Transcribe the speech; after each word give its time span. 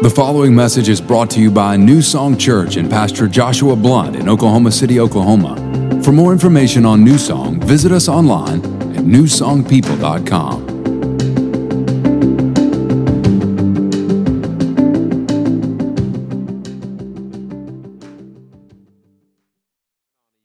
The 0.00 0.08
following 0.08 0.54
message 0.54 0.88
is 0.88 1.00
brought 1.00 1.28
to 1.30 1.40
you 1.40 1.50
by 1.50 1.76
New 1.76 2.02
Song 2.02 2.38
Church 2.38 2.76
and 2.76 2.88
Pastor 2.88 3.26
Joshua 3.26 3.74
Blunt 3.74 4.14
in 4.14 4.28
Oklahoma 4.28 4.70
City, 4.70 5.00
Oklahoma. 5.00 5.56
For 6.04 6.12
more 6.12 6.32
information 6.32 6.86
on 6.86 7.02
New 7.02 7.18
Song, 7.18 7.60
visit 7.60 7.90
us 7.90 8.08
online 8.08 8.64
at 8.94 9.02
newsongpeople.com. 9.02 10.68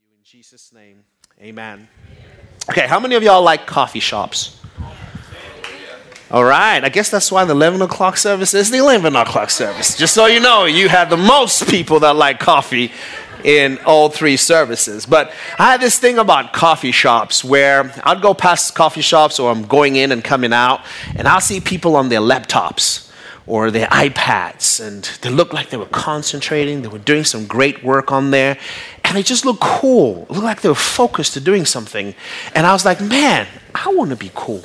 In 0.02 0.24
Jesus' 0.24 0.74
name, 0.74 1.04
amen. 1.40 1.88
Okay, 2.72 2.88
how 2.88 3.00
many 3.00 3.14
of 3.14 3.22
y'all 3.22 3.44
like 3.44 3.68
coffee 3.68 4.00
shops? 4.00 4.63
All 6.34 6.44
right, 6.44 6.84
I 6.84 6.90
guess 6.90 7.12
that's 7.12 7.32
why 7.32 7.46
the 7.46 7.52
11 7.52 7.84
o'clock 7.84 8.18
service 8.18 8.56
is 8.56 8.72
the 8.72 8.80
11 8.80 9.16
o'clock 9.16 9.52
service. 9.52 9.96
Just 9.96 10.16
so 10.16 10.26
you 10.26 10.40
know, 10.40 10.66
you 10.66 10.90
have 10.90 11.12
the 11.12 11.16
most 11.16 11.70
people 11.70 12.00
that 12.00 12.16
like 12.16 12.40
coffee 12.40 12.92
in 13.44 13.78
all 13.86 14.10
three 14.10 14.36
services. 14.36 15.06
But 15.06 15.32
I 15.60 15.74
have 15.74 15.80
this 15.80 16.00
thing 16.00 16.18
about 16.18 16.52
coffee 16.52 16.92
shops 16.92 17.44
where 17.44 17.94
I'd 18.04 18.24
go 18.24 18.34
past 18.34 18.74
coffee 18.74 19.02
shops 19.04 19.40
or 19.40 19.52
I'm 19.52 19.68
going 19.68 19.96
in 19.96 20.12
and 20.12 20.24
coming 20.24 20.54
out, 20.54 20.82
and 21.16 21.28
I'll 21.28 21.40
see 21.40 21.60
people 21.60 21.96
on 21.96 22.10
their 22.10 22.20
laptops 22.20 23.12
or 23.46 23.70
their 23.70 23.88
iPads, 23.90 24.84
and 24.84 25.04
they 25.22 25.30
look 25.30 25.54
like 25.54 25.70
they 25.70 25.78
were 25.78 25.86
concentrating, 25.86 26.82
they 26.82 26.88
were 26.88 26.98
doing 26.98 27.26
some 27.26 27.46
great 27.46 27.84
work 27.84 28.12
on 28.12 28.32
there, 28.32 28.58
and 29.04 29.16
they 29.16 29.22
just 29.22 29.46
look 29.46 29.60
cool. 29.60 30.26
Look 30.32 30.44
like 30.44 30.62
they 30.62 30.70
were 30.70 30.74
focused 30.74 31.34
to 31.34 31.40
doing 31.42 31.66
something. 31.66 32.16
And 32.56 32.66
I 32.66 32.74
was 32.74 32.86
like, 32.86 33.02
man, 33.02 33.46
I 33.76 33.94
want 33.94 34.10
to 34.10 34.16
be 34.16 34.32
cool. 34.34 34.64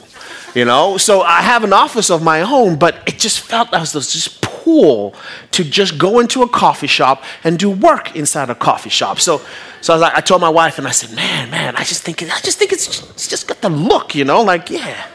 You 0.55 0.64
know, 0.64 0.96
so 0.96 1.23
I 1.23 1.42
have 1.42 1.62
an 1.62 1.73
office 1.73 2.10
of 2.10 2.23
my 2.23 2.41
own, 2.41 2.77
but 2.77 2.96
it 3.06 3.19
just 3.19 3.41
felt 3.41 3.73
as 3.73 3.92
though 3.92 4.00
just 4.00 4.41
pull 4.41 5.14
to 5.52 5.64
just 5.64 5.98
go 5.98 6.19
into 6.19 6.42
a 6.42 6.48
coffee 6.48 6.86
shop 6.86 7.22
and 7.44 7.58
do 7.58 7.70
work 7.70 8.16
inside 8.16 8.50
a 8.50 8.55
coffee 8.55 8.91
shop. 8.91 9.20
So, 9.20 9.41
so 9.80 9.92
I, 9.92 9.97
was 9.97 10.03
like, 10.03 10.14
I 10.14 10.20
told 10.20 10.41
my 10.41 10.48
wife, 10.48 10.78
and 10.78 10.86
I 10.86 10.91
said, 10.91 11.14
"Man, 11.14 11.50
man, 11.50 11.77
I 11.77 11.84
just 11.84 12.03
think 12.03 12.22
I 12.22 12.41
just 12.41 12.58
think 12.58 12.72
it's 12.72 12.86
just, 12.86 13.11
it's 13.11 13.28
just 13.28 13.47
got 13.47 13.61
the 13.61 13.69
look, 13.69 14.14
you 14.14 14.25
know, 14.25 14.42
like 14.42 14.70
yeah, 14.70 15.06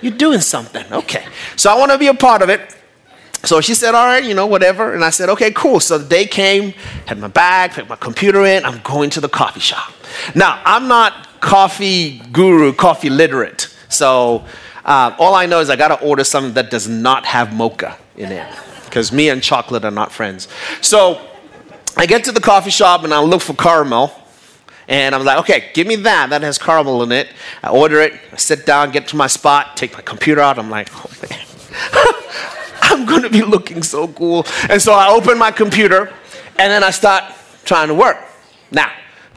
you're 0.00 0.16
doing 0.16 0.40
something. 0.40 0.84
Okay, 0.92 1.24
so 1.56 1.70
I 1.70 1.78
want 1.78 1.92
to 1.92 1.98
be 1.98 2.08
a 2.08 2.14
part 2.14 2.42
of 2.42 2.48
it." 2.48 2.76
So 3.42 3.62
she 3.62 3.74
said, 3.74 3.94
All 3.94 4.06
right, 4.06 4.22
you 4.22 4.34
know, 4.34 4.46
whatever. 4.46 4.92
And 4.92 5.02
I 5.02 5.10
said, 5.10 5.30
Okay, 5.30 5.50
cool. 5.50 5.80
So 5.80 5.96
the 5.96 6.06
day 6.06 6.26
came, 6.26 6.72
had 7.06 7.18
my 7.18 7.28
bag, 7.28 7.72
picked 7.72 7.88
my 7.88 7.96
computer 7.96 8.44
in, 8.44 8.64
I'm 8.66 8.80
going 8.82 9.08
to 9.10 9.20
the 9.20 9.30
coffee 9.30 9.60
shop. 9.60 9.94
Now, 10.34 10.60
I'm 10.64 10.88
not 10.88 11.40
coffee 11.40 12.18
guru, 12.32 12.72
coffee 12.74 13.08
literate. 13.08 13.74
So 13.90 14.44
uh, 14.84 15.14
all 15.18 15.34
I 15.34 15.46
know 15.46 15.60
is 15.60 15.68
I 15.70 15.76
got 15.76 15.88
to 15.88 16.00
order 16.00 16.24
something 16.24 16.54
that 16.54 16.70
does 16.70 16.88
not 16.88 17.26
have 17.26 17.52
mocha 17.52 17.98
in 18.16 18.32
it. 18.32 18.46
Because 18.84 19.12
me 19.12 19.28
and 19.28 19.42
chocolate 19.42 19.84
are 19.84 19.90
not 19.90 20.10
friends. 20.10 20.48
So 20.80 21.20
I 21.96 22.06
get 22.06 22.24
to 22.24 22.32
the 22.32 22.40
coffee 22.40 22.70
shop 22.70 23.04
and 23.04 23.12
I 23.12 23.22
look 23.22 23.42
for 23.42 23.54
caramel. 23.54 24.12
And 24.88 25.14
I'm 25.14 25.24
like, 25.24 25.38
okay, 25.40 25.70
give 25.74 25.86
me 25.86 25.96
that. 25.96 26.30
That 26.30 26.42
has 26.42 26.58
caramel 26.58 27.04
in 27.04 27.12
it. 27.12 27.28
I 27.62 27.70
order 27.70 28.00
it. 28.00 28.14
I 28.32 28.36
sit 28.36 28.66
down, 28.66 28.90
get 28.90 29.06
to 29.08 29.16
my 29.16 29.28
spot, 29.28 29.76
take 29.76 29.92
my 29.92 30.00
computer 30.00 30.40
out. 30.40 30.58
I'm 30.58 30.70
like, 30.70 30.88
oh 30.92 31.10
man. 31.22 31.46
I'm 32.82 33.06
going 33.06 33.22
to 33.22 33.30
be 33.30 33.42
looking 33.42 33.82
so 33.82 34.08
cool. 34.08 34.44
And 34.68 34.82
so 34.82 34.92
I 34.92 35.10
open 35.10 35.38
my 35.38 35.52
computer 35.52 36.12
and 36.58 36.72
then 36.72 36.82
I 36.82 36.90
start 36.90 37.24
trying 37.64 37.88
to 37.88 37.94
work. 37.94 38.16
Now, 38.72 38.90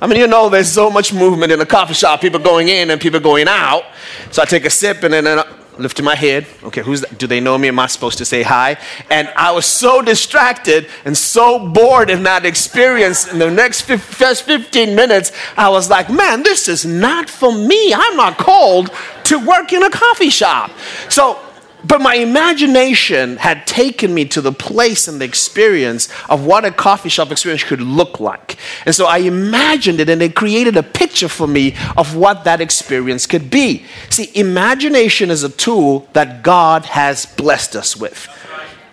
I 0.04 0.06
mean, 0.06 0.20
you 0.20 0.28
know, 0.28 0.50
there's 0.50 0.68
so 0.68 0.90
much 0.90 1.14
movement 1.14 1.54
in 1.54 1.62
a 1.62 1.66
coffee 1.66 1.94
shop, 1.94 2.20
people 2.20 2.42
going 2.42 2.68
in 2.68 2.90
and 2.90 3.00
people 3.00 3.22
going 3.22 3.48
out. 3.48 3.86
So 4.32 4.42
I 4.42 4.46
take 4.46 4.66
a 4.66 4.70
sip 4.70 5.02
and 5.04 5.14
then 5.14 5.26
I 5.26 5.46
lift 5.78 6.02
my 6.02 6.14
head. 6.14 6.46
Okay, 6.62 6.82
who's 6.82 7.00
that? 7.00 7.18
Do 7.18 7.26
they 7.26 7.40
know 7.40 7.58
me? 7.58 7.70
Am 7.70 7.80
I 7.80 7.88
supposed 7.88 8.18
to 8.18 8.26
say 8.26 8.44
hi? 8.44 8.76
And 9.10 9.30
I 9.38 9.54
was 9.54 9.66
so 9.66 10.02
distracted 10.02 10.90
and 11.06 11.16
so 11.16 11.70
bored 11.70 12.10
in 12.10 12.24
that 12.24 12.46
experience. 12.46 13.32
In 13.32 13.40
the 13.40 13.50
next 13.50 13.84
first 13.84 14.44
15 14.44 14.94
minutes, 14.94 15.32
I 15.56 15.70
was 15.70 15.90
like, 15.90 16.10
man, 16.10 16.44
this 16.44 16.68
is 16.68 16.86
not 16.86 17.30
for 17.30 17.54
me. 17.54 17.94
I'm 17.94 18.18
not 18.18 18.38
called 18.38 18.92
to 19.24 19.40
work 19.40 19.72
in 19.72 19.84
a 19.84 19.90
coffee 19.90 20.30
shop. 20.30 20.70
So 21.08 21.40
but 21.84 22.02
my 22.02 22.16
imagination 22.16 23.38
had 23.38 23.68
taken 23.68 24.14
me 24.14 24.26
to 24.26 24.42
the 24.42 24.52
place 24.52 25.08
and 25.08 25.20
the 25.20 25.26
experience 25.26 26.10
of 26.30 26.46
what 26.46 26.66
a 26.66 26.72
coffee 26.72 27.10
shop 27.10 27.32
experience 27.32 27.64
could 27.64 27.82
look 27.82 28.20
like. 28.20 28.58
And 28.86 28.96
so 28.96 29.06
I 29.06 29.20
imagined 29.20 30.00
it 30.00 30.10
and 30.10 30.22
it 30.22 30.36
created 30.36 30.78
a 30.78 30.84
picture 30.84 31.28
for 31.28 31.48
me 31.48 31.76
of 31.98 32.16
what 32.16 32.46
that 32.46 32.62
experience 32.62 33.26
could 33.26 33.50
be. 33.50 33.86
See, 34.10 34.32
imagination 34.34 35.30
is 35.30 35.44
a 35.44 35.50
tool 35.50 36.08
that 36.14 36.44
God 36.44 36.86
has 36.86 37.26
blessed 37.26 37.76
us 37.76 37.98
with. 37.98 38.28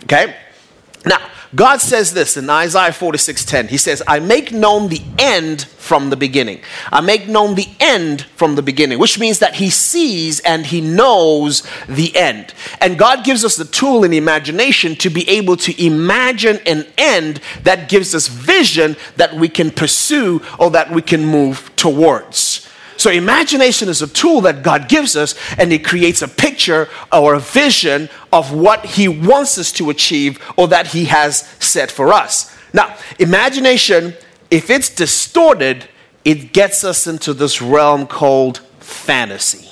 Okay? 0.05 0.34
Now, 1.07 1.21
God 1.55 1.81
says 1.81 2.15
this 2.15 2.37
in 2.37 2.49
Isaiah 2.49 2.93
46:10. 2.93 3.69
He 3.69 3.77
says, 3.77 4.03
"I 4.06 4.21
make 4.21 4.53
known 4.53 4.88
the 4.88 5.03
end 5.19 5.66
from 5.78 6.11
the 6.11 6.16
beginning. 6.16 6.61
I 6.93 7.00
make 7.00 7.28
known 7.28 7.56
the 7.56 7.69
end 7.81 8.27
from 8.37 8.55
the 8.55 8.62
beginning," 8.62 9.00
which 9.00 9.19
means 9.19 9.41
that 9.41 9.56
he 9.56 9.69
sees 9.69 10.39
and 10.41 10.66
he 10.66 10.81
knows 10.81 11.65
the 11.89 12.16
end. 12.16 12.55
And 12.81 12.97
God 12.97 13.25
gives 13.25 13.44
us 13.44 13.56
the 13.56 13.65
tool 13.65 14.05
in 14.05 14.12
imagination 14.12 14.94
to 14.97 15.10
be 15.10 15.28
able 15.28 15.56
to 15.56 15.84
imagine 15.84 16.60
an 16.66 16.87
end 16.97 17.41
that 17.65 17.89
gives 17.89 18.15
us 18.15 18.28
vision 18.28 18.97
that 19.16 19.34
we 19.34 19.49
can 19.49 19.72
pursue 19.72 20.41
or 20.56 20.71
that 20.71 20.93
we 20.93 21.03
can 21.03 21.27
move 21.27 21.71
towards. 21.75 22.60
So, 23.00 23.11
imagination 23.11 23.88
is 23.88 24.03
a 24.03 24.06
tool 24.06 24.43
that 24.43 24.62
God 24.62 24.87
gives 24.87 25.16
us, 25.16 25.34
and 25.56 25.72
it 25.72 25.87
creates 25.87 26.21
a 26.21 26.28
picture 26.28 26.87
or 27.11 27.33
a 27.33 27.41
vision 27.41 28.11
of 28.31 28.53
what 28.53 28.84
He 28.84 29.09
wants 29.09 29.56
us 29.56 29.72
to 29.72 29.88
achieve 29.88 30.38
or 30.59 30.69
that 30.69 30.88
He 30.88 31.06
has 31.06 31.39
set 31.60 31.91
for 31.91 32.12
us. 32.12 32.55
Now, 32.75 32.94
imagination, 33.19 34.12
if 34.50 34.69
it's 34.69 34.91
distorted, 34.91 35.89
it 36.27 36.53
gets 36.53 36.84
us 36.84 37.06
into 37.06 37.33
this 37.33 37.62
realm 37.62 38.06
called 38.06 38.59
fantasy. 38.81 39.66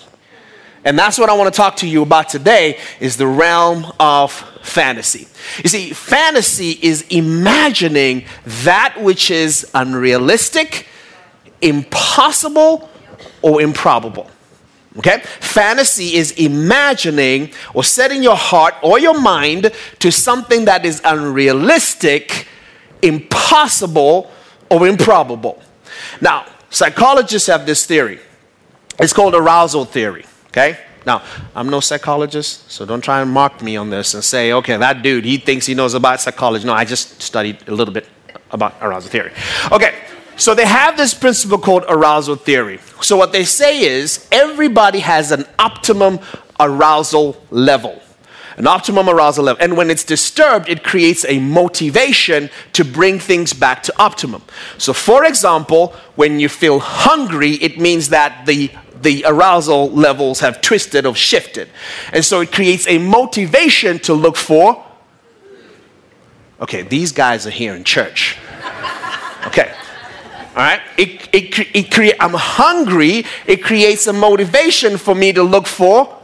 And 0.86 0.98
that's 0.98 1.18
what 1.18 1.28
I 1.28 1.36
want 1.36 1.52
to 1.52 1.56
talk 1.58 1.76
to 1.76 1.86
you 1.86 2.00
about 2.00 2.30
today 2.30 2.78
is 2.98 3.18
the 3.18 3.26
realm 3.26 3.92
of 4.00 4.32
fantasy. 4.62 5.28
You 5.62 5.68
see, 5.68 5.90
fantasy 5.90 6.78
is 6.80 7.02
imagining 7.10 8.24
that 8.64 8.98
which 8.98 9.30
is 9.30 9.70
unrealistic, 9.74 10.86
impossible, 11.60 12.88
or 13.42 13.60
improbable. 13.60 14.30
Okay? 14.98 15.20
Fantasy 15.40 16.14
is 16.14 16.32
imagining 16.32 17.52
or 17.74 17.84
setting 17.84 18.22
your 18.22 18.36
heart 18.36 18.74
or 18.82 18.98
your 18.98 19.18
mind 19.20 19.72
to 20.00 20.10
something 20.10 20.64
that 20.64 20.84
is 20.84 21.00
unrealistic, 21.04 22.46
impossible, 23.02 24.30
or 24.70 24.86
improbable. 24.86 25.62
Now, 26.20 26.46
psychologists 26.70 27.48
have 27.48 27.64
this 27.66 27.86
theory. 27.86 28.18
It's 28.98 29.12
called 29.12 29.34
arousal 29.34 29.84
theory. 29.84 30.24
Okay? 30.48 30.78
Now, 31.06 31.22
I'm 31.54 31.70
no 31.70 31.80
psychologist, 31.80 32.70
so 32.70 32.84
don't 32.84 33.00
try 33.00 33.22
and 33.22 33.30
mock 33.30 33.62
me 33.62 33.76
on 33.76 33.88
this 33.88 34.14
and 34.14 34.22
say, 34.22 34.52
okay, 34.52 34.76
that 34.76 35.02
dude, 35.02 35.24
he 35.24 35.38
thinks 35.38 35.64
he 35.64 35.74
knows 35.74 35.94
about 35.94 36.20
psychology. 36.20 36.66
No, 36.66 36.74
I 36.74 36.84
just 36.84 37.22
studied 37.22 37.66
a 37.68 37.74
little 37.74 37.94
bit 37.94 38.06
about 38.50 38.74
arousal 38.80 39.10
theory. 39.10 39.32
Okay, 39.72 39.94
so 40.38 40.54
they 40.54 40.66
have 40.66 40.96
this 40.96 41.14
principle 41.14 41.58
called 41.58 41.84
arousal 41.88 42.36
theory. 42.36 42.78
So 43.02 43.16
what 43.16 43.32
they 43.32 43.44
say 43.44 43.80
is 43.80 44.26
everybody 44.30 45.00
has 45.00 45.32
an 45.32 45.44
optimum 45.58 46.20
arousal 46.60 47.36
level. 47.50 48.00
An 48.56 48.66
optimum 48.66 49.08
arousal 49.08 49.44
level. 49.44 49.62
And 49.62 49.76
when 49.76 49.90
it's 49.90 50.04
disturbed, 50.04 50.68
it 50.68 50.82
creates 50.82 51.24
a 51.28 51.38
motivation 51.40 52.50
to 52.72 52.84
bring 52.84 53.18
things 53.18 53.52
back 53.52 53.82
to 53.84 54.02
optimum. 54.02 54.42
So, 54.78 54.92
for 54.92 55.24
example, 55.24 55.94
when 56.14 56.40
you 56.40 56.48
feel 56.48 56.78
hungry, 56.80 57.52
it 57.54 57.78
means 57.78 58.08
that 58.08 58.46
the 58.46 58.70
the 59.02 59.24
arousal 59.26 59.90
levels 59.90 60.40
have 60.40 60.60
twisted 60.60 61.06
or 61.06 61.14
shifted. 61.14 61.68
And 62.12 62.24
so 62.24 62.40
it 62.40 62.50
creates 62.50 62.86
a 62.88 62.98
motivation 62.98 64.00
to 64.00 64.14
look 64.14 64.36
for. 64.36 64.84
Okay, 66.60 66.82
these 66.82 67.12
guys 67.12 67.46
are 67.46 67.50
here 67.50 67.76
in 67.76 67.84
church. 67.84 68.36
Okay. 69.46 69.72
All 70.58 70.64
right? 70.64 70.80
It, 70.96 71.28
it, 71.32 71.56
it 71.72 71.92
create, 71.92 72.16
I'm 72.18 72.34
hungry. 72.34 73.24
It 73.46 73.62
creates 73.62 74.08
a 74.08 74.12
motivation 74.12 74.98
for 74.98 75.14
me 75.14 75.32
to 75.32 75.44
look 75.44 75.68
for. 75.68 76.18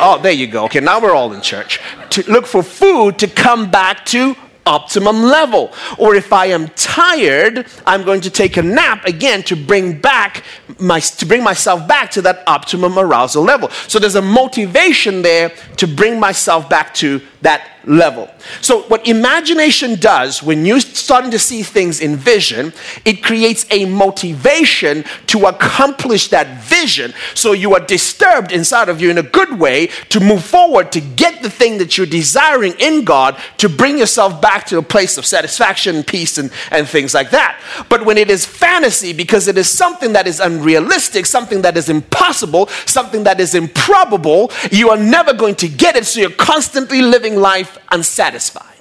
Oh, 0.00 0.18
there 0.22 0.32
you 0.32 0.46
go. 0.46 0.64
Okay, 0.64 0.80
now 0.80 0.98
we're 0.98 1.14
all 1.14 1.34
in 1.34 1.42
church. 1.42 1.78
To 2.10 2.22
look 2.32 2.46
for 2.46 2.62
food 2.62 3.18
to 3.18 3.28
come 3.28 3.70
back 3.70 4.06
to 4.06 4.34
optimum 4.64 5.22
level. 5.22 5.74
Or 5.98 6.14
if 6.14 6.32
I 6.32 6.46
am 6.46 6.68
tired, 6.68 7.66
I'm 7.86 8.02
going 8.02 8.22
to 8.22 8.30
take 8.30 8.56
a 8.56 8.62
nap 8.62 9.04
again 9.04 9.42
to 9.44 9.56
bring 9.56 10.00
back 10.00 10.42
my 10.80 11.00
to 11.00 11.26
bring 11.26 11.42
myself 11.42 11.86
back 11.86 12.10
to 12.12 12.22
that 12.22 12.42
optimum 12.46 12.98
arousal 12.98 13.42
level. 13.44 13.68
So 13.88 13.98
there's 13.98 14.16
a 14.16 14.22
motivation 14.22 15.22
there 15.22 15.50
to 15.76 15.86
bring 15.86 16.18
myself 16.18 16.68
back 16.68 16.94
to 16.94 17.20
that 17.46 17.76
level. 17.86 18.28
So, 18.60 18.82
what 18.82 19.06
imagination 19.06 19.98
does 19.98 20.42
when 20.42 20.66
you're 20.66 20.80
starting 20.80 21.30
to 21.30 21.38
see 21.38 21.62
things 21.62 22.00
in 22.00 22.16
vision, 22.16 22.72
it 23.04 23.22
creates 23.22 23.64
a 23.70 23.84
motivation 23.84 25.04
to 25.28 25.46
accomplish 25.46 26.28
that 26.28 26.62
vision. 26.62 27.14
So, 27.34 27.52
you 27.52 27.74
are 27.74 27.80
disturbed 27.80 28.52
inside 28.52 28.88
of 28.88 29.00
you 29.00 29.10
in 29.10 29.18
a 29.18 29.22
good 29.22 29.58
way 29.58 29.88
to 30.08 30.20
move 30.20 30.44
forward 30.44 30.92
to 30.92 31.00
get 31.00 31.42
the 31.42 31.50
thing 31.50 31.78
that 31.78 31.96
you're 31.96 32.06
desiring 32.06 32.74
in 32.78 33.04
God 33.04 33.38
to 33.58 33.68
bring 33.68 33.98
yourself 33.98 34.40
back 34.40 34.66
to 34.66 34.78
a 34.78 34.82
place 34.82 35.16
of 35.16 35.24
satisfaction, 35.24 36.02
peace, 36.02 36.38
and, 36.38 36.50
and 36.70 36.88
things 36.88 37.14
like 37.14 37.30
that. 37.30 37.60
But 37.88 38.04
when 38.04 38.18
it 38.18 38.30
is 38.30 38.44
fantasy, 38.44 39.12
because 39.12 39.48
it 39.48 39.56
is 39.56 39.68
something 39.68 40.12
that 40.14 40.26
is 40.26 40.40
unrealistic, 40.40 41.26
something 41.26 41.62
that 41.62 41.76
is 41.76 41.88
impossible, 41.88 42.66
something 42.86 43.24
that 43.24 43.38
is 43.38 43.54
improbable, 43.54 44.50
you 44.70 44.90
are 44.90 44.96
never 44.96 45.32
going 45.32 45.54
to 45.56 45.68
get 45.68 45.94
it. 45.96 46.06
So, 46.06 46.20
you're 46.20 46.30
constantly 46.30 47.02
living 47.02 47.35
life 47.36 47.78
unsatisfied. 47.90 48.76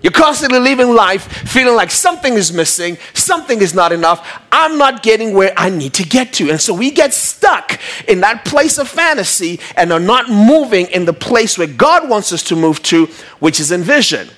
You're 0.00 0.12
constantly 0.12 0.60
living 0.60 0.94
life 0.94 1.24
feeling 1.48 1.74
like 1.74 1.90
something 1.90 2.34
is 2.34 2.52
missing, 2.52 2.98
something 3.14 3.60
is 3.60 3.74
not 3.74 3.90
enough. 3.90 4.26
I'm 4.52 4.78
not 4.78 5.02
getting 5.02 5.34
where 5.34 5.52
I 5.56 5.70
need 5.70 5.94
to 5.94 6.04
get 6.04 6.32
to. 6.34 6.50
And 6.50 6.60
so 6.60 6.72
we 6.72 6.92
get 6.92 7.12
stuck 7.12 7.80
in 8.06 8.20
that 8.20 8.44
place 8.44 8.78
of 8.78 8.88
fantasy 8.88 9.58
and 9.76 9.92
are 9.92 9.98
not 10.00 10.30
moving 10.30 10.86
in 10.86 11.04
the 11.04 11.12
place 11.12 11.58
where 11.58 11.66
God 11.66 12.08
wants 12.08 12.32
us 12.32 12.44
to 12.44 12.56
move 12.56 12.80
to, 12.84 13.06
which 13.40 13.58
is 13.58 13.72
in 13.72 13.82
vision. 13.82 14.28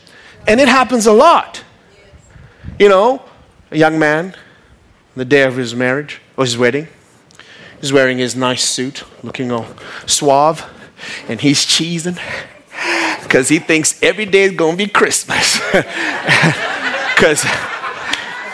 And 0.48 0.60
it 0.60 0.68
happens 0.68 1.06
a 1.06 1.12
lot. 1.12 1.62
You 2.78 2.88
know, 2.88 3.22
a 3.70 3.76
young 3.76 3.98
man, 3.98 4.34
the 5.14 5.26
day 5.26 5.42
of 5.42 5.56
his 5.56 5.74
marriage 5.74 6.22
or 6.38 6.44
his 6.44 6.56
wedding, 6.56 6.88
he's 7.82 7.92
wearing 7.92 8.16
his 8.16 8.34
nice 8.34 8.64
suit, 8.64 9.04
looking 9.22 9.52
all 9.52 9.66
suave, 10.06 10.64
and 11.28 11.38
he's 11.42 11.66
cheesing 11.66 12.18
because 13.22 13.48
he 13.48 13.58
thinks 13.58 14.00
every 14.02 14.26
day 14.26 14.42
is 14.42 14.52
going 14.52 14.76
to 14.76 14.84
be 14.84 14.90
Christmas. 14.90 15.60
Because 17.20 17.44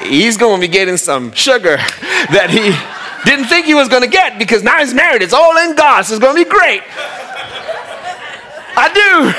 he's 0.02 0.36
going 0.36 0.60
to 0.60 0.66
be 0.66 0.72
getting 0.72 0.96
some 0.96 1.30
sugar 1.30 1.76
that 1.76 2.50
he 2.50 2.74
didn't 3.30 3.46
think 3.46 3.64
he 3.66 3.74
was 3.74 3.88
going 3.88 4.02
to 4.02 4.08
get 4.08 4.40
because 4.40 4.64
now 4.64 4.78
he's 4.78 4.92
married. 4.92 5.22
It's 5.22 5.32
all 5.32 5.56
in 5.58 5.76
God, 5.76 6.02
so 6.02 6.14
it's 6.14 6.20
going 6.20 6.36
to 6.36 6.44
be 6.44 6.50
great. 6.50 6.82
I 8.76 8.88
do. 8.92 9.32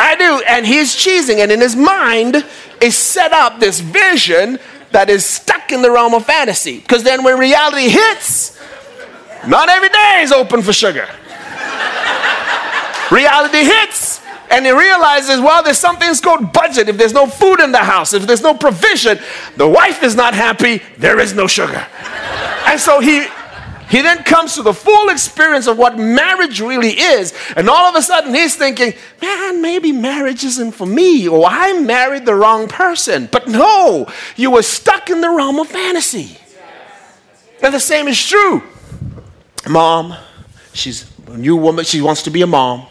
I 0.00 0.16
do. 0.18 0.42
And 0.48 0.66
he's 0.66 0.94
cheesing, 0.94 1.42
and 1.42 1.52
in 1.52 1.60
his 1.60 1.76
mind 1.76 2.44
is 2.80 2.96
set 2.96 3.32
up 3.32 3.60
this 3.60 3.80
vision 3.80 4.58
that 4.92 5.10
is 5.10 5.24
stuck 5.24 5.70
in 5.72 5.82
the 5.82 5.90
realm 5.90 6.14
of 6.14 6.24
fantasy. 6.24 6.78
Because 6.80 7.02
then 7.02 7.22
when 7.22 7.38
reality 7.38 7.88
hits, 7.88 8.58
not 9.46 9.68
every 9.68 9.88
day 9.90 10.20
is 10.22 10.32
open 10.32 10.62
for 10.62 10.72
sugar. 10.72 11.08
Reality 13.10 13.64
hits, 13.64 14.20
and 14.50 14.64
he 14.64 14.72
realizes, 14.72 15.40
well, 15.40 15.62
there's 15.62 15.78
something's 15.78 16.20
called 16.20 16.52
budget. 16.52 16.88
If 16.88 16.96
there's 16.96 17.12
no 17.12 17.26
food 17.26 17.60
in 17.60 17.72
the 17.72 17.78
house, 17.78 18.12
if 18.12 18.26
there's 18.26 18.42
no 18.42 18.54
provision, 18.54 19.18
the 19.56 19.68
wife 19.68 20.02
is 20.02 20.14
not 20.14 20.34
happy, 20.34 20.82
there 20.98 21.18
is 21.20 21.34
no 21.34 21.46
sugar. 21.46 21.86
And 22.66 22.80
so 22.80 23.00
he 23.00 23.26
he 23.88 24.02
then 24.02 24.24
comes 24.24 24.56
to 24.56 24.62
the 24.62 24.74
full 24.74 25.10
experience 25.10 25.68
of 25.68 25.78
what 25.78 25.96
marriage 25.96 26.60
really 26.60 26.90
is, 26.90 27.32
and 27.56 27.68
all 27.70 27.88
of 27.88 27.94
a 27.94 28.02
sudden 28.02 28.34
he's 28.34 28.56
thinking, 28.56 28.94
man, 29.22 29.62
maybe 29.62 29.92
marriage 29.92 30.42
isn't 30.42 30.72
for 30.72 30.86
me, 30.86 31.28
or 31.28 31.46
I 31.46 31.78
married 31.78 32.26
the 32.26 32.34
wrong 32.34 32.66
person. 32.66 33.28
But 33.30 33.46
no, 33.46 34.10
you 34.34 34.50
were 34.50 34.62
stuck 34.62 35.08
in 35.08 35.20
the 35.20 35.30
realm 35.30 35.60
of 35.60 35.68
fantasy. 35.68 36.36
And 37.62 37.72
the 37.72 37.80
same 37.80 38.08
is 38.08 38.20
true. 38.20 38.64
Mom, 39.68 40.16
she's 40.72 41.08
a 41.28 41.36
new 41.36 41.56
woman, 41.56 41.84
she 41.84 42.00
wants 42.00 42.22
to 42.24 42.30
be 42.30 42.42
a 42.42 42.46
mom 42.46 42.86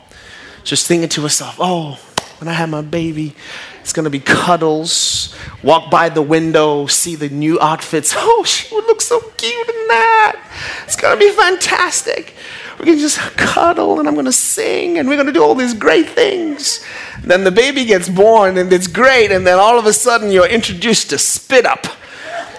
just 0.66 0.88
thinking 0.88 1.10
to 1.10 1.22
herself, 1.22 1.58
oh, 1.60 2.00
when 2.40 2.48
I 2.50 2.54
have 2.54 2.70
my 2.70 2.82
baby, 2.82 3.34
it's 3.80 3.94
gonna 3.94 4.10
be 4.10 4.20
cuddles. 4.20 5.34
Walk 5.64 5.90
by 5.90 6.10
the 6.10 6.22
window, 6.22 6.88
see 6.88 7.16
the 7.16 7.30
new 7.30 7.60
outfits. 7.62 8.14
Oh, 8.18 8.44
she 8.44 8.74
would 8.74 8.86
look 8.86 9.02
so 9.02 9.20
cute 9.38 9.70
in 9.70 9.88
that. 9.88 10.36
It's 10.84 10.96
gonna 10.96 11.20
be 11.20 11.32
fantastic. 11.32 12.34
We 12.80 12.86
can 12.86 12.98
just 12.98 13.20
cuddle 13.38 14.00
and 14.00 14.08
I'm 14.08 14.16
gonna 14.16 14.32
sing 14.32 14.98
and 14.98 15.08
we're 15.08 15.16
gonna 15.16 15.32
do 15.32 15.44
all 15.44 15.56
these 15.56 15.74
great 15.74 16.10
things. 16.10 16.84
then 17.24 17.44
the 17.44 17.52
baby 17.52 17.86
gets 17.86 18.10
born 18.10 18.58
and 18.58 18.74
it's 18.74 18.88
great, 18.88 19.32
and 19.32 19.46
then 19.48 19.60
all 19.60 19.80
of 19.80 19.86
a 19.86 19.94
sudden 19.94 20.32
you're 20.32 20.48
introduced 20.48 21.12
to 21.12 21.18
spit 21.18 21.66
up. 21.66 21.86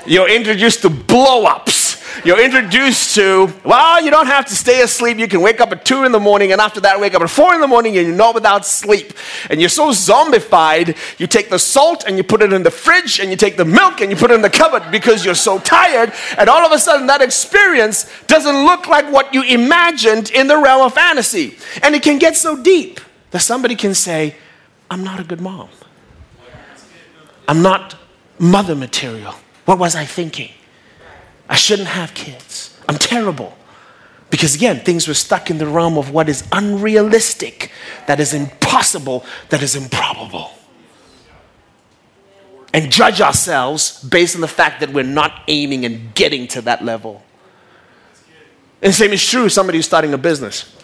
You're 0.06 0.30
introduced 0.30 0.82
to 0.82 0.90
blow 0.90 1.44
ups 1.44 1.85
you're 2.24 2.40
introduced 2.40 3.14
to, 3.16 3.52
well, 3.64 4.02
you 4.02 4.10
don't 4.10 4.26
have 4.26 4.46
to 4.46 4.54
stay 4.54 4.82
asleep. 4.82 5.18
You 5.18 5.28
can 5.28 5.40
wake 5.40 5.60
up 5.60 5.72
at 5.72 5.84
2 5.84 6.04
in 6.04 6.12
the 6.12 6.20
morning, 6.20 6.52
and 6.52 6.60
after 6.60 6.80
that, 6.80 7.00
wake 7.00 7.14
up 7.14 7.22
at 7.22 7.30
4 7.30 7.54
in 7.54 7.60
the 7.60 7.66
morning, 7.66 7.96
and 7.96 8.06
you're 8.06 8.16
not 8.16 8.34
without 8.34 8.64
sleep. 8.66 9.12
And 9.50 9.60
you're 9.60 9.68
so 9.68 9.90
zombified, 9.90 10.96
you 11.18 11.26
take 11.26 11.50
the 11.50 11.58
salt 11.58 12.04
and 12.06 12.16
you 12.16 12.24
put 12.24 12.42
it 12.42 12.52
in 12.52 12.62
the 12.62 12.70
fridge, 12.70 13.20
and 13.20 13.30
you 13.30 13.36
take 13.36 13.56
the 13.56 13.64
milk 13.64 14.00
and 14.00 14.10
you 14.10 14.16
put 14.16 14.30
it 14.30 14.34
in 14.34 14.42
the 14.42 14.50
cupboard 14.50 14.90
because 14.90 15.24
you're 15.24 15.34
so 15.34 15.58
tired. 15.58 16.12
And 16.38 16.48
all 16.48 16.64
of 16.64 16.72
a 16.72 16.78
sudden, 16.78 17.06
that 17.06 17.22
experience 17.22 18.10
doesn't 18.26 18.64
look 18.64 18.86
like 18.86 19.10
what 19.12 19.32
you 19.34 19.42
imagined 19.42 20.30
in 20.30 20.46
the 20.46 20.56
realm 20.56 20.82
of 20.82 20.94
fantasy. 20.94 21.56
And 21.82 21.94
it 21.94 22.02
can 22.02 22.18
get 22.18 22.36
so 22.36 22.60
deep 22.62 23.00
that 23.30 23.40
somebody 23.40 23.74
can 23.74 23.94
say, 23.94 24.36
I'm 24.90 25.02
not 25.02 25.20
a 25.20 25.24
good 25.24 25.40
mom. 25.40 25.68
I'm 27.48 27.62
not 27.62 27.96
mother 28.38 28.74
material. 28.74 29.34
What 29.64 29.78
was 29.78 29.94
I 29.94 30.04
thinking? 30.04 30.50
I 31.48 31.54
shouldn't 31.54 31.88
have 31.88 32.14
kids. 32.14 32.76
I'm 32.88 32.96
terrible. 32.96 33.56
Because 34.30 34.54
again, 34.54 34.80
things 34.80 35.06
were 35.06 35.14
stuck 35.14 35.50
in 35.50 35.58
the 35.58 35.66
realm 35.66 35.96
of 35.96 36.10
what 36.10 36.28
is 36.28 36.46
unrealistic, 36.52 37.70
that 38.06 38.18
is 38.18 38.34
impossible, 38.34 39.24
that 39.50 39.62
is 39.62 39.76
improbable. 39.76 40.50
And 42.74 42.90
judge 42.90 43.20
ourselves 43.20 44.02
based 44.02 44.34
on 44.34 44.40
the 44.40 44.48
fact 44.48 44.80
that 44.80 44.92
we're 44.92 45.04
not 45.04 45.42
aiming 45.48 45.84
and 45.84 46.14
getting 46.14 46.46
to 46.48 46.60
that 46.62 46.84
level. 46.84 47.22
And 48.82 48.90
the 48.90 48.96
same 48.96 49.12
is 49.12 49.26
true 49.26 49.48
somebody 49.48 49.78
who's 49.78 49.86
starting 49.86 50.12
a 50.12 50.18
business. 50.18 50.76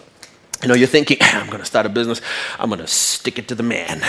You 0.63 0.69
know, 0.69 0.75
you're 0.75 0.87
thinking, 0.87 1.17
ah, 1.21 1.41
I'm 1.41 1.47
going 1.47 1.59
to 1.59 1.65
start 1.65 1.85
a 1.85 1.89
business, 1.89 2.21
I'm 2.57 2.69
going 2.69 2.79
to 2.79 2.87
stick 2.87 3.37
it 3.37 3.49
to 3.49 3.55
the 3.55 3.63
man. 3.63 4.01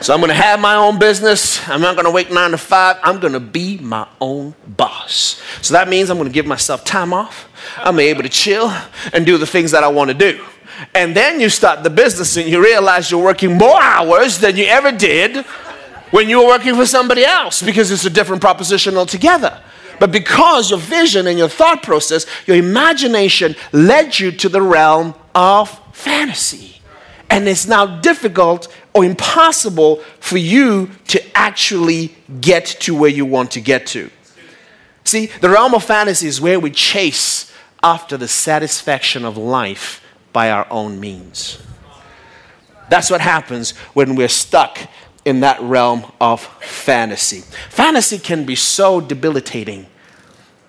So 0.00 0.14
I'm 0.14 0.20
going 0.20 0.28
to 0.28 0.34
have 0.34 0.60
my 0.60 0.74
own 0.76 0.98
business. 0.98 1.66
I'm 1.68 1.80
not 1.80 1.94
going 1.94 2.04
to 2.04 2.10
wait 2.10 2.32
nine 2.32 2.52
to 2.52 2.58
five. 2.58 2.96
I'm 3.02 3.20
going 3.20 3.32
to 3.32 3.40
be 3.40 3.78
my 3.78 4.06
own 4.20 4.54
boss. 4.66 5.42
So 5.62 5.74
that 5.74 5.88
means 5.88 6.10
I'm 6.10 6.16
going 6.16 6.28
to 6.28 6.34
give 6.34 6.46
myself 6.46 6.84
time 6.84 7.12
off. 7.12 7.48
I'm 7.78 7.98
able 8.00 8.22
to 8.22 8.28
chill 8.28 8.72
and 9.12 9.26
do 9.26 9.38
the 9.38 9.46
things 9.46 9.70
that 9.72 9.84
I 9.84 9.88
want 9.88 10.10
to 10.10 10.14
do. 10.14 10.44
And 10.94 11.14
then 11.14 11.40
you 11.40 11.48
start 11.48 11.82
the 11.82 11.90
business 11.90 12.36
and 12.36 12.48
you 12.48 12.62
realize 12.62 13.10
you're 13.10 13.22
working 13.22 13.58
more 13.58 13.80
hours 13.80 14.38
than 14.38 14.56
you 14.56 14.64
ever 14.64 14.92
did 14.92 15.44
when 16.10 16.28
you 16.28 16.38
were 16.38 16.46
working 16.46 16.74
for 16.74 16.86
somebody 16.86 17.24
else 17.24 17.62
because 17.62 17.90
it's 17.90 18.04
a 18.04 18.10
different 18.10 18.40
proposition 18.40 18.96
altogether. 18.96 19.60
But 19.98 20.12
because 20.12 20.70
your 20.70 20.78
vision 20.78 21.26
and 21.26 21.38
your 21.38 21.48
thought 21.48 21.82
process, 21.82 22.24
your 22.46 22.56
imagination 22.56 23.54
led 23.72 24.18
you 24.18 24.32
to 24.32 24.48
the 24.48 24.62
realm 24.62 25.14
of 25.34 25.78
fantasy. 25.94 26.80
And 27.28 27.46
it's 27.46 27.66
now 27.66 28.00
difficult 28.00 28.74
or 28.92 29.04
impossible 29.04 29.96
for 30.18 30.38
you 30.38 30.90
to 31.08 31.22
actually 31.36 32.14
get 32.40 32.66
to 32.66 32.94
where 32.94 33.10
you 33.10 33.24
want 33.24 33.52
to 33.52 33.60
get 33.60 33.86
to. 33.88 34.10
See, 35.04 35.26
the 35.26 35.48
realm 35.48 35.74
of 35.74 35.84
fantasy 35.84 36.26
is 36.26 36.40
where 36.40 36.60
we 36.60 36.70
chase 36.70 37.52
after 37.82 38.16
the 38.16 38.28
satisfaction 38.28 39.24
of 39.24 39.36
life 39.36 40.02
by 40.32 40.50
our 40.50 40.66
own 40.70 41.00
means. 41.00 41.58
That's 42.88 43.10
what 43.10 43.20
happens 43.20 43.70
when 43.94 44.16
we're 44.16 44.28
stuck 44.28 44.78
in 45.24 45.40
that 45.40 45.60
realm 45.60 46.04
of 46.20 46.40
fantasy. 46.60 47.42
Fantasy 47.70 48.18
can 48.18 48.44
be 48.44 48.56
so 48.56 49.00
debilitating 49.00 49.86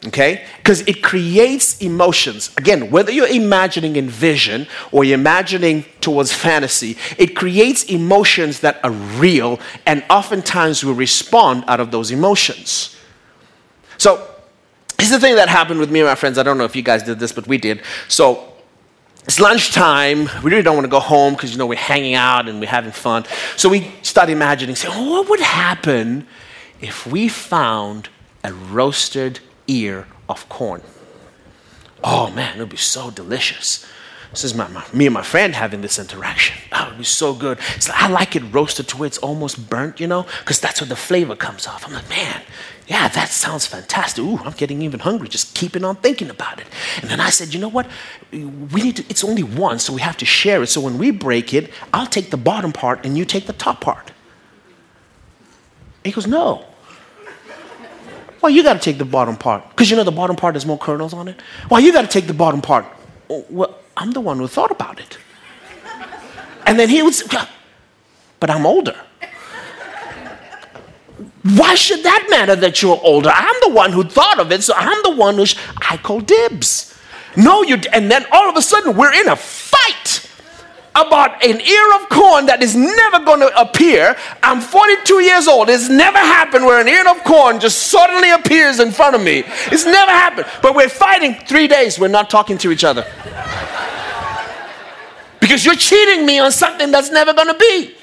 okay? 0.07 0.45
Because 0.57 0.81
it 0.81 1.03
creates 1.03 1.79
emotions. 1.81 2.51
Again, 2.57 2.89
whether 2.89 3.11
you're 3.11 3.27
imagining 3.27 3.95
in 3.95 4.09
vision 4.09 4.67
or 4.91 5.03
you're 5.03 5.19
imagining 5.19 5.85
towards 6.01 6.33
fantasy, 6.33 6.97
it 7.17 7.35
creates 7.35 7.83
emotions 7.83 8.61
that 8.61 8.83
are 8.83 8.91
real 8.91 9.59
and 9.85 10.03
oftentimes 10.09 10.83
we 10.83 10.93
respond 10.93 11.63
out 11.67 11.79
of 11.79 11.91
those 11.91 12.11
emotions. 12.11 12.95
So, 13.97 14.27
here's 14.97 15.11
the 15.11 15.19
thing 15.19 15.35
that 15.35 15.49
happened 15.49 15.79
with 15.79 15.91
me 15.91 15.99
and 15.99 16.07
my 16.07 16.15
friends. 16.15 16.37
I 16.37 16.43
don't 16.43 16.57
know 16.57 16.65
if 16.65 16.75
you 16.75 16.81
guys 16.81 17.03
did 17.03 17.19
this, 17.19 17.31
but 17.31 17.47
we 17.47 17.57
did. 17.57 17.81
So, 18.07 18.51
it's 19.25 19.39
lunchtime. 19.39 20.29
We 20.43 20.49
really 20.49 20.63
don't 20.63 20.75
want 20.75 20.85
to 20.85 20.91
go 20.91 20.99
home 20.99 21.33
because, 21.33 21.51
you 21.51 21.59
know, 21.59 21.67
we're 21.67 21.75
hanging 21.77 22.15
out 22.15 22.49
and 22.49 22.59
we're 22.59 22.67
having 22.67 22.91
fun. 22.91 23.25
So 23.55 23.69
we 23.69 23.91
start 24.01 24.31
imagining, 24.31 24.75
saying, 24.75 24.93
oh, 24.97 25.11
what 25.11 25.29
would 25.29 25.39
happen 25.41 26.25
if 26.79 27.05
we 27.05 27.27
found 27.27 28.09
a 28.43 28.51
roasted 28.51 29.39
ear 29.71 30.07
of 30.27 30.47
corn. 30.49 30.81
Oh 32.03 32.31
man, 32.31 32.57
it 32.57 32.59
would 32.59 32.69
be 32.69 32.77
so 32.77 33.11
delicious. 33.11 33.85
This 34.31 34.45
is 34.45 34.55
my, 34.55 34.67
my, 34.69 34.83
me 34.93 35.07
and 35.07 35.13
my 35.13 35.23
friend 35.23 35.53
having 35.53 35.81
this 35.81 35.99
interaction. 35.99 36.55
Oh, 36.71 36.91
it 36.93 36.97
was 36.97 37.09
so 37.09 37.33
good. 37.33 37.59
I 37.93 38.07
like 38.07 38.35
it 38.35 38.43
roasted 38.51 38.87
to 38.89 38.97
where 38.97 39.07
it's 39.07 39.17
almost 39.17 39.69
burnt, 39.69 39.99
you 39.99 40.07
know, 40.07 40.25
because 40.39 40.59
that's 40.61 40.79
where 40.79 40.87
the 40.87 40.95
flavor 40.95 41.35
comes 41.35 41.67
off. 41.67 41.85
I'm 41.85 41.93
like, 41.93 42.07
man, 42.09 42.41
yeah, 42.87 43.09
that 43.09 43.27
sounds 43.27 43.65
fantastic. 43.65 44.23
Ooh, 44.23 44.37
I'm 44.37 44.53
getting 44.53 44.81
even 44.83 45.01
hungry 45.01 45.27
just 45.27 45.53
keeping 45.53 45.83
on 45.83 45.97
thinking 45.97 46.29
about 46.29 46.61
it. 46.61 46.67
And 47.01 47.09
then 47.09 47.19
I 47.19 47.29
said, 47.29 47.53
you 47.53 47.59
know 47.59 47.67
what? 47.67 47.87
We 48.31 48.81
need 48.81 48.95
to, 48.97 49.05
it's 49.09 49.23
only 49.25 49.43
one, 49.43 49.79
so 49.79 49.91
we 49.91 49.99
have 49.99 50.15
to 50.17 50.25
share 50.25 50.63
it. 50.63 50.67
So 50.67 50.79
when 50.79 50.97
we 50.97 51.11
break 51.11 51.53
it, 51.53 51.69
I'll 51.93 52.07
take 52.07 52.31
the 52.31 52.37
bottom 52.37 52.71
part 52.71 53.05
and 53.05 53.17
you 53.17 53.25
take 53.25 53.47
the 53.47 53.53
top 53.53 53.81
part. 53.81 54.11
He 56.05 56.11
goes, 56.11 56.25
no. 56.25 56.65
Well, 58.41 58.51
you 58.51 58.63
got 58.63 58.73
to 58.73 58.79
take 58.79 58.97
the 58.97 59.05
bottom 59.05 59.37
part 59.37 59.69
because 59.69 59.89
you 59.89 59.95
know 59.97 60.03
the 60.03 60.11
bottom 60.11 60.35
part 60.35 60.55
has 60.55 60.65
more 60.65 60.77
kernels 60.77 61.13
on 61.13 61.27
it. 61.27 61.39
Well, 61.69 61.79
you 61.79 61.93
got 61.93 62.01
to 62.01 62.07
take 62.07 62.27
the 62.27 62.33
bottom 62.33 62.61
part. 62.61 62.85
Oh, 63.29 63.45
well, 63.49 63.77
I'm 63.95 64.11
the 64.11 64.21
one 64.21 64.37
who 64.37 64.47
thought 64.47 64.71
about 64.71 64.99
it. 64.99 65.17
And 66.65 66.79
then 66.79 66.89
he 66.89 67.01
would 67.01 67.13
say, 67.13 67.27
but 68.39 68.49
I'm 68.49 68.65
older. 68.65 68.95
Why 71.43 71.75
should 71.75 72.03
that 72.03 72.27
matter 72.29 72.55
that 72.55 72.81
you're 72.81 72.99
older? 73.03 73.31
I'm 73.33 73.55
the 73.61 73.73
one 73.73 73.91
who 73.91 74.03
thought 74.03 74.39
of 74.39 74.51
it, 74.51 74.61
so 74.63 74.73
I'm 74.75 75.01
the 75.03 75.15
one 75.15 75.35
who 75.35 75.45
sh- 75.45 75.57
I 75.89 75.97
call 75.97 76.19
dibs. 76.21 76.95
No, 77.35 77.63
you. 77.63 77.77
And 77.93 78.11
then 78.11 78.25
all 78.31 78.47
of 78.49 78.55
a 78.55 78.61
sudden, 78.61 78.95
we're 78.95 79.13
in 79.13 79.27
a 79.27 79.35
fight 79.35 80.29
about 80.95 81.43
an 81.43 81.61
ear 81.61 81.93
of 81.95 82.09
corn 82.09 82.45
that 82.47 82.61
is 82.61 82.75
never 82.75 83.23
going 83.23 83.39
to 83.39 83.59
appear. 83.59 84.15
I'm 84.43 84.59
42 84.59 85.21
years 85.21 85.47
old. 85.47 85.69
It's 85.69 85.89
never 85.89 86.17
happened 86.17 86.65
where 86.65 86.81
an 86.81 86.87
ear 86.87 87.07
of 87.09 87.23
corn 87.23 87.59
just 87.59 87.87
suddenly 87.87 88.29
appears 88.31 88.79
in 88.79 88.91
front 88.91 89.15
of 89.15 89.21
me. 89.21 89.43
It's 89.71 89.85
never 89.85 90.11
happened. 90.11 90.47
But 90.61 90.75
we're 90.75 90.89
fighting 90.89 91.35
three 91.45 91.67
days. 91.67 91.97
We're 91.97 92.09
not 92.09 92.29
talking 92.29 92.57
to 92.59 92.71
each 92.71 92.83
other 92.83 93.05
because 95.39 95.65
you're 95.65 95.75
cheating 95.75 96.25
me 96.25 96.39
on 96.39 96.51
something 96.51 96.91
that's 96.91 97.11
never 97.11 97.33
going 97.33 97.47
to 97.47 97.57
be. 97.57 97.95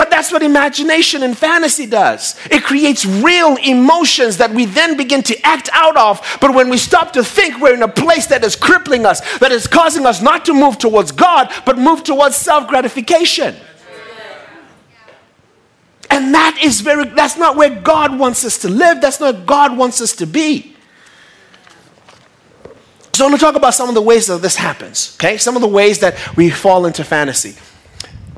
But 0.00 0.08
that's 0.08 0.32
what 0.32 0.42
imagination 0.42 1.22
and 1.22 1.36
fantasy 1.36 1.84
does. 1.84 2.34
It 2.50 2.64
creates 2.64 3.04
real 3.04 3.56
emotions 3.56 4.38
that 4.38 4.50
we 4.50 4.64
then 4.64 4.96
begin 4.96 5.22
to 5.24 5.38
act 5.46 5.68
out 5.74 5.94
of. 5.98 6.38
But 6.40 6.54
when 6.54 6.70
we 6.70 6.78
stop 6.78 7.12
to 7.12 7.22
think, 7.22 7.60
we're 7.60 7.74
in 7.74 7.82
a 7.82 7.88
place 7.88 8.24
that 8.28 8.42
is 8.42 8.56
crippling 8.56 9.04
us, 9.04 9.20
that 9.40 9.52
is 9.52 9.66
causing 9.66 10.06
us 10.06 10.22
not 10.22 10.46
to 10.46 10.54
move 10.54 10.78
towards 10.78 11.12
God, 11.12 11.52
but 11.66 11.76
move 11.76 12.02
towards 12.02 12.34
self 12.34 12.66
gratification. 12.66 13.54
And 16.08 16.32
that 16.32 16.58
is 16.62 16.80
very, 16.80 17.04
that's 17.04 17.36
not 17.36 17.56
where 17.56 17.68
God 17.68 18.18
wants 18.18 18.42
us 18.42 18.56
to 18.62 18.70
live. 18.70 19.02
That's 19.02 19.20
not 19.20 19.44
God 19.44 19.76
wants 19.76 20.00
us 20.00 20.16
to 20.16 20.26
be. 20.26 20.76
So 23.12 23.26
I'm 23.26 23.32
going 23.32 23.38
to 23.38 23.44
talk 23.44 23.54
about 23.54 23.74
some 23.74 23.90
of 23.90 23.94
the 23.94 24.00
ways 24.00 24.28
that 24.28 24.40
this 24.40 24.56
happens, 24.56 25.14
okay? 25.20 25.36
Some 25.36 25.56
of 25.56 25.60
the 25.60 25.68
ways 25.68 25.98
that 25.98 26.16
we 26.38 26.48
fall 26.48 26.86
into 26.86 27.04
fantasy. 27.04 27.54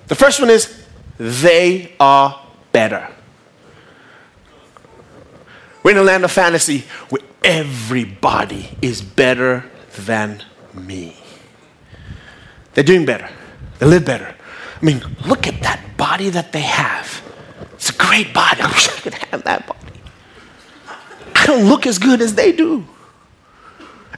The 0.08 0.16
first 0.16 0.40
one 0.40 0.50
is 0.50 0.81
they 1.22 1.94
are 2.00 2.44
better. 2.72 3.08
We're 5.84 5.92
in 5.92 5.98
a 5.98 6.02
land 6.02 6.24
of 6.24 6.32
fantasy 6.32 6.84
where 7.10 7.22
everybody 7.44 8.76
is 8.82 9.02
better 9.02 9.64
than 9.98 10.42
me. 10.74 11.16
They're 12.74 12.82
doing 12.82 13.04
better, 13.04 13.28
they 13.78 13.86
live 13.86 14.04
better. 14.04 14.34
I 14.80 14.84
mean, 14.84 15.00
look 15.24 15.46
at 15.46 15.62
that 15.62 15.96
body 15.96 16.28
that 16.30 16.50
they 16.50 16.62
have. 16.62 17.22
It's 17.74 17.90
a 17.90 17.96
great 17.96 18.34
body. 18.34 18.60
I 18.60 18.66
wish 18.66 18.88
I 18.88 19.00
could 19.00 19.14
have 19.14 19.44
that 19.44 19.64
body. 19.68 19.78
I 21.36 21.46
don't 21.46 21.68
look 21.68 21.86
as 21.86 21.98
good 21.98 22.20
as 22.20 22.34
they 22.34 22.50
do. 22.50 22.84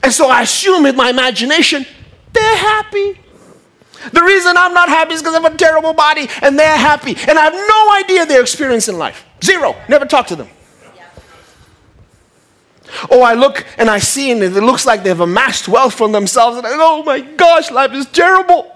And 0.01 0.11
so 0.11 0.27
I 0.27 0.41
assume 0.41 0.87
in 0.87 0.95
my 0.95 1.11
imagination, 1.11 1.85
they're 2.33 2.57
happy. 2.57 3.19
The 4.11 4.21
reason 4.23 4.57
I'm 4.57 4.73
not 4.73 4.89
happy 4.89 5.13
is 5.13 5.21
because 5.21 5.35
I 5.35 5.41
have 5.41 5.53
a 5.53 5.57
terrible 5.57 5.93
body 5.93 6.27
and 6.41 6.57
they're 6.57 6.77
happy. 6.77 7.15
And 7.27 7.37
I 7.37 7.43
have 7.43 7.53
no 7.53 7.93
idea 8.03 8.25
their 8.25 8.41
experience 8.41 8.87
in 8.87 8.97
life. 8.97 9.25
Zero. 9.43 9.75
Never 9.87 10.05
talk 10.05 10.27
to 10.27 10.35
them. 10.35 10.49
Oh, 13.09 13.21
I 13.21 13.33
look 13.33 13.65
and 13.77 13.89
I 13.89 13.99
see 13.99 14.31
and 14.31 14.41
it 14.41 14.51
looks 14.51 14.85
like 14.85 15.03
they've 15.03 15.19
amassed 15.19 15.67
wealth 15.67 15.95
for 15.95 16.07
themselves. 16.09 16.57
And 16.57 16.67
I 16.67 16.71
oh 16.73 17.03
my 17.03 17.19
gosh, 17.19 17.71
life 17.71 17.91
is 17.93 18.05
terrible. 18.07 18.71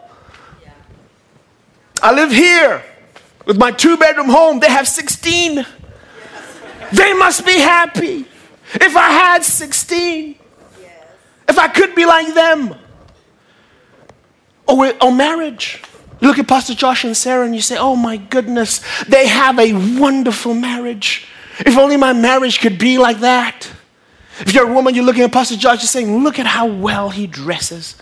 I 2.01 2.13
live 2.13 2.31
here 2.31 2.83
with 3.45 3.57
my 3.57 3.71
two 3.71 3.97
bedroom 3.97 4.29
home. 4.29 4.59
They 4.59 4.69
have 4.69 4.87
16. 4.87 5.65
They 6.93 7.13
must 7.13 7.45
be 7.45 7.59
happy. 7.59 8.25
If 8.73 8.95
I 8.95 9.09
had 9.09 9.43
16, 9.43 10.35
if 11.47 11.57
I 11.57 11.67
could 11.67 11.95
be 11.95 12.05
like 12.05 12.33
them. 12.33 12.75
Oh, 14.69 14.79
or, 14.79 14.89
or 14.89 14.95
oh, 15.01 15.11
marriage. 15.11 15.81
You 16.21 16.27
look 16.27 16.37
at 16.37 16.47
Pastor 16.47 16.75
Josh 16.75 17.03
and 17.03 17.17
Sarah 17.17 17.43
and 17.45 17.55
you 17.55 17.61
say, 17.61 17.75
oh 17.77 17.95
my 17.95 18.17
goodness, 18.17 18.81
they 19.05 19.27
have 19.27 19.57
a 19.57 19.73
wonderful 19.99 20.53
marriage. 20.53 21.27
If 21.59 21.75
only 21.75 21.97
my 21.97 22.13
marriage 22.13 22.59
could 22.59 22.77
be 22.77 22.97
like 22.97 23.19
that. 23.21 23.71
If 24.39 24.53
you're 24.53 24.69
a 24.69 24.73
woman, 24.73 24.93
you're 24.93 25.03
looking 25.03 25.23
at 25.23 25.31
Pastor 25.31 25.57
Josh, 25.57 25.79
you're 25.81 25.87
saying, 25.87 26.23
look 26.23 26.39
at 26.39 26.45
how 26.45 26.67
well 26.67 27.09
he 27.09 27.25
dresses. 27.25 27.95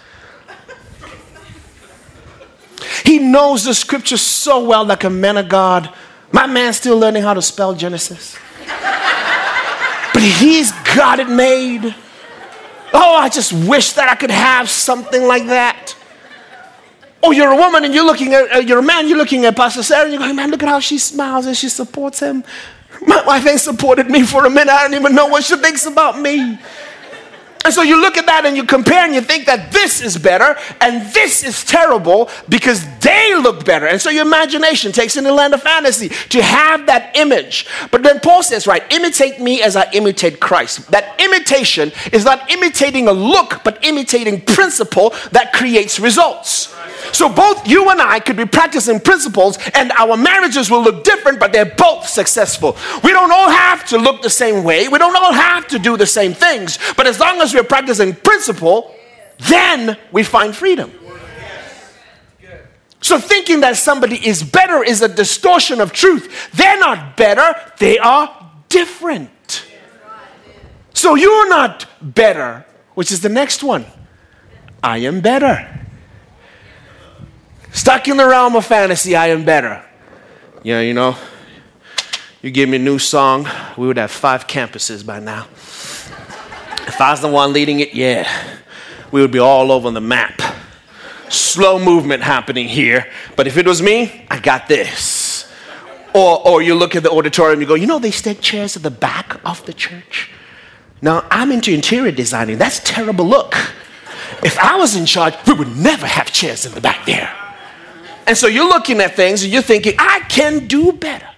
He 3.06 3.20
knows 3.20 3.64
the 3.64 3.74
scripture 3.74 4.18
so 4.18 4.64
well, 4.68 4.84
like 4.84 5.04
a 5.04 5.10
man 5.10 5.38
of 5.38 5.48
God. 5.48 5.94
My 6.32 6.48
man's 6.48 6.78
still 6.78 6.98
learning 6.98 7.24
how 7.24 7.34
to 7.34 7.42
spell 7.42 7.74
Genesis. 7.74 8.38
but 8.68 10.22
he's 10.22 10.72
got 10.96 11.20
it 11.20 11.30
made. 11.30 11.96
Oh, 12.94 13.16
I 13.16 13.30
just 13.30 13.54
wish 13.54 13.94
that 13.94 14.10
I 14.10 14.16
could 14.16 14.32
have 14.32 14.70
something 14.70 15.26
like 15.26 15.46
that. 15.46 15.96
Oh, 17.24 17.32
you're 17.32 17.52
a 17.52 17.56
woman 17.56 17.84
and 17.84 17.94
you're 17.94 18.06
looking 18.06 18.34
at, 18.34 18.56
uh, 18.56 18.60
you're 18.60 18.80
a 18.80 18.84
man, 18.84 19.08
you're 19.08 19.18
looking 19.18 19.46
at 19.46 19.56
Pastor 19.56 19.84
Sarah 19.84 20.04
and 20.04 20.14
you're 20.14 20.22
going, 20.22 20.36
man, 20.36 20.52
look 20.52 20.62
at 20.64 20.70
how 20.70 20.80
she 20.80 20.98
smiles 20.98 21.46
and 21.46 21.58
she 21.58 21.70
supports 21.70 22.20
him. 22.20 22.44
My 23.08 23.24
wife 23.26 23.48
ain't 23.48 23.60
supported 23.60 24.10
me 24.10 24.24
for 24.24 24.46
a 24.46 24.50
minute. 24.50 24.72
I 24.72 24.84
don't 24.84 25.00
even 25.00 25.16
know 25.16 25.28
what 25.28 25.44
she 25.44 25.56
thinks 25.58 25.86
about 25.86 26.20
me. 26.20 26.60
And 27.68 27.74
so 27.74 27.82
you 27.82 28.00
look 28.00 28.16
at 28.16 28.26
that 28.28 28.46
and 28.46 28.56
you 28.56 28.64
compare 28.64 29.04
and 29.04 29.14
you 29.14 29.20
think 29.20 29.46
that 29.48 29.74
this 29.74 30.02
is 30.02 30.18
better 30.18 30.56
and 30.80 31.06
this 31.14 31.44
is 31.44 31.66
terrible 31.66 32.30
because 32.48 32.88
they 33.00 33.36
look 33.36 33.66
better. 33.66 33.88
And 33.88 34.00
so 34.00 34.10
your 34.10 34.26
imagination 34.26 34.94
takes 34.94 35.18
in 35.18 35.26
the 35.26 35.34
land 35.34 35.54
of 35.54 35.64
fantasy 35.64 36.08
to 36.08 36.42
have 36.42 36.86
that 36.86 37.18
image. 37.18 37.68
But 37.92 38.04
then 38.04 38.22
Paul 38.22 38.42
says, 38.42 38.68
right, 38.68 38.90
imitate 38.94 39.42
me 39.42 39.62
as 39.62 39.76
I 39.76 39.92
imitate 39.92 40.40
Christ. 40.40 40.90
That 40.92 41.20
imitation 41.20 41.92
is 42.14 42.24
not 42.24 42.50
imitating 42.50 43.10
a 43.10 43.14
look, 43.14 43.62
but 43.66 43.84
imitating 43.84 44.40
principle 44.40 45.14
that 45.32 45.52
creates 45.52 46.00
results. 46.00 46.74
So 47.14 47.30
both 47.30 47.68
you 47.68 47.90
and 47.90 48.02
I 48.02 48.20
could 48.20 48.36
be 48.36 48.46
practicing 48.46 49.00
principles 49.00 49.58
and 49.74 49.92
our 49.94 50.18
marriages 50.18 50.70
will 50.70 50.84
look 50.84 51.04
different, 51.04 51.40
but 51.40 51.54
they're 51.54 51.66
both 51.66 52.08
successful. 52.08 52.78
We 53.04 53.12
don't 53.12 53.32
all 53.32 53.50
have 53.50 53.86
to 53.90 53.98
look 53.98 54.22
the 54.22 54.30
same 54.30 54.64
way. 54.64 54.88
We 54.88 54.98
don't 54.98 55.16
all 55.16 55.34
have 55.34 55.68
to 55.68 55.80
do 55.80 55.98
the 55.98 56.06
same 56.06 56.34
things. 56.34 56.80
But 56.96 57.08
as 57.08 57.20
long 57.20 57.42
as 57.42 57.54
we're 57.54 57.64
practicing 57.64 58.14
principle, 58.14 58.94
then 59.40 59.98
we 60.12 60.24
find 60.24 60.56
freedom. 60.56 60.92
So 63.02 63.20
thinking 63.20 63.62
that 63.62 63.78
somebody 63.78 64.16
is 64.28 64.44
better 64.44 64.84
is 64.84 65.02
a 65.02 65.08
distortion 65.08 65.80
of 65.80 65.94
truth. 65.94 66.50
They're 66.54 66.80
not 66.80 67.16
better, 67.16 67.56
they 67.78 68.00
are 68.00 68.52
different. 68.70 69.66
So 70.94 71.14
you're 71.14 71.48
not 71.48 71.86
better, 72.02 72.66
which 72.96 73.12
is 73.12 73.22
the 73.22 73.30
next 73.30 73.64
one. 73.64 73.86
I 74.82 74.98
am 75.00 75.22
better. 75.22 75.87
Stuck 77.78 78.08
in 78.08 78.18
the 78.18 78.28
realm 78.28 78.56
of 78.56 78.66
fantasy, 78.66 79.16
I 79.16 79.28
am 79.28 79.46
better. 79.46 79.86
Yeah, 80.64 80.82
you 80.82 80.96
know, 80.96 81.16
you 82.42 82.50
give 82.50 82.68
me 82.68 82.78
a 82.78 82.80
new 82.80 82.98
song, 82.98 83.48
we 83.78 83.86
would 83.86 83.98
have 83.98 84.10
five 84.10 84.48
campuses 84.48 85.06
by 85.06 85.20
now. 85.20 85.46
If 86.88 87.00
I 87.00 87.12
was 87.12 87.22
the 87.22 87.28
one 87.28 87.54
leading 87.54 87.80
it, 87.80 87.94
yeah, 87.94 88.28
we 89.12 89.22
would 89.22 89.30
be 89.32 89.38
all 89.38 89.72
over 89.72 89.92
the 89.92 90.02
map. 90.02 90.42
Slow 91.30 91.78
movement 91.78 92.24
happening 92.24 92.68
here, 92.68 93.12
but 93.36 93.46
if 93.46 93.58
it 93.58 93.68
was 93.68 93.80
me, 93.80 94.26
I 94.32 94.40
got 94.40 94.68
this. 94.68 95.48
Or, 96.16 96.46
or 96.48 96.64
you 96.64 96.74
look 96.74 96.96
at 96.96 97.04
the 97.04 97.12
auditorium, 97.12 97.62
you 97.62 97.68
go, 97.68 97.76
you 97.76 97.86
know, 97.86 98.00
they 98.00 98.10
stick 98.10 98.42
chairs 98.42 98.76
at 98.76 98.82
the 98.82 98.90
back 98.90 99.40
of 99.46 99.64
the 99.68 99.74
church. 99.74 100.32
Now, 101.04 101.28
I'm 101.30 101.52
into 101.52 101.72
interior 101.72 102.12
designing. 102.12 102.58
That's 102.58 102.80
terrible 102.80 103.26
look. 103.26 103.54
If 104.44 104.58
I 104.58 104.78
was 104.78 104.96
in 104.96 105.06
charge, 105.06 105.36
we 105.46 105.54
would 105.54 105.78
never 105.78 106.08
have 106.08 106.32
chairs 106.32 106.66
in 106.66 106.74
the 106.74 106.82
back 106.82 107.06
there. 107.06 107.32
And 108.28 108.38
so 108.38 108.48
you're 108.48 108.68
looking 108.68 109.00
at 109.00 109.16
things 109.16 109.44
and 109.44 109.52
you're 109.52 109.62
thinking, 109.62 109.96
I 109.98 110.20
can 110.28 110.68
do 110.68 110.92
better. 110.92 111.30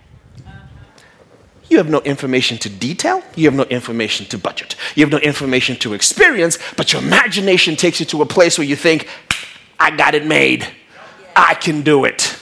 You 1.70 1.78
have 1.78 1.90
no 1.90 2.02
information 2.02 2.58
to 2.58 2.70
detail. 2.70 3.24
You 3.36 3.46
have 3.46 3.54
no 3.54 3.66
information 3.66 4.26
to 4.28 4.40
budget. 4.40 4.76
You 4.96 5.06
have 5.06 5.12
no 5.12 5.20
information 5.20 5.76
to 5.78 5.94
experience, 5.94 6.58
but 6.76 6.92
your 6.92 7.04
imagination 7.04 7.76
takes 7.76 8.00
you 8.00 8.08
to 8.08 8.24
a 8.24 8.26
place 8.26 8.58
where 8.58 8.66
you 8.66 8.76
think, 8.76 9.08
I 9.80 9.96
got 9.96 10.16
it 10.16 10.26
made. 10.26 10.68
I 11.36 11.54
can 11.54 11.84
do 11.84 12.06
it. 12.06 12.38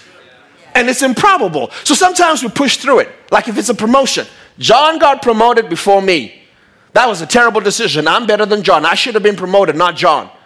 And 0.73 0.89
it's 0.89 1.01
improbable. 1.01 1.71
So 1.83 1.93
sometimes 1.93 2.41
we 2.41 2.49
push 2.49 2.77
through 2.77 2.99
it. 2.99 3.09
Like 3.31 3.49
if 3.49 3.57
it's 3.57 3.69
a 3.69 3.75
promotion, 3.75 4.25
John 4.59 4.97
got 4.97 5.21
promoted 5.21 5.69
before 5.69 6.01
me. 6.01 6.41
That 6.93 7.07
was 7.07 7.21
a 7.21 7.27
terrible 7.27 7.59
decision. 7.59 8.07
I'm 8.07 8.25
better 8.25 8.45
than 8.45 8.63
John. 8.63 8.85
I 8.85 8.95
should 8.95 9.13
have 9.15 9.23
been 9.23 9.35
promoted, 9.35 9.75
not 9.75 9.97
John. 9.97 10.29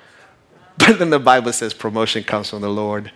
But 0.77 0.98
then 0.98 1.12
the 1.12 1.20
Bible 1.20 1.53
says 1.53 1.75
promotion 1.75 2.24
comes 2.24 2.50
from 2.50 2.62
the 2.62 2.70
Lord. 2.70 3.12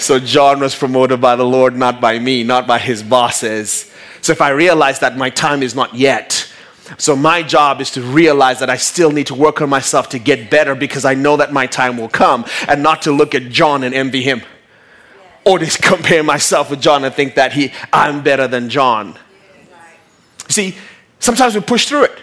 So 0.00 0.18
John 0.18 0.60
was 0.60 0.74
promoted 0.74 1.20
by 1.20 1.36
the 1.36 1.44
Lord, 1.44 1.76
not 1.76 2.00
by 2.00 2.18
me, 2.18 2.42
not 2.42 2.66
by 2.66 2.78
his 2.78 3.02
bosses. 3.02 3.92
So 4.22 4.32
if 4.32 4.40
I 4.40 4.48
realize 4.48 5.00
that 5.00 5.16
my 5.16 5.28
time 5.28 5.62
is 5.62 5.74
not 5.74 5.94
yet, 5.94 6.50
so 6.96 7.14
my 7.14 7.42
job 7.42 7.82
is 7.82 7.90
to 7.92 8.02
realize 8.02 8.58
that 8.60 8.70
I 8.70 8.76
still 8.76 9.12
need 9.12 9.26
to 9.26 9.34
work 9.34 9.60
on 9.60 9.68
myself 9.68 10.08
to 10.10 10.18
get 10.18 10.50
better 10.50 10.74
because 10.74 11.04
I 11.04 11.14
know 11.14 11.36
that 11.36 11.52
my 11.52 11.66
time 11.66 11.98
will 11.98 12.08
come 12.08 12.46
and 12.66 12.82
not 12.82 13.02
to 13.02 13.12
look 13.12 13.34
at 13.34 13.50
John 13.50 13.84
and 13.84 13.94
envy 13.94 14.22
him 14.22 14.40
or 15.44 15.58
to 15.58 15.66
compare 15.82 16.22
myself 16.22 16.70
with 16.70 16.80
John 16.80 17.04
and 17.04 17.14
think 17.14 17.34
that 17.34 17.52
he 17.52 17.72
I'm 17.92 18.22
better 18.22 18.48
than 18.48 18.70
John. 18.70 19.18
See, 20.48 20.74
sometimes 21.18 21.54
we 21.54 21.60
push 21.60 21.86
through 21.86 22.04
it. 22.04 22.18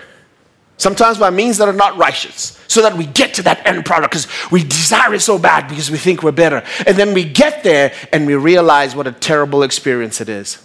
Sometimes 0.78 1.18
by 1.18 1.32
means 1.32 1.58
that 1.58 1.68
are 1.68 1.74
not 1.74 1.98
righteous, 1.98 2.64
so 2.68 2.84
that 2.84 2.96
we 2.96 3.08
get 3.08 3.34
to 3.36 3.42
that 3.44 3.66
end 3.66 3.84
product 3.84 4.12
because 4.12 4.28
we 4.52 4.64
desire 4.64 5.14
it 5.16 5.22
so 5.22 5.40
bad 5.40 5.68
because 5.68 5.90
we 5.90 5.98
think 5.98 6.22
we're 6.22 6.32
better. 6.32 6.64
And 6.86 6.96
then 6.96 7.14
we 7.14 7.24
get 7.24 7.64
there 7.64 7.92
and 8.14 8.28
we 8.28 8.36
realize 8.36 8.96
what 8.96 9.08
a 9.08 9.12
terrible 9.12 9.64
experience 9.64 10.22
it 10.22 10.30
is. 10.30 10.64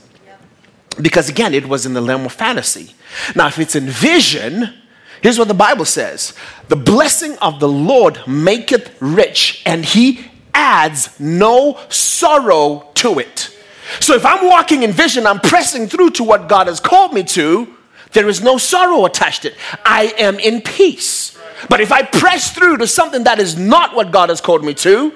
Because 1.00 1.30
again, 1.30 1.54
it 1.54 1.66
was 1.66 1.86
in 1.86 1.94
the 1.94 2.02
realm 2.02 2.26
of 2.26 2.32
fantasy. 2.32 2.94
Now, 3.34 3.46
if 3.46 3.58
it's 3.58 3.74
in 3.74 3.86
vision, 3.86 4.74
here's 5.22 5.38
what 5.38 5.48
the 5.48 5.54
Bible 5.54 5.86
says 5.86 6.34
The 6.68 6.76
blessing 6.76 7.38
of 7.38 7.58
the 7.58 7.68
Lord 7.68 8.20
maketh 8.26 8.94
rich, 9.00 9.62
and 9.64 9.82
he 9.82 10.26
adds 10.52 11.18
no 11.18 11.80
sorrow 11.88 12.90
to 12.96 13.18
it. 13.18 13.56
So 14.00 14.14
if 14.14 14.26
I'm 14.26 14.46
walking 14.46 14.82
in 14.82 14.92
vision, 14.92 15.26
I'm 15.26 15.40
pressing 15.40 15.86
through 15.86 16.10
to 16.10 16.24
what 16.24 16.48
God 16.48 16.66
has 16.66 16.80
called 16.80 17.14
me 17.14 17.22
to 17.24 17.74
there 18.12 18.28
is 18.28 18.42
no 18.42 18.58
sorrow 18.58 19.04
attached 19.04 19.42
to 19.42 19.52
it. 19.52 19.58
I 19.84 20.14
am 20.18 20.38
in 20.38 20.62
peace. 20.62 21.38
But 21.68 21.80
if 21.80 21.92
I 21.92 22.02
press 22.02 22.50
through 22.50 22.78
to 22.78 22.86
something 22.86 23.24
that 23.24 23.38
is 23.38 23.56
not 23.56 23.94
what 23.94 24.10
God 24.10 24.28
has 24.28 24.40
called 24.40 24.64
me 24.64 24.74
to, 24.74 25.12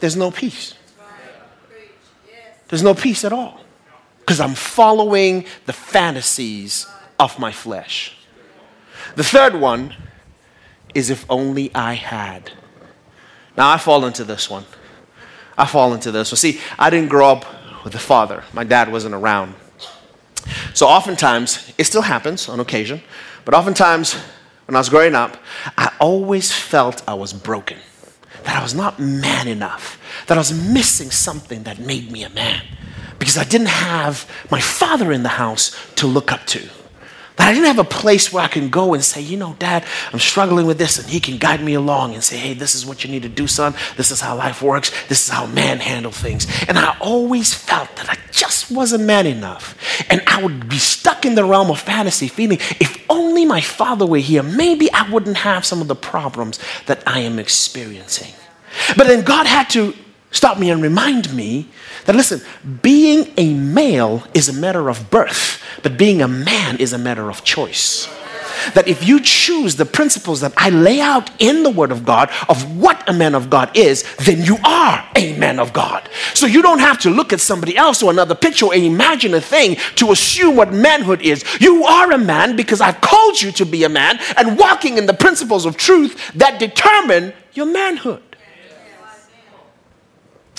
there's 0.00 0.16
no 0.16 0.30
peace. 0.30 0.74
There's 2.68 2.82
no 2.82 2.94
peace 2.94 3.24
at 3.24 3.32
all. 3.32 3.60
Because 4.20 4.40
I'm 4.40 4.54
following 4.54 5.44
the 5.66 5.72
fantasies 5.72 6.86
of 7.18 7.38
my 7.38 7.52
flesh. 7.52 8.16
The 9.16 9.24
third 9.24 9.56
one 9.56 9.94
is 10.94 11.10
if 11.10 11.26
only 11.28 11.74
I 11.74 11.94
had. 11.94 12.52
Now 13.56 13.70
I 13.70 13.76
fall 13.76 14.04
into 14.06 14.24
this 14.24 14.48
one. 14.48 14.64
I 15.58 15.66
fall 15.66 15.92
into 15.92 16.10
this 16.10 16.32
one. 16.32 16.38
See, 16.38 16.60
I 16.78 16.88
didn't 16.88 17.10
grow 17.10 17.30
up 17.30 17.44
with 17.84 17.94
a 17.94 17.98
father, 17.98 18.44
my 18.52 18.64
dad 18.64 18.90
wasn't 18.90 19.14
around. 19.14 19.54
So 20.74 20.86
oftentimes, 20.86 21.72
it 21.78 21.84
still 21.84 22.02
happens 22.02 22.48
on 22.48 22.60
occasion, 22.60 23.02
but 23.44 23.54
oftentimes 23.54 24.14
when 24.66 24.76
I 24.76 24.78
was 24.78 24.88
growing 24.88 25.14
up, 25.14 25.36
I 25.76 25.92
always 26.00 26.52
felt 26.52 27.02
I 27.08 27.14
was 27.14 27.32
broken, 27.32 27.78
that 28.44 28.56
I 28.56 28.62
was 28.62 28.74
not 28.74 28.98
man 28.98 29.48
enough, 29.48 29.98
that 30.26 30.36
I 30.36 30.40
was 30.40 30.52
missing 30.52 31.10
something 31.10 31.64
that 31.64 31.78
made 31.78 32.10
me 32.10 32.22
a 32.24 32.30
man 32.30 32.62
because 33.18 33.38
I 33.38 33.44
didn't 33.44 33.68
have 33.68 34.28
my 34.50 34.60
father 34.60 35.12
in 35.12 35.22
the 35.22 35.28
house 35.28 35.76
to 35.96 36.06
look 36.06 36.32
up 36.32 36.44
to. 36.46 36.68
That 37.36 37.48
I 37.48 37.54
didn't 37.54 37.66
have 37.66 37.78
a 37.78 37.84
place 37.84 38.32
where 38.32 38.44
I 38.44 38.48
can 38.48 38.68
go 38.68 38.94
and 38.94 39.02
say, 39.02 39.20
you 39.20 39.36
know, 39.36 39.56
dad, 39.58 39.84
I'm 40.12 40.18
struggling 40.18 40.66
with 40.66 40.78
this, 40.78 40.98
and 40.98 41.08
he 41.08 41.18
can 41.18 41.38
guide 41.38 41.62
me 41.62 41.74
along 41.74 42.14
and 42.14 42.22
say, 42.22 42.36
hey, 42.36 42.54
this 42.54 42.74
is 42.74 42.84
what 42.84 43.04
you 43.04 43.10
need 43.10 43.22
to 43.22 43.28
do, 43.28 43.46
son. 43.46 43.74
This 43.96 44.10
is 44.10 44.20
how 44.20 44.36
life 44.36 44.60
works. 44.60 44.90
This 45.08 45.24
is 45.24 45.30
how 45.30 45.46
man 45.46 45.78
handle 45.78 46.12
things. 46.12 46.46
And 46.68 46.78
I 46.78 46.96
always 47.00 47.54
felt 47.54 47.94
that 47.96 48.10
I 48.10 48.16
just 48.32 48.70
wasn't 48.70 49.04
man 49.04 49.26
enough. 49.26 49.78
And 50.10 50.22
I 50.26 50.42
would 50.42 50.68
be 50.68 50.78
stuck 50.78 51.24
in 51.24 51.34
the 51.34 51.44
realm 51.44 51.70
of 51.70 51.80
fantasy, 51.80 52.28
feeling 52.28 52.58
if 52.80 53.02
only 53.08 53.46
my 53.46 53.60
father 53.60 54.04
were 54.04 54.18
here, 54.18 54.42
maybe 54.42 54.92
I 54.92 55.10
wouldn't 55.10 55.38
have 55.38 55.64
some 55.64 55.80
of 55.80 55.88
the 55.88 55.96
problems 55.96 56.58
that 56.86 57.02
I 57.06 57.20
am 57.20 57.38
experiencing. 57.38 58.34
But 58.96 59.06
then 59.06 59.22
God 59.24 59.46
had 59.46 59.70
to 59.70 59.94
stop 60.32 60.58
me 60.58 60.70
and 60.70 60.82
remind 60.82 61.32
me 61.34 61.68
that 62.06 62.16
listen, 62.16 62.40
being 62.82 63.32
a 63.36 63.54
male 63.54 64.24
is 64.34 64.48
a 64.48 64.52
matter 64.52 64.88
of 64.88 65.10
birth, 65.10 65.62
but 65.82 65.96
being 65.96 66.20
a 66.20 66.28
man 66.28 66.76
is 66.78 66.92
a 66.92 66.98
matter 66.98 67.30
of 67.30 67.44
choice. 67.44 68.08
That 68.74 68.88
if 68.88 69.06
you 69.06 69.20
choose 69.20 69.76
the 69.76 69.84
principles 69.84 70.40
that 70.40 70.52
I 70.56 70.70
lay 70.70 71.00
out 71.00 71.30
in 71.40 71.62
the 71.62 71.70
Word 71.70 71.90
of 71.90 72.04
God 72.04 72.30
of 72.48 72.76
what 72.76 73.08
a 73.08 73.12
man 73.12 73.34
of 73.34 73.50
God 73.50 73.76
is, 73.76 74.04
then 74.18 74.42
you 74.42 74.56
are 74.64 75.04
a 75.16 75.36
man 75.36 75.58
of 75.58 75.72
God. 75.72 76.08
So 76.34 76.46
you 76.46 76.62
don't 76.62 76.78
have 76.78 76.98
to 77.00 77.10
look 77.10 77.32
at 77.32 77.40
somebody 77.40 77.76
else 77.76 78.02
or 78.02 78.10
another 78.10 78.34
picture 78.34 78.66
or 78.66 78.74
imagine 78.74 79.34
a 79.34 79.40
thing 79.40 79.76
to 79.96 80.12
assume 80.12 80.56
what 80.56 80.72
manhood 80.72 81.22
is. 81.22 81.44
You 81.60 81.84
are 81.84 82.12
a 82.12 82.18
man 82.18 82.54
because 82.54 82.80
I've 82.80 83.00
called 83.00 83.40
you 83.40 83.52
to 83.52 83.66
be 83.66 83.84
a 83.84 83.88
man 83.88 84.18
and 84.36 84.58
walking 84.58 84.96
in 84.96 85.06
the 85.06 85.14
principles 85.14 85.66
of 85.66 85.76
truth 85.76 86.32
that 86.34 86.60
determine 86.60 87.32
your 87.54 87.66
manhood. 87.66 88.22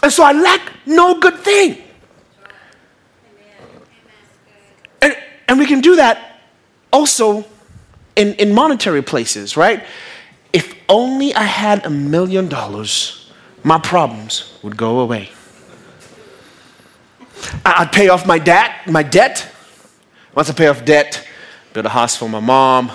And 0.04 0.12
so 0.12 0.24
I 0.24 0.34
lack 0.34 0.74
no 0.86 1.18
good 1.20 1.40
thing. 1.40 1.82
And, 5.02 5.16
and 5.48 5.58
we 5.58 5.66
can 5.66 5.80
do 5.80 5.96
that 5.96 6.42
also 6.92 7.46
in, 8.18 8.34
in 8.34 8.54
monetary 8.54 9.02
places, 9.02 9.56
right? 9.56 9.84
If 10.52 10.76
only 10.89 11.34
I 11.34 11.44
had 11.44 11.86
a 11.86 11.89
million 11.89 12.50
dollars, 12.50 13.32
my 13.63 13.80
problems 13.80 14.60
would 14.62 14.76
go 14.76 15.00
away. 15.00 15.30
I'd 17.66 17.92
pay 17.94 18.10
off 18.10 18.28
my 18.28 18.39
debt, 18.39 18.72
my 18.88 19.04
debt. 19.04 19.50
Once 20.36 20.50
I 20.50 20.54
pay 20.54 20.68
off 20.68 20.84
debt, 20.84 21.26
build 21.72 21.86
a 21.86 21.89
house 21.89 22.18
for 22.18 22.28
my 22.28 22.42
mom, 22.42 22.92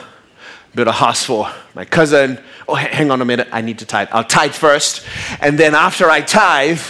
build 0.78 0.86
a 0.86 0.92
house 0.92 1.24
for 1.24 1.50
my 1.74 1.84
cousin. 1.84 2.38
Oh, 2.68 2.76
hang 2.76 3.10
on 3.10 3.20
a 3.20 3.24
minute, 3.24 3.48
I 3.50 3.62
need 3.62 3.80
to 3.80 3.84
tithe. 3.84 4.08
I'll 4.12 4.22
tithe 4.22 4.52
first, 4.52 5.04
and 5.40 5.58
then 5.58 5.74
after 5.74 6.08
I 6.08 6.20
tithe, 6.20 6.80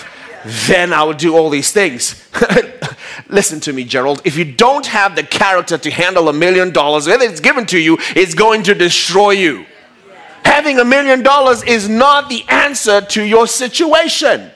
then 0.66 0.92
I 0.92 1.04
will 1.04 1.14
do 1.14 1.34
all 1.34 1.48
these 1.48 1.72
things. 1.72 2.28
Listen 3.28 3.60
to 3.60 3.72
me, 3.72 3.84
Gerald. 3.84 4.20
If 4.26 4.36
you 4.36 4.44
don't 4.44 4.84
have 4.84 5.16
the 5.16 5.22
character 5.22 5.78
to 5.78 5.90
handle 5.90 6.28
a 6.28 6.34
million 6.34 6.70
dollars, 6.70 7.06
whether 7.06 7.24
it's 7.24 7.40
given 7.40 7.64
to 7.66 7.78
you, 7.78 7.96
it's 8.14 8.34
going 8.34 8.62
to 8.64 8.74
destroy 8.74 9.30
you. 9.30 9.64
Having 10.44 10.80
a 10.80 10.84
million 10.84 11.22
dollars 11.22 11.62
is 11.62 11.88
not 11.88 12.28
the 12.28 12.44
answer 12.48 13.00
to 13.00 13.22
your 13.22 13.46
situation. 13.46 14.50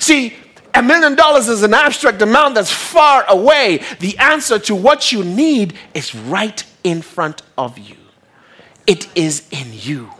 See, 0.00 0.34
a 0.74 0.82
million 0.82 1.14
dollars 1.14 1.48
is 1.48 1.62
an 1.62 1.72
abstract 1.72 2.20
amount 2.20 2.56
that's 2.56 2.72
far 2.72 3.24
away. 3.28 3.82
The 4.00 4.18
answer 4.18 4.58
to 4.58 4.74
what 4.74 5.12
you 5.12 5.22
need 5.22 5.74
is 5.94 6.16
right 6.16 6.64
in 6.82 7.00
front 7.02 7.42
of 7.56 7.78
you, 7.78 7.96
it 8.86 9.08
is 9.16 9.46
in 9.50 9.68
you. 9.72 10.10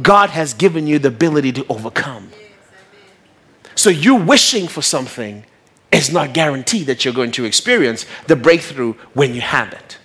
God 0.00 0.30
has 0.30 0.54
given 0.54 0.86
you 0.86 0.98
the 0.98 1.08
ability 1.08 1.52
to 1.52 1.66
overcome. 1.68 2.30
So 3.74 3.90
you 3.90 4.14
wishing 4.14 4.68
for 4.68 4.82
something 4.82 5.44
is 5.90 6.12
not 6.12 6.32
guaranteed 6.32 6.86
that 6.86 7.04
you're 7.04 7.14
going 7.14 7.32
to 7.32 7.44
experience 7.44 8.06
the 8.26 8.36
breakthrough 8.36 8.94
when 9.14 9.34
you 9.34 9.40
have 9.40 9.72
it. 9.72 9.98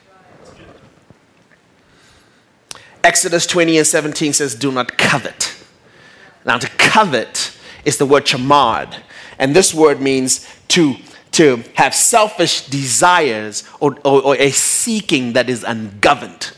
Exodus 3.04 3.46
20 3.46 3.78
and 3.78 3.86
17 3.86 4.34
says, 4.34 4.56
Do 4.56 4.72
not 4.72 4.98
covet. 4.98 5.56
Now, 6.44 6.58
to 6.58 6.68
covet 6.78 7.56
is 7.86 7.98
the 7.98 8.06
word 8.06 8.26
chamad, 8.26 9.02
and 9.38 9.56
this 9.56 9.74
word 9.74 10.02
means 10.02 10.48
to, 10.70 10.96
to 11.32 11.64
have 11.76 11.94
selfish 11.94 12.66
desires 12.68 13.64
or, 13.80 13.98
or, 14.04 14.24
or 14.24 14.36
a 14.38 14.50
seeking 14.50 15.34
that 15.34 15.50
is 15.50 15.64
ungoverned. 15.64 16.55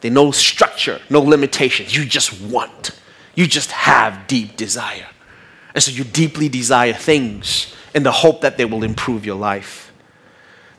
There's 0.00 0.14
no 0.14 0.30
structure, 0.30 1.00
no 1.10 1.20
limitations. 1.20 1.96
You 1.96 2.04
just 2.04 2.40
want, 2.40 2.90
you 3.34 3.46
just 3.46 3.72
have 3.72 4.26
deep 4.26 4.56
desire. 4.56 5.06
And 5.74 5.82
so 5.82 5.90
you 5.90 6.04
deeply 6.04 6.48
desire 6.48 6.92
things 6.92 7.74
in 7.94 8.02
the 8.02 8.12
hope 8.12 8.40
that 8.42 8.56
they 8.56 8.64
will 8.64 8.84
improve 8.84 9.24
your 9.26 9.36
life. 9.36 9.92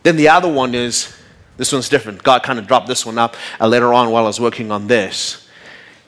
Then 0.04 0.16
the 0.16 0.30
other 0.30 0.52
one 0.52 0.74
is 0.74 1.16
this 1.58 1.74
one's 1.74 1.90
different. 1.90 2.24
God 2.24 2.44
kind 2.44 2.58
of 2.58 2.68
dropped 2.68 2.88
this 2.88 3.06
one 3.06 3.18
up 3.18 3.36
uh, 3.60 3.68
later 3.68 3.94
on 3.94 4.12
while 4.12 4.24
I 4.24 4.28
was 4.28 4.40
working 4.40 4.72
on 4.72 4.88
this. 4.88 5.48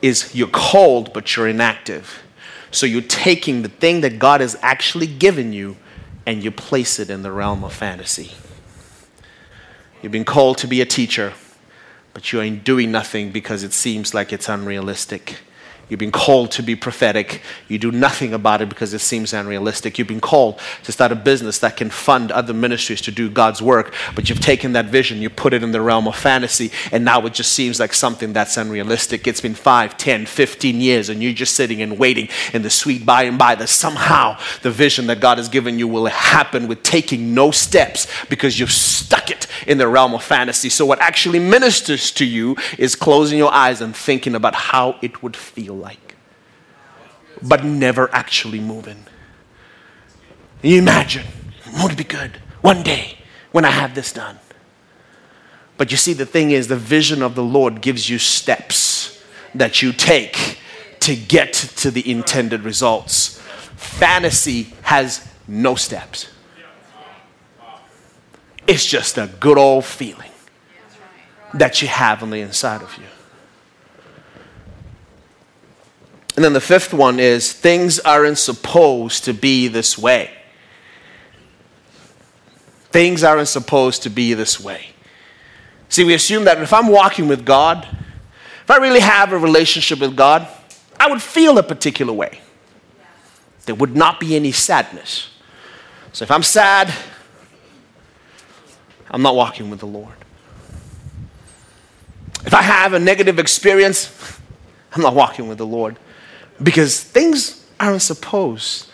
Is 0.02 0.34
you're 0.34 0.48
called, 0.48 1.14
but 1.14 1.36
you're 1.36 1.48
inactive. 1.48 2.24
So 2.72 2.86
you're 2.86 3.02
taking 3.02 3.62
the 3.62 3.70
thing 3.70 4.02
that 4.02 4.18
God 4.18 4.42
has 4.42 4.58
actually 4.62 5.08
given 5.08 5.54
you 5.54 5.76
and 6.26 6.44
you 6.44 6.52
place 6.52 7.00
it 7.00 7.10
in 7.10 7.22
the 7.22 7.32
realm 7.32 7.64
of 7.64 7.74
fantasy. 7.74 8.32
You've 10.02 10.12
been 10.12 10.26
called 10.26 10.58
to 10.60 10.68
be 10.68 10.82
a 10.82 10.86
teacher, 10.86 11.34
but 12.14 12.32
you 12.32 12.42
ain't 12.42 12.64
doing 12.64 12.92
nothing 12.92 13.32
because 13.32 13.64
it 13.64 13.74
seems 13.74 14.14
like 14.14 14.34
it's 14.34 14.50
unrealistic. 14.50 15.40
You've 15.92 16.00
been 16.00 16.10
called 16.10 16.52
to 16.52 16.64
be 16.64 16.78
prophetic. 16.78 17.42
You 17.68 17.78
do 17.78 17.92
nothing 17.92 18.34
about 18.34 18.62
it 18.62 18.70
because 18.70 18.94
it 18.94 19.00
seems 19.00 19.34
unrealistic. 19.34 20.00
You've 20.00 20.08
been 20.08 20.22
called 20.22 20.58
to 20.84 20.92
start 20.94 21.12
a 21.12 21.16
business 21.16 21.60
that 21.60 21.76
can 21.76 21.90
fund 21.90 22.32
other 22.32 22.54
ministries 22.54 23.02
to 23.02 23.12
do 23.12 23.30
God's 23.30 23.62
work, 23.62 23.94
but 24.16 24.30
you've 24.30 24.40
taken 24.40 24.72
that 24.72 24.86
vision, 24.86 25.22
you 25.22 25.30
put 25.30 25.52
it 25.52 25.64
in 25.64 25.74
the 25.74 25.82
realm 25.82 26.08
of 26.08 26.16
fantasy, 26.16 26.72
and 26.94 27.04
now 27.04 27.26
it 27.26 27.34
just 27.34 27.52
seems 27.52 27.78
like 27.78 27.94
something 27.94 28.32
that's 28.32 28.56
unrealistic. 28.56 29.28
It's 29.28 29.42
been 29.42 29.54
5, 29.54 29.98
10, 29.98 30.28
15 30.28 30.80
years, 30.80 31.10
and 31.10 31.22
you're 31.22 31.34
just 31.34 31.56
sitting 31.56 31.82
and 31.82 32.00
waiting 32.00 32.30
in 32.54 32.62
the 32.62 32.70
sweet 32.70 33.06
by 33.06 33.24
and 33.24 33.38
by 33.38 33.56
that 33.56 33.68
somehow 33.68 34.40
the 34.62 34.72
vision 34.72 35.08
that 35.08 35.20
God 35.20 35.40
has 35.40 35.50
given 35.50 35.78
you 35.78 35.90
will 35.90 36.06
happen 36.06 36.70
with 36.70 36.84
taking 36.84 37.34
no 37.34 37.52
steps 37.52 38.08
because 38.30 38.58
you've 38.58 38.72
stuck 38.72 39.30
it 39.30 39.46
in 39.68 39.78
the 39.78 39.90
realm 39.90 40.14
of 40.14 40.24
fantasy. 40.24 40.70
So, 40.70 40.86
what 40.86 41.02
actually 41.02 41.40
ministers 41.40 42.12
to 42.12 42.26
you 42.26 42.56
is 42.78 42.96
closing 42.96 43.38
your 43.38 43.52
eyes 43.52 43.82
and 43.82 43.94
thinking 43.94 44.36
about 44.36 44.56
how 44.56 44.98
it 45.02 45.22
would 45.22 45.36
feel 45.36 45.81
like. 45.82 46.16
but 47.42 47.64
never 47.66 48.14
actually 48.14 48.60
moving. 48.60 49.06
You 50.62 50.78
imagine, 50.78 51.26
won't 51.76 51.94
it 51.94 51.98
be 51.98 52.04
good 52.04 52.40
one 52.62 52.84
day 52.84 53.18
when 53.52 53.66
I 53.66 53.72
have 53.72 53.96
this 53.96 54.14
done? 54.14 54.38
But 55.78 55.90
you 55.90 55.98
see, 55.98 56.14
the 56.14 56.28
thing 56.28 56.52
is, 56.52 56.68
the 56.68 56.76
vision 56.76 57.24
of 57.24 57.34
the 57.34 57.44
Lord 57.44 57.82
gives 57.82 58.08
you 58.08 58.20
steps 58.20 59.24
that 59.56 59.82
you 59.82 59.92
take 59.92 60.60
to 61.00 61.16
get 61.16 61.54
to 61.54 61.90
the 61.90 62.10
intended 62.10 62.62
results. 62.62 63.40
Fantasy 63.76 64.74
has 64.84 65.28
no 65.48 65.74
steps, 65.74 66.28
it's 68.68 68.86
just 68.86 69.18
a 69.18 69.28
good 69.40 69.58
old 69.58 69.84
feeling 69.84 70.30
that 71.56 71.82
you 71.82 71.88
have 71.88 72.22
on 72.24 72.30
the 72.30 72.40
inside 72.40 72.82
of 72.82 72.96
you. 72.98 73.04
And 76.36 76.46
then 76.46 76.54
the 76.54 76.62
fifth 76.62 76.94
one 76.94 77.20
is 77.20 77.52
things 77.52 78.00
aren't 78.00 78.38
supposed 78.38 79.26
to 79.26 79.34
be 79.34 79.68
this 79.68 79.98
way. 79.98 80.32
Things 82.92 83.24
aren't 83.24 83.48
supposed 83.48 84.04
to 84.04 84.10
be 84.10 84.34
this 84.34 84.60
way. 84.60 84.88
See, 85.90 86.04
we 86.04 86.14
assume 86.14 86.46
that 86.46 86.62
if 86.62 86.74
I'm 86.74 86.88
walking 86.88 87.28
with 87.28 87.46
God, 87.46 87.86
if 88.64 88.72
I 88.72 88.78
really 88.78 89.02
have 89.02 89.34
a 89.34 89.38
relationship 89.38 90.00
with 90.00 90.16
God, 90.16 90.48
I 90.98 91.10
would 91.10 91.22
feel 91.22 91.58
a 91.58 91.64
particular 91.64 92.14
way. 92.14 92.40
There 93.66 93.76
would 93.76 93.96
not 93.96 94.20
be 94.20 94.36
any 94.36 94.52
sadness. 94.52 95.30
So 96.14 96.24
if 96.24 96.32
I'm 96.32 96.44
sad, 96.44 96.94
I'm 99.10 99.22
not 99.22 99.36
walking 99.36 99.70
with 99.70 99.80
the 99.80 99.88
Lord. 99.88 100.14
If 102.46 102.54
I 102.54 102.62
have 102.62 102.94
a 102.94 103.00
negative 103.00 103.38
experience, 103.38 104.40
I'm 104.94 105.02
not 105.02 105.14
walking 105.14 105.48
with 105.48 105.58
the 105.58 105.66
Lord 105.66 105.98
because 106.62 107.02
things 107.02 107.66
aren't 107.80 108.02
supposed 108.02 108.90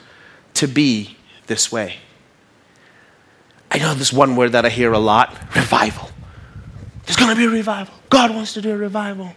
to 0.55 0.67
be 0.67 1.17
this 1.47 1.71
way. 1.71 1.97
I 3.69 3.79
know 3.79 3.93
this 3.93 4.13
one 4.13 4.35
word 4.35 4.53
that 4.53 4.65
I 4.65 4.69
hear 4.69 4.93
a 4.93 4.99
lot 4.99 5.35
revival. 5.55 6.09
There's 7.05 7.17
going 7.17 7.29
to 7.29 7.35
be 7.35 7.45
a 7.45 7.49
revival. 7.49 7.93
God 8.09 8.33
wants 8.33 8.53
to 8.53 8.61
do 8.61 8.71
a 8.71 8.77
revival. 8.77 9.33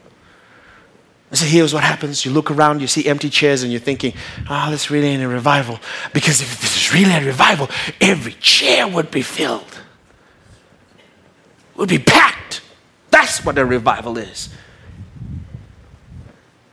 And 1.30 1.38
so 1.38 1.46
here's 1.46 1.72
what 1.72 1.84
happens. 1.84 2.24
You 2.24 2.32
look 2.32 2.50
around, 2.50 2.80
you 2.80 2.88
see 2.88 3.06
empty 3.06 3.30
chairs, 3.30 3.62
and 3.62 3.70
you're 3.70 3.80
thinking, 3.80 4.14
oh, 4.48 4.70
this 4.70 4.90
really 4.90 5.08
ain't 5.08 5.22
a 5.22 5.28
revival. 5.28 5.78
Because 6.12 6.40
if 6.40 6.60
this 6.60 6.76
is 6.76 6.92
really 6.92 7.12
a 7.12 7.24
revival, 7.24 7.68
every 8.00 8.32
chair 8.32 8.88
would 8.88 9.10
be 9.10 9.22
filled, 9.22 9.80
would 11.76 11.88
be 11.88 11.98
packed. 11.98 12.62
That's 13.10 13.44
what 13.44 13.58
a 13.58 13.64
revival 13.64 14.18
is. 14.18 14.48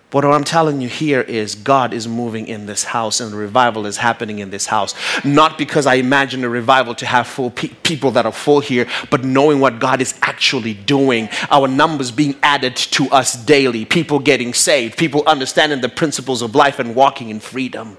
But 0.09 0.23
what 0.23 0.33
I'm 0.33 0.45
telling 0.45 0.79
you 0.79 0.87
here 0.87 1.19
is 1.19 1.53
God 1.53 1.93
is 1.93 2.07
moving 2.07 2.47
in 2.47 2.65
this 2.65 2.85
house 2.85 3.19
and 3.19 3.35
revival 3.35 3.85
is 3.85 3.97
happening 3.97 4.39
in 4.39 4.51
this 4.51 4.67
house. 4.67 4.95
Not 5.25 5.57
because 5.57 5.85
I 5.85 5.95
imagine 5.95 6.45
a 6.45 6.49
revival 6.49 6.95
to 6.95 7.05
have 7.05 7.27
full 7.27 7.51
pe- 7.51 7.67
people 7.83 8.11
that 8.11 8.25
are 8.25 8.31
full 8.31 8.61
here, 8.61 8.87
but 9.09 9.25
knowing 9.25 9.59
what 9.59 9.79
God 9.79 9.99
is 9.99 10.17
actually 10.21 10.73
doing. 10.73 11.27
Our 11.51 11.67
numbers 11.67 12.11
being 12.11 12.37
added 12.41 12.77
to 12.77 13.09
us 13.09 13.35
daily, 13.35 13.83
people 13.83 14.19
getting 14.19 14.53
saved, 14.53 14.97
people 14.97 15.23
understanding 15.27 15.81
the 15.81 15.89
principles 15.89 16.41
of 16.41 16.55
life 16.55 16.79
and 16.79 16.95
walking 16.95 17.27
in 17.27 17.41
freedom. 17.41 17.97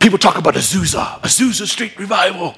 People 0.00 0.18
talk 0.18 0.36
about 0.36 0.52
Azusa, 0.54 1.18
Azusa 1.20 1.66
Street 1.66 1.98
Revival 1.98 2.56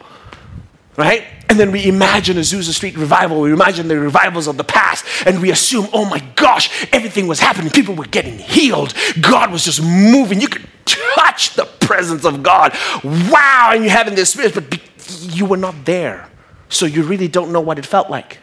right? 0.96 1.24
And 1.48 1.58
then 1.58 1.72
we 1.72 1.86
imagine 1.86 2.36
Azusa 2.36 2.72
Street 2.72 2.96
revival. 2.96 3.40
We 3.40 3.52
imagine 3.52 3.88
the 3.88 3.98
revivals 3.98 4.46
of 4.46 4.56
the 4.56 4.64
past, 4.64 5.04
and 5.26 5.40
we 5.40 5.50
assume, 5.50 5.88
oh 5.92 6.04
my 6.04 6.20
gosh, 6.34 6.86
everything 6.92 7.26
was 7.26 7.40
happening. 7.40 7.70
People 7.70 7.94
were 7.94 8.06
getting 8.06 8.38
healed. 8.38 8.94
God 9.20 9.52
was 9.52 9.64
just 9.64 9.82
moving. 9.82 10.40
You 10.40 10.48
could 10.48 10.66
touch 10.84 11.54
the 11.54 11.64
presence 11.64 12.24
of 12.24 12.42
God. 12.42 12.72
Wow! 13.04 13.70
And 13.72 13.84
you're 13.84 13.92
having 13.92 14.14
this 14.14 14.34
experience, 14.34 14.54
but 14.54 15.34
you 15.34 15.46
were 15.46 15.56
not 15.56 15.84
there. 15.84 16.28
So 16.68 16.86
you 16.86 17.02
really 17.02 17.28
don't 17.28 17.52
know 17.52 17.60
what 17.60 17.78
it 17.78 17.86
felt 17.86 18.08
like. 18.08 18.38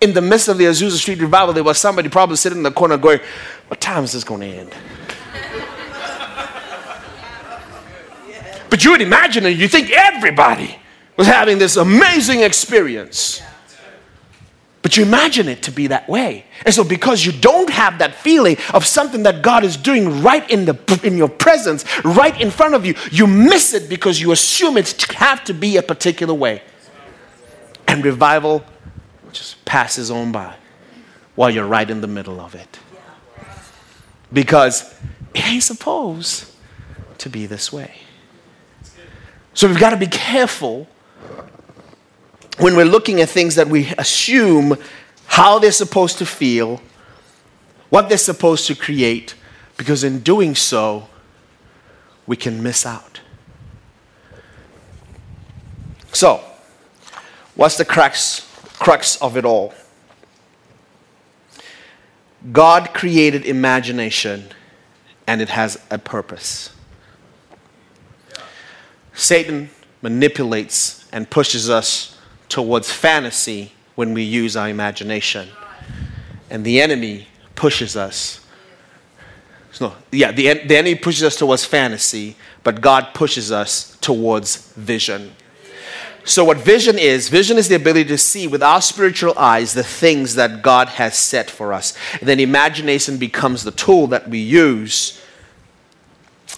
In 0.00 0.14
the 0.14 0.22
midst 0.22 0.48
of 0.48 0.58
the 0.58 0.64
Azusa 0.64 0.96
Street 0.96 1.20
revival, 1.20 1.54
there 1.54 1.62
was 1.62 1.78
somebody 1.78 2.08
probably 2.08 2.36
sitting 2.36 2.58
in 2.58 2.64
the 2.64 2.72
corner 2.72 2.96
going, 2.96 3.20
What 3.68 3.80
time 3.80 4.02
is 4.02 4.12
this 4.12 4.24
going 4.24 4.40
to 4.40 4.46
end? 4.46 4.70
but 8.68 8.84
you 8.84 8.90
would 8.90 9.00
imagine 9.00 9.46
it, 9.46 9.50
you 9.50 9.68
think 9.68 9.92
everybody 9.92 10.76
was 11.16 11.26
having 11.26 11.58
this 11.58 11.76
amazing 11.76 12.40
experience. 12.40 13.42
But 14.82 14.96
you 14.96 15.04
imagine 15.04 15.48
it 15.48 15.62
to 15.62 15.70
be 15.70 15.86
that 15.86 16.08
way. 16.08 16.44
And 16.66 16.74
so, 16.74 16.82
because 16.82 17.24
you 17.24 17.30
don't 17.30 17.70
have 17.70 18.00
that 18.00 18.16
feeling 18.16 18.56
of 18.74 18.84
something 18.84 19.22
that 19.22 19.40
God 19.40 19.64
is 19.64 19.76
doing 19.76 20.22
right 20.22 20.48
in, 20.50 20.64
the, 20.64 21.00
in 21.04 21.16
your 21.16 21.28
presence, 21.28 21.84
right 22.04 22.38
in 22.40 22.50
front 22.50 22.74
of 22.74 22.84
you, 22.84 22.96
you 23.12 23.28
miss 23.28 23.74
it 23.74 23.88
because 23.88 24.20
you 24.20 24.32
assume 24.32 24.76
it 24.76 25.00
have 25.12 25.44
to 25.44 25.54
be 25.54 25.76
a 25.76 25.82
particular 25.82 26.34
way. 26.34 26.62
And 27.86 28.04
revival 28.04 28.64
just 29.30 29.64
passes 29.64 30.10
on 30.10 30.32
by 30.32 30.56
while 31.36 31.48
you're 31.48 31.66
right 31.66 31.88
in 31.88 32.00
the 32.00 32.08
middle 32.08 32.40
of 32.40 32.56
it. 32.56 32.80
Because 34.32 34.92
it 35.32 35.46
ain't 35.46 35.62
supposed 35.62 36.50
to 37.18 37.30
be 37.30 37.46
this 37.46 37.72
way. 37.72 37.98
So, 39.54 39.68
we've 39.68 39.78
got 39.78 39.90
to 39.90 39.96
be 39.96 40.08
careful 40.08 40.88
when 42.58 42.76
we're 42.76 42.84
looking 42.84 43.20
at 43.20 43.28
things 43.28 43.54
that 43.54 43.68
we 43.68 43.92
assume 43.98 44.76
how 45.26 45.58
they're 45.58 45.72
supposed 45.72 46.18
to 46.18 46.26
feel, 46.26 46.80
what 47.88 48.08
they're 48.08 48.18
supposed 48.18 48.66
to 48.66 48.74
create, 48.74 49.34
because 49.76 50.04
in 50.04 50.20
doing 50.20 50.54
so, 50.54 51.08
we 52.26 52.36
can 52.36 52.62
miss 52.62 52.84
out. 52.86 53.20
So, 56.12 56.44
what's 57.54 57.78
the 57.78 57.84
crux, 57.84 58.46
crux 58.78 59.16
of 59.16 59.36
it 59.36 59.44
all? 59.44 59.72
God 62.52 62.92
created 62.92 63.46
imagination 63.46 64.48
and 65.26 65.40
it 65.40 65.50
has 65.50 65.80
a 65.90 65.98
purpose. 65.98 66.70
Satan 69.14 69.70
manipulates 70.02 71.06
and 71.12 71.30
pushes 71.30 71.70
us 71.70 72.11
towards 72.52 72.92
fantasy 72.92 73.72
when 73.94 74.12
we 74.12 74.22
use 74.22 74.56
our 74.56 74.68
imagination. 74.68 75.48
And 76.50 76.64
the 76.64 76.82
enemy 76.82 77.26
pushes 77.54 77.96
us. 77.96 78.40
No, 79.80 79.94
yeah, 80.10 80.32
the, 80.32 80.52
the 80.66 80.76
enemy 80.76 80.94
pushes 80.94 81.22
us 81.22 81.34
towards 81.34 81.64
fantasy, 81.64 82.36
but 82.62 82.82
God 82.82 83.14
pushes 83.14 83.50
us 83.50 83.96
towards 84.02 84.56
vision. 84.74 85.32
So, 86.24 86.44
what 86.44 86.58
vision 86.58 86.98
is, 86.98 87.30
vision 87.30 87.56
is 87.56 87.68
the 87.68 87.74
ability 87.74 88.10
to 88.10 88.18
see 88.18 88.46
with 88.46 88.62
our 88.62 88.82
spiritual 88.82 89.36
eyes 89.38 89.72
the 89.72 89.82
things 89.82 90.34
that 90.34 90.62
God 90.62 90.88
has 90.88 91.16
set 91.16 91.50
for 91.50 91.72
us. 91.72 91.96
And 92.20 92.28
then 92.28 92.38
imagination 92.38 93.16
becomes 93.16 93.64
the 93.64 93.72
tool 93.72 94.06
that 94.08 94.28
we 94.28 94.38
use 94.38 95.20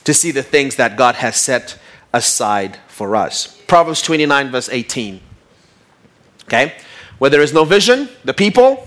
to 0.02 0.12
see 0.12 0.32
the 0.32 0.42
things 0.42 0.74
that 0.76 0.98
God 0.98 1.14
has 1.14 1.36
set 1.36 1.78
aside 2.12 2.78
for 2.88 3.14
us. 3.14 3.58
Proverbs 3.68 4.02
29, 4.02 4.50
verse 4.50 4.68
18. 4.68 5.20
Okay? 6.44 6.74
Where 7.18 7.30
there 7.30 7.42
is 7.42 7.52
no 7.52 7.64
vision, 7.64 8.08
the 8.24 8.34
people. 8.34 8.86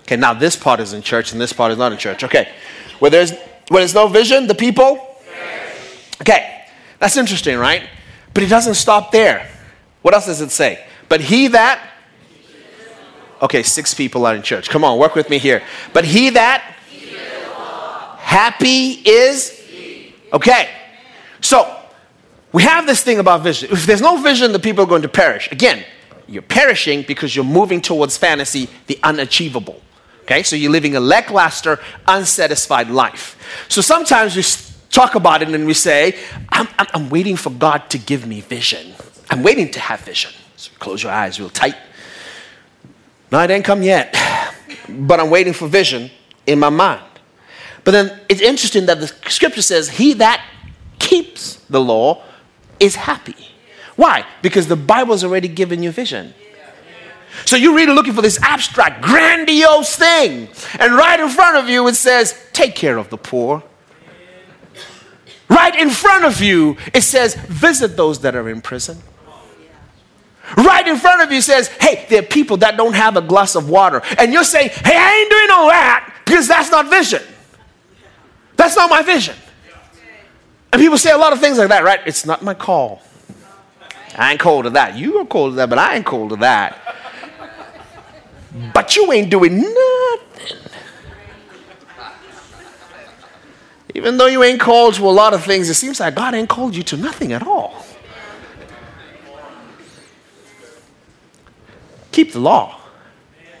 Okay, 0.00 0.16
now 0.16 0.34
this 0.34 0.56
part 0.56 0.80
is 0.80 0.92
in 0.92 1.02
church 1.02 1.32
and 1.32 1.40
this 1.40 1.52
part 1.52 1.72
is 1.72 1.78
not 1.78 1.92
in 1.92 1.98
church. 1.98 2.22
Okay. 2.22 2.48
Where 2.98 3.10
there's 3.10 3.32
where 3.68 3.80
there's 3.80 3.94
no 3.94 4.06
vision, 4.06 4.46
the 4.46 4.54
people. 4.54 5.16
Okay. 6.20 6.64
That's 6.98 7.16
interesting, 7.16 7.58
right? 7.58 7.88
But 8.32 8.44
it 8.44 8.48
doesn't 8.48 8.74
stop 8.74 9.10
there. 9.10 9.50
What 10.02 10.14
else 10.14 10.26
does 10.26 10.40
it 10.40 10.50
say? 10.50 10.84
But 11.08 11.20
he 11.20 11.48
that 11.48 11.80
Okay, 13.42 13.62
six 13.62 13.92
people 13.92 14.24
are 14.24 14.34
in 14.34 14.40
church. 14.40 14.70
Come 14.70 14.82
on, 14.82 14.98
work 14.98 15.14
with 15.14 15.28
me 15.28 15.38
here. 15.38 15.62
But 15.92 16.06
he 16.06 16.30
that 16.30 16.62
happy 18.18 19.02
is 19.04 19.56
Okay. 20.32 20.68
So, 21.40 21.76
we 22.56 22.62
have 22.62 22.86
this 22.86 23.02
thing 23.02 23.18
about 23.18 23.42
vision. 23.42 23.68
If 23.70 23.84
there's 23.84 24.00
no 24.00 24.16
vision, 24.16 24.50
the 24.50 24.58
people 24.58 24.84
are 24.84 24.86
going 24.86 25.02
to 25.02 25.10
perish. 25.10 25.52
Again, 25.52 25.84
you're 26.26 26.40
perishing 26.40 27.02
because 27.02 27.36
you're 27.36 27.44
moving 27.44 27.82
towards 27.82 28.16
fantasy, 28.16 28.70
the 28.86 28.98
unachievable. 29.02 29.82
Okay, 30.22 30.42
so 30.42 30.56
you're 30.56 30.72
living 30.72 30.96
a 30.96 31.00
lackluster, 31.00 31.78
unsatisfied 32.08 32.88
life. 32.88 33.36
So 33.68 33.82
sometimes 33.82 34.34
we 34.36 34.42
talk 34.88 35.16
about 35.16 35.42
it 35.42 35.50
and 35.50 35.66
we 35.66 35.74
say, 35.74 36.18
I'm, 36.48 36.66
I'm, 36.78 36.86
I'm 36.94 37.10
waiting 37.10 37.36
for 37.36 37.50
God 37.50 37.90
to 37.90 37.98
give 37.98 38.26
me 38.26 38.40
vision. 38.40 38.94
I'm 39.28 39.42
waiting 39.42 39.70
to 39.72 39.78
have 39.78 40.00
vision. 40.00 40.32
So 40.56 40.72
close 40.78 41.02
your 41.02 41.12
eyes 41.12 41.38
real 41.38 41.50
tight. 41.50 41.76
No, 43.30 43.38
it 43.40 43.50
ain't 43.50 43.66
come 43.66 43.82
yet, 43.82 44.16
but 44.88 45.20
I'm 45.20 45.28
waiting 45.28 45.52
for 45.52 45.68
vision 45.68 46.10
in 46.46 46.58
my 46.58 46.70
mind. 46.70 47.02
But 47.84 47.90
then 47.90 48.18
it's 48.30 48.40
interesting 48.40 48.86
that 48.86 48.98
the 48.98 49.08
scripture 49.28 49.60
says, 49.60 49.90
He 49.90 50.14
that 50.14 50.42
keeps 50.98 51.56
the 51.68 51.82
law 51.82 52.22
is 52.80 52.96
happy. 52.96 53.36
Why? 53.96 54.26
Because 54.42 54.68
the 54.68 54.76
Bible's 54.76 55.24
already 55.24 55.48
given 55.48 55.82
you 55.82 55.90
vision. 55.90 56.34
So 57.44 57.56
you're 57.56 57.74
really 57.74 57.92
looking 57.92 58.14
for 58.14 58.22
this 58.22 58.40
abstract, 58.42 59.02
grandiose 59.02 59.96
thing. 59.96 60.48
And 60.78 60.94
right 60.94 61.20
in 61.20 61.28
front 61.28 61.58
of 61.58 61.68
you, 61.68 61.86
it 61.86 61.94
says, 61.94 62.38
take 62.52 62.74
care 62.74 62.96
of 62.96 63.10
the 63.10 63.18
poor. 63.18 63.62
Right 65.48 65.76
in 65.78 65.90
front 65.90 66.24
of 66.24 66.40
you, 66.40 66.76
it 66.92 67.02
says, 67.02 67.34
visit 67.34 67.96
those 67.96 68.20
that 68.20 68.34
are 68.34 68.48
in 68.48 68.60
prison. 68.60 68.98
Right 70.56 70.86
in 70.86 70.96
front 70.96 71.22
of 71.22 71.32
you 71.32 71.40
says, 71.40 71.68
hey, 71.68 72.06
there 72.08 72.20
are 72.20 72.26
people 72.26 72.56
that 72.58 72.76
don't 72.76 72.94
have 72.94 73.16
a 73.16 73.22
glass 73.22 73.54
of 73.54 73.68
water. 73.68 74.00
And 74.18 74.32
you're 74.32 74.44
saying, 74.44 74.70
hey, 74.70 74.96
I 74.96 75.14
ain't 75.20 75.30
doing 75.30 75.48
all 75.50 75.68
that 75.68 76.22
because 76.24 76.48
that's 76.48 76.70
not 76.70 76.88
vision. 76.88 77.22
That's 78.56 78.76
not 78.76 78.88
my 78.88 79.02
vision. 79.02 79.36
And 80.72 80.80
people 80.80 80.98
say 80.98 81.12
a 81.12 81.18
lot 81.18 81.32
of 81.32 81.40
things 81.40 81.58
like 81.58 81.68
that, 81.68 81.84
right? 81.84 82.00
It's 82.06 82.26
not 82.26 82.42
my 82.42 82.54
call. 82.54 83.02
I 84.16 84.32
ain't 84.32 84.40
called 84.40 84.64
to 84.64 84.70
that. 84.70 84.96
You 84.96 85.18
are 85.18 85.26
called 85.26 85.52
to 85.52 85.56
that, 85.56 85.70
but 85.70 85.78
I 85.78 85.96
ain't 85.96 86.06
called 86.06 86.30
to 86.30 86.36
that. 86.36 86.78
But 88.72 88.96
you 88.96 89.12
ain't 89.12 89.30
doing 89.30 89.58
nothing. 89.58 90.58
Even 93.94 94.18
though 94.18 94.26
you 94.26 94.42
ain't 94.42 94.60
called 94.60 94.94
to 94.94 95.08
a 95.08 95.10
lot 95.10 95.32
of 95.32 95.42
things, 95.44 95.70
it 95.70 95.74
seems 95.74 96.00
like 96.00 96.14
God 96.14 96.34
ain't 96.34 96.48
called 96.48 96.74
you 96.74 96.82
to 96.84 96.96
nothing 96.96 97.32
at 97.32 97.46
all. 97.46 97.84
Keep 102.12 102.32
the 102.32 102.40
law. 102.40 102.80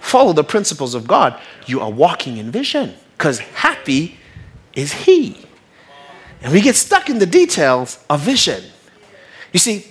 Follow 0.00 0.32
the 0.32 0.44
principles 0.44 0.94
of 0.94 1.06
God. 1.06 1.38
You 1.66 1.80
are 1.80 1.90
walking 1.90 2.36
in 2.38 2.50
vision 2.50 2.94
because 3.16 3.38
happy 3.38 4.18
is 4.74 4.92
He. 4.92 5.46
And 6.46 6.54
we 6.54 6.60
get 6.60 6.76
stuck 6.76 7.10
in 7.10 7.18
the 7.18 7.26
details 7.26 7.98
of 8.08 8.20
vision. 8.20 8.62
You 9.52 9.58
see, 9.58 9.84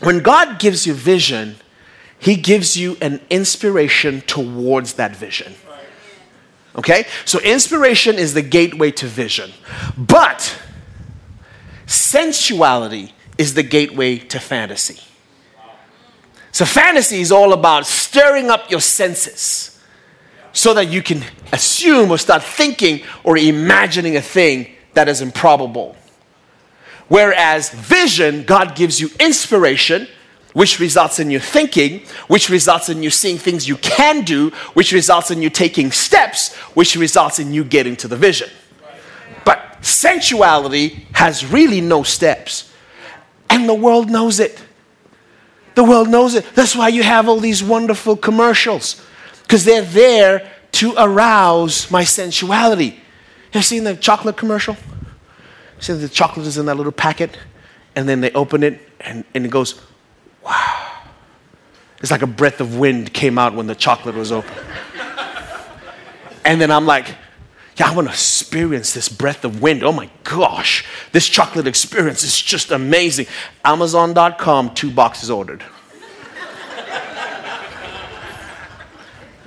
when 0.00 0.20
God 0.20 0.58
gives 0.58 0.86
you 0.86 0.94
vision, 0.94 1.56
He 2.18 2.36
gives 2.36 2.78
you 2.78 2.96
an 3.02 3.20
inspiration 3.28 4.22
towards 4.22 4.94
that 4.94 5.14
vision. 5.14 5.54
Okay? 6.74 7.04
So 7.26 7.38
inspiration 7.40 8.16
is 8.16 8.32
the 8.32 8.40
gateway 8.40 8.92
to 8.92 9.06
vision. 9.06 9.50
But 9.98 10.58
sensuality 11.84 13.12
is 13.36 13.52
the 13.52 13.62
gateway 13.62 14.16
to 14.16 14.40
fantasy. 14.40 14.98
So 16.50 16.64
fantasy 16.64 17.20
is 17.20 17.30
all 17.30 17.52
about 17.52 17.84
stirring 17.84 18.48
up 18.48 18.70
your 18.70 18.80
senses 18.80 19.78
so 20.54 20.72
that 20.72 20.88
you 20.88 21.02
can 21.02 21.22
assume 21.52 22.10
or 22.10 22.16
start 22.16 22.42
thinking 22.42 23.02
or 23.22 23.36
imagining 23.36 24.16
a 24.16 24.22
thing 24.22 24.76
that 24.98 25.08
is 25.08 25.20
improbable. 25.20 25.94
Whereas 27.06 27.70
vision, 27.70 28.42
God 28.42 28.74
gives 28.74 29.00
you 29.00 29.10
inspiration, 29.20 30.08
which 30.54 30.80
results 30.80 31.20
in 31.20 31.30
you 31.30 31.38
thinking, 31.38 32.00
which 32.26 32.50
results 32.50 32.88
in 32.88 33.00
you 33.00 33.08
seeing 33.08 33.38
things 33.38 33.68
you 33.68 33.76
can 33.76 34.24
do, 34.24 34.50
which 34.74 34.90
results 34.90 35.30
in 35.30 35.40
you 35.40 35.50
taking 35.50 35.92
steps, 35.92 36.52
which 36.74 36.96
results 36.96 37.38
in 37.38 37.52
you 37.52 37.62
getting 37.62 37.94
to 37.94 38.08
the 38.08 38.16
vision. 38.16 38.50
But 39.44 39.78
sensuality 39.82 41.06
has 41.12 41.46
really 41.46 41.80
no 41.80 42.02
steps. 42.02 42.72
And 43.48 43.68
the 43.68 43.74
world 43.74 44.10
knows 44.10 44.40
it. 44.40 44.60
The 45.76 45.84
world 45.84 46.08
knows 46.08 46.34
it. 46.34 46.44
That's 46.56 46.74
why 46.74 46.88
you 46.88 47.04
have 47.04 47.28
all 47.28 47.38
these 47.38 47.62
wonderful 47.62 48.16
commercials, 48.16 49.00
because 49.44 49.64
they're 49.64 49.82
there 49.82 50.50
to 50.72 50.94
arouse 50.98 51.88
my 51.88 52.02
sensuality. 52.02 53.00
Have 53.52 53.60
you 53.60 53.62
seen 53.62 53.84
the 53.84 53.96
chocolate 53.96 54.36
commercial? 54.36 54.76
See 55.80 55.92
the 55.92 56.08
chocolate 56.08 56.46
is 56.46 56.58
in 56.58 56.66
that 56.66 56.76
little 56.76 56.92
packet, 56.92 57.38
and 57.94 58.08
then 58.08 58.20
they 58.20 58.30
open 58.32 58.62
it, 58.62 58.80
and, 59.00 59.24
and 59.34 59.44
it 59.44 59.50
goes, 59.50 59.80
wow. 60.44 60.84
It's 62.00 62.10
like 62.10 62.22
a 62.22 62.26
breath 62.26 62.60
of 62.60 62.78
wind 62.78 63.12
came 63.12 63.38
out 63.38 63.54
when 63.54 63.66
the 63.66 63.74
chocolate 63.74 64.14
was 64.14 64.30
open. 64.30 64.54
and 66.44 66.60
then 66.60 66.70
I'm 66.70 66.86
like, 66.86 67.14
yeah, 67.76 67.90
I 67.90 67.94
want 67.94 68.08
to 68.08 68.12
experience 68.12 68.92
this 68.92 69.08
breath 69.08 69.44
of 69.44 69.62
wind. 69.62 69.84
Oh 69.84 69.92
my 69.92 70.10
gosh, 70.24 70.84
this 71.12 71.28
chocolate 71.28 71.66
experience 71.66 72.24
is 72.24 72.40
just 72.40 72.70
amazing. 72.70 73.26
Amazon.com, 73.64 74.74
two 74.74 74.90
boxes 74.90 75.30
ordered. 75.30 75.62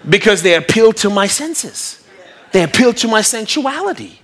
because 0.08 0.42
they 0.42 0.56
appeal 0.56 0.94
to 0.94 1.10
my 1.10 1.28
senses, 1.28 2.01
they 2.52 2.64
appeal 2.64 2.94
to 2.94 3.08
my 3.08 3.22
sensuality. 3.22 4.20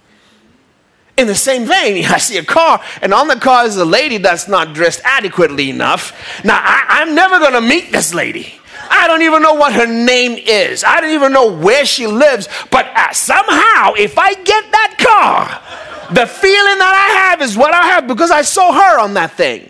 In 1.18 1.28
the 1.28 1.36
same 1.36 1.66
vein, 1.66 2.06
I 2.10 2.18
see 2.20 2.38
a 2.38 2.44
car, 2.44 2.84
and 3.02 3.14
on 3.14 3.28
the 3.28 3.36
car 3.36 3.66
is 3.66 3.78
a 3.78 3.86
lady 3.86 4.18
that's 4.18 4.48
not 4.48 4.74
dressed 4.74 5.02
adequately 5.04 5.70
enough. 5.70 6.44
Now, 6.44 6.60
I, 6.64 7.02
am 7.02 7.16
never 7.16 7.40
gonna 7.40 7.62
meet 7.62 7.92
this 7.92 8.14
lady. 8.14 8.54
I 8.90 9.08
don't 9.08 9.22
even 9.22 9.42
know 9.42 9.54
what 9.54 9.74
her 9.74 9.88
name 9.88 10.34
is. 10.38 10.84
I 10.84 11.02
don't 11.02 11.12
even 11.12 11.34
know 11.34 11.52
where 11.52 11.86
she 11.86 12.08
lives. 12.08 12.48
But 12.72 12.86
uh, 12.96 13.12
somehow, 13.12 13.94
if 13.94 14.18
I 14.18 14.34
get 14.34 14.72
that 14.72 14.96
car, 14.98 16.14
the 16.14 16.26
feeling 16.26 16.78
that 16.78 17.10
I 17.10 17.30
have 17.30 17.42
is 17.42 17.58
what 17.58 17.74
I 17.74 17.88
have 17.88 18.08
because 18.08 18.32
I 18.32 18.44
saw 18.44 18.72
her 18.72 19.00
on 19.00 19.14
that 19.16 19.34
thing. 19.34 19.70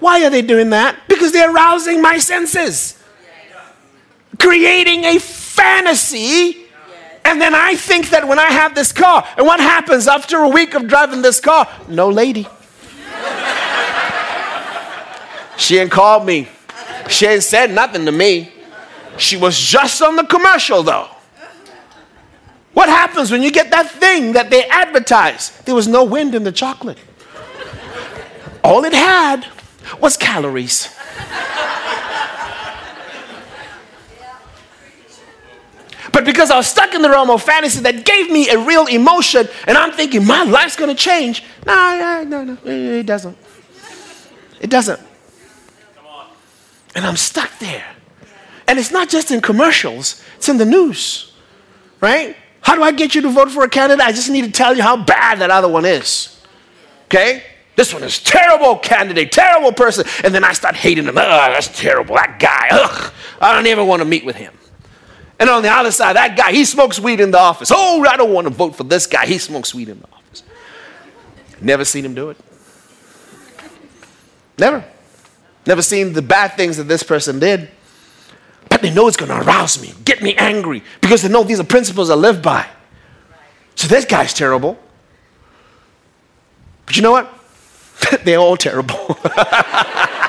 Why 0.00 0.24
are 0.24 0.30
they 0.30 0.42
doing 0.42 0.70
that? 0.70 0.96
Because 1.08 1.32
they're 1.32 1.52
arousing 1.52 2.00
my 2.00 2.18
senses, 2.18 3.02
creating 4.38 5.04
a 5.04 5.18
fantasy 5.18 6.67
and 7.28 7.38
then 7.38 7.54
I 7.54 7.74
think 7.74 8.08
that 8.08 8.26
when 8.26 8.38
I 8.38 8.46
have 8.46 8.74
this 8.74 8.90
car, 8.90 9.22
and 9.36 9.46
what 9.46 9.60
happens 9.60 10.08
after 10.08 10.38
a 10.38 10.48
week 10.48 10.72
of 10.72 10.88
driving 10.88 11.20
this 11.20 11.40
car? 11.40 11.68
No 11.86 12.08
lady. 12.08 12.46
she 15.58 15.76
ain't 15.76 15.90
called 15.90 16.24
me. 16.24 16.48
She 17.10 17.26
ain't 17.26 17.42
said 17.42 17.70
nothing 17.70 18.06
to 18.06 18.12
me. 18.12 18.50
She 19.18 19.36
was 19.36 19.58
just 19.60 20.00
on 20.00 20.16
the 20.16 20.24
commercial 20.24 20.82
though. 20.82 21.08
What 22.72 22.88
happens 22.88 23.30
when 23.30 23.42
you 23.42 23.50
get 23.50 23.70
that 23.72 23.90
thing 23.90 24.32
that 24.32 24.48
they 24.48 24.64
advertise? 24.64 25.50
There 25.66 25.74
was 25.74 25.86
no 25.86 26.04
wind 26.04 26.34
in 26.34 26.44
the 26.44 26.52
chocolate. 26.52 26.98
All 28.64 28.84
it 28.84 28.94
had 28.94 29.46
was 30.00 30.16
calories. 30.16 30.88
But 36.12 36.24
because 36.24 36.50
I 36.50 36.56
was 36.56 36.66
stuck 36.66 36.94
in 36.94 37.02
the 37.02 37.10
realm 37.10 37.30
of 37.30 37.42
fantasy 37.42 37.80
that 37.82 38.04
gave 38.04 38.30
me 38.30 38.48
a 38.50 38.58
real 38.58 38.86
emotion, 38.86 39.48
and 39.66 39.76
I'm 39.76 39.92
thinking 39.92 40.26
my 40.26 40.42
life's 40.44 40.76
going 40.76 40.94
to 40.94 40.96
change. 40.96 41.44
No, 41.66 42.24
no, 42.26 42.44
no, 42.44 42.58
it 42.64 43.06
doesn't. 43.06 43.36
It 44.60 44.70
doesn't. 44.70 45.00
And 46.94 47.06
I'm 47.06 47.16
stuck 47.16 47.50
there. 47.58 47.86
And 48.66 48.78
it's 48.78 48.90
not 48.90 49.08
just 49.08 49.30
in 49.30 49.40
commercials, 49.40 50.22
it's 50.36 50.48
in 50.48 50.58
the 50.58 50.64
news, 50.64 51.32
right? 52.00 52.36
How 52.60 52.74
do 52.74 52.82
I 52.82 52.92
get 52.92 53.14
you 53.14 53.22
to 53.22 53.30
vote 53.30 53.50
for 53.50 53.64
a 53.64 53.68
candidate? 53.68 54.04
I 54.04 54.12
just 54.12 54.28
need 54.28 54.44
to 54.44 54.50
tell 54.50 54.76
you 54.76 54.82
how 54.82 55.02
bad 55.02 55.38
that 55.38 55.50
other 55.50 55.68
one 55.68 55.84
is. 55.84 56.38
Okay? 57.04 57.44
This 57.76 57.94
one 57.94 58.02
is 58.02 58.18
terrible 58.18 58.76
candidate, 58.76 59.30
terrible 59.30 59.72
person. 59.72 60.04
And 60.24 60.34
then 60.34 60.42
I 60.42 60.52
start 60.52 60.74
hating 60.74 61.04
him. 61.04 61.16
Oh, 61.16 61.22
that's 61.22 61.68
terrible. 61.80 62.16
That 62.16 62.38
guy. 62.40 62.68
Ugh. 62.72 63.12
I 63.40 63.54
don't 63.54 63.66
ever 63.68 63.84
want 63.84 64.00
to 64.00 64.04
meet 64.04 64.24
with 64.24 64.36
him. 64.36 64.57
And 65.38 65.48
on 65.48 65.62
the 65.62 65.70
other 65.70 65.92
side, 65.92 66.16
that 66.16 66.36
guy, 66.36 66.52
he 66.52 66.64
smokes 66.64 66.98
weed 66.98 67.20
in 67.20 67.30
the 67.30 67.38
office. 67.38 67.70
Oh, 67.72 68.04
I 68.04 68.16
don't 68.16 68.32
want 68.32 68.48
to 68.48 68.52
vote 68.52 68.74
for 68.74 68.84
this 68.84 69.06
guy. 69.06 69.26
He 69.26 69.38
smokes 69.38 69.72
weed 69.72 69.88
in 69.88 70.00
the 70.00 70.06
office. 70.12 70.42
Never 71.60 71.84
seen 71.84 72.04
him 72.04 72.14
do 72.14 72.30
it. 72.30 72.36
Never. 74.58 74.84
Never 75.66 75.82
seen 75.82 76.12
the 76.12 76.22
bad 76.22 76.56
things 76.56 76.76
that 76.78 76.84
this 76.84 77.02
person 77.02 77.38
did. 77.38 77.68
But 78.68 78.82
they 78.82 78.92
know 78.92 79.06
it's 79.06 79.16
going 79.16 79.30
to 79.30 79.40
arouse 79.46 79.80
me, 79.80 79.94
get 80.04 80.22
me 80.22 80.34
angry, 80.34 80.82
because 81.00 81.22
they 81.22 81.28
know 81.28 81.42
these 81.42 81.60
are 81.60 81.64
principles 81.64 82.10
I 82.10 82.14
live 82.14 82.42
by. 82.42 82.66
So 83.76 83.86
this 83.86 84.04
guy's 84.04 84.34
terrible. 84.34 84.78
But 86.84 86.96
you 86.96 87.02
know 87.02 87.12
what? 87.12 87.32
They're 88.24 88.38
all 88.38 88.56
terrible. 88.56 89.18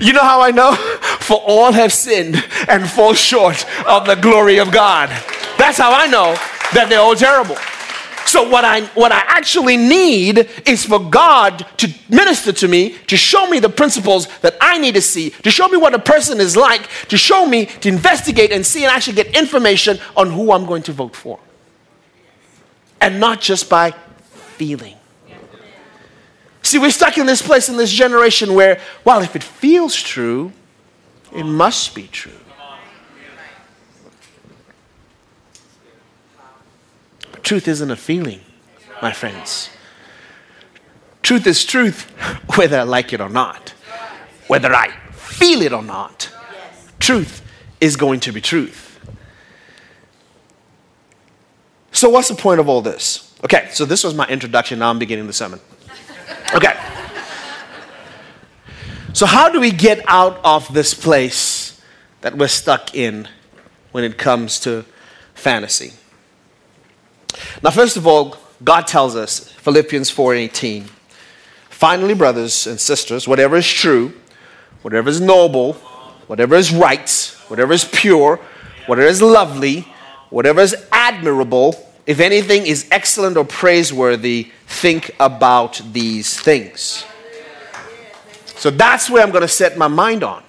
You 0.00 0.12
know 0.12 0.22
how 0.22 0.40
I 0.40 0.50
know? 0.50 0.74
For 1.20 1.38
all 1.38 1.72
have 1.72 1.92
sinned 1.92 2.42
and 2.68 2.88
fall 2.88 3.14
short 3.14 3.66
of 3.86 4.06
the 4.06 4.14
glory 4.14 4.58
of 4.58 4.70
God. 4.70 5.08
That's 5.58 5.78
how 5.78 5.92
I 5.92 6.06
know 6.06 6.34
that 6.74 6.86
they're 6.88 7.00
all 7.00 7.16
terrible. 7.16 7.56
So 8.28 8.46
what 8.46 8.62
I 8.62 8.82
what 8.88 9.10
I 9.10 9.20
actually 9.26 9.78
need 9.78 10.50
is 10.66 10.84
for 10.84 10.98
God 10.98 11.66
to 11.78 11.90
minister 12.10 12.52
to 12.52 12.68
me, 12.68 12.98
to 13.06 13.16
show 13.16 13.48
me 13.48 13.58
the 13.58 13.70
principles 13.70 14.28
that 14.40 14.54
I 14.60 14.76
need 14.76 14.94
to 14.96 15.00
see, 15.00 15.30
to 15.30 15.50
show 15.50 15.66
me 15.66 15.78
what 15.78 15.94
a 15.94 15.98
person 15.98 16.38
is 16.38 16.54
like, 16.54 16.90
to 17.08 17.16
show 17.16 17.46
me 17.46 17.64
to 17.64 17.88
investigate 17.88 18.52
and 18.52 18.66
see 18.66 18.84
and 18.84 18.92
actually 18.92 19.14
get 19.14 19.34
information 19.34 19.98
on 20.14 20.30
who 20.30 20.52
I'm 20.52 20.66
going 20.66 20.82
to 20.82 20.92
vote 20.92 21.16
for. 21.16 21.40
And 23.00 23.18
not 23.18 23.40
just 23.40 23.70
by 23.70 23.92
feeling. 24.58 24.97
See, 26.68 26.76
we're 26.78 26.90
stuck 26.90 27.16
in 27.16 27.24
this 27.24 27.40
place 27.40 27.70
in 27.70 27.78
this 27.78 27.90
generation 27.90 28.52
where, 28.52 28.78
well, 29.02 29.22
if 29.22 29.34
it 29.34 29.42
feels 29.42 29.96
true, 29.96 30.52
it 31.34 31.44
must 31.44 31.94
be 31.94 32.06
true. 32.08 32.30
But 37.32 37.42
truth 37.42 37.68
isn't 37.68 37.90
a 37.90 37.96
feeling, 37.96 38.42
my 39.00 39.12
friends. 39.12 39.70
Truth 41.22 41.46
is 41.46 41.64
truth, 41.64 42.02
whether 42.56 42.80
I 42.80 42.82
like 42.82 43.14
it 43.14 43.22
or 43.22 43.30
not. 43.30 43.70
whether 44.48 44.74
I 44.74 44.90
feel 45.12 45.62
it 45.62 45.72
or 45.72 45.82
not. 45.82 46.30
Truth 47.00 47.40
is 47.80 47.96
going 47.96 48.20
to 48.20 48.30
be 48.30 48.42
truth. 48.42 49.00
So, 51.92 52.10
what's 52.10 52.28
the 52.28 52.34
point 52.34 52.60
of 52.60 52.68
all 52.68 52.82
this? 52.82 53.34
Okay, 53.42 53.68
so 53.72 53.86
this 53.86 54.04
was 54.04 54.12
my 54.12 54.26
introduction. 54.26 54.80
Now 54.80 54.90
I'm 54.90 54.98
beginning 54.98 55.28
the 55.28 55.32
sermon. 55.32 55.60
Okay. 56.54 56.74
So, 59.12 59.26
how 59.26 59.48
do 59.48 59.60
we 59.60 59.70
get 59.70 60.00
out 60.06 60.40
of 60.44 60.72
this 60.72 60.94
place 60.94 61.80
that 62.20 62.36
we're 62.36 62.48
stuck 62.48 62.94
in 62.94 63.28
when 63.92 64.04
it 64.04 64.16
comes 64.16 64.60
to 64.60 64.84
fantasy? 65.34 65.92
Now, 67.62 67.70
first 67.70 67.96
of 67.96 68.06
all, 68.06 68.36
God 68.62 68.86
tells 68.86 69.16
us, 69.16 69.50
Philippians 69.52 70.10
4:18, 70.10 70.88
finally, 71.68 72.14
brothers 72.14 72.66
and 72.66 72.80
sisters, 72.80 73.26
whatever 73.26 73.56
is 73.56 73.68
true, 73.68 74.12
whatever 74.82 75.08
is 75.08 75.20
noble, 75.20 75.74
whatever 76.26 76.54
is 76.54 76.72
right, 76.72 77.36
whatever 77.48 77.72
is 77.72 77.84
pure, 77.84 78.38
whatever 78.86 79.08
is 79.08 79.22
lovely, 79.22 79.86
whatever 80.30 80.60
is 80.60 80.76
admirable, 80.92 81.87
if 82.08 82.20
anything 82.20 82.66
is 82.66 82.88
excellent 82.90 83.36
or 83.36 83.44
praiseworthy, 83.44 84.50
think 84.66 85.14
about 85.20 85.78
these 85.92 86.40
things. 86.40 87.04
So 88.56 88.70
that's 88.70 89.10
where 89.10 89.22
I'm 89.22 89.30
going 89.30 89.42
to 89.42 89.46
set 89.46 89.76
my 89.76 89.88
mind 89.88 90.24
on. 90.24 90.42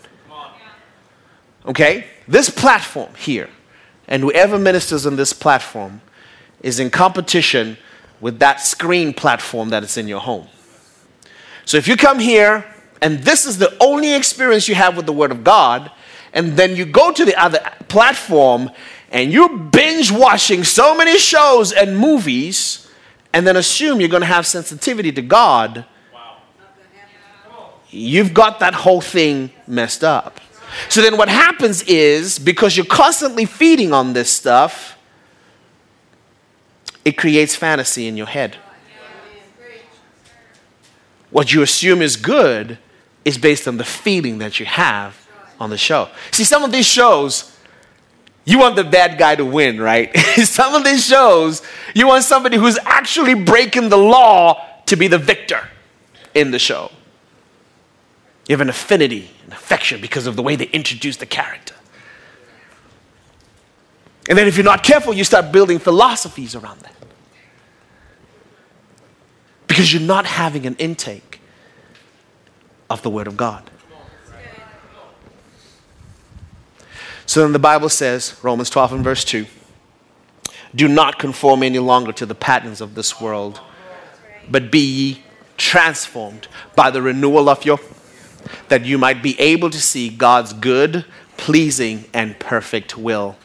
Okay? 1.65 2.05
This 2.29 2.49
platform 2.49 3.13
here, 3.15 3.49
and 4.07 4.23
whoever 4.23 4.57
ministers 4.57 5.05
on 5.05 5.17
this 5.17 5.33
platform, 5.33 5.99
is 6.61 6.79
in 6.79 6.89
competition 6.89 7.77
with 8.21 8.39
that 8.39 8.61
screen 8.61 9.13
platform 9.13 9.67
that 9.71 9.83
is 9.83 9.97
in 9.97 10.07
your 10.07 10.21
home. 10.21 10.47
So 11.65 11.75
if 11.75 11.89
you 11.89 11.97
come 11.97 12.19
here 12.19 12.65
and 13.01 13.19
this 13.19 13.45
is 13.45 13.57
the 13.57 13.75
only 13.83 14.15
experience 14.15 14.69
you 14.69 14.75
have 14.75 14.95
with 14.95 15.07
the 15.07 15.13
Word 15.13 15.31
of 15.31 15.43
God, 15.43 15.91
and 16.31 16.53
then 16.53 16.77
you 16.77 16.85
go 16.85 17.11
to 17.11 17.25
the 17.25 17.35
other 17.35 17.59
platform 17.89 18.71
and 19.11 19.31
you're 19.31 19.57
binge 19.57 20.11
watching 20.11 20.63
so 20.63 20.95
many 20.95 21.17
shows 21.17 21.71
and 21.71 21.97
movies, 21.97 22.87
and 23.33 23.45
then 23.45 23.55
assume 23.55 23.99
you're 23.99 24.09
going 24.09 24.21
to 24.21 24.27
have 24.27 24.45
sensitivity 24.47 25.11
to 25.11 25.21
God, 25.21 25.85
you've 27.89 28.33
got 28.33 28.59
that 28.59 28.73
whole 28.73 29.01
thing 29.01 29.51
messed 29.67 30.03
up. 30.03 30.39
So 30.89 31.01
then 31.01 31.17
what 31.17 31.29
happens 31.29 31.81
is 31.83 32.39
because 32.39 32.77
you're 32.77 32.85
constantly 32.85 33.45
feeding 33.45 33.93
on 33.93 34.13
this 34.13 34.29
stuff, 34.29 34.97
it 37.03 37.17
creates 37.17 37.55
fantasy 37.55 38.07
in 38.07 38.17
your 38.17 38.27
head. 38.27 38.57
What 41.31 41.53
you 41.53 41.61
assume 41.61 42.01
is 42.01 42.15
good 42.15 42.77
is 43.25 43.37
based 43.37 43.67
on 43.67 43.77
the 43.77 43.83
feeling 43.83 44.39
that 44.39 44.59
you 44.59 44.65
have 44.65 45.27
on 45.59 45.69
the 45.69 45.77
show. 45.77 46.09
See, 46.31 46.43
some 46.43 46.63
of 46.63 46.71
these 46.71 46.87
shows, 46.87 47.55
you 48.45 48.59
want 48.59 48.75
the 48.75 48.83
bad 48.83 49.17
guy 49.17 49.35
to 49.35 49.45
win, 49.45 49.79
right? 49.79 50.15
some 50.43 50.73
of 50.73 50.83
these 50.83 51.05
shows, 51.05 51.61
you 51.93 52.07
want 52.07 52.23
somebody 52.23 52.57
who's 52.57 52.77
actually 52.79 53.33
breaking 53.33 53.89
the 53.89 53.97
law 53.97 54.65
to 54.87 54.95
be 54.95 55.07
the 55.07 55.17
victor 55.17 55.67
in 56.33 56.51
the 56.51 56.59
show. 56.59 56.91
You 58.47 58.53
have 58.53 58.61
an 58.61 58.69
affinity, 58.69 59.29
an 59.45 59.53
affection 59.53 60.01
because 60.01 60.25
of 60.25 60.35
the 60.35 60.41
way 60.41 60.55
they 60.55 60.65
introduce 60.65 61.17
the 61.17 61.27
character. 61.27 61.75
And 64.27 64.37
then, 64.37 64.47
if 64.47 64.57
you're 64.57 64.63
not 64.63 64.83
careful, 64.83 65.13
you 65.13 65.23
start 65.23 65.51
building 65.51 65.79
philosophies 65.79 66.55
around 66.55 66.79
that. 66.81 66.95
Because 69.67 69.93
you're 69.93 70.01
not 70.01 70.25
having 70.25 70.65
an 70.65 70.75
intake 70.75 71.41
of 72.89 73.01
the 73.01 73.09
Word 73.09 73.27
of 73.27 73.37
God. 73.37 73.68
So 77.29 77.43
then 77.43 77.53
the 77.53 77.59
Bible 77.59 77.89
says, 77.89 78.33
Romans 78.41 78.71
12 78.71 78.93
and 78.93 79.03
verse 79.03 79.23
2 79.23 79.45
do 80.73 80.87
not 80.87 81.19
conform 81.19 81.61
any 81.61 81.77
longer 81.77 82.11
to 82.13 82.25
the 82.25 82.33
patterns 82.33 82.81
of 82.81 82.95
this 82.95 83.21
world, 83.21 83.61
but 84.49 84.71
be 84.71 84.79
ye 84.79 85.23
transformed 85.55 86.47
by 86.75 86.89
the 86.89 87.03
renewal 87.03 87.47
of 87.47 87.65
your 87.65 87.79
that 88.69 88.83
you 88.83 88.97
might 88.97 89.21
be 89.21 89.39
able 89.39 89.69
to 89.69 89.79
see 89.79 90.09
God's 90.09 90.53
good, 90.53 91.05
pleasing, 91.37 92.05
and 92.15 92.39
perfect 92.39 92.97
will. 92.97 93.37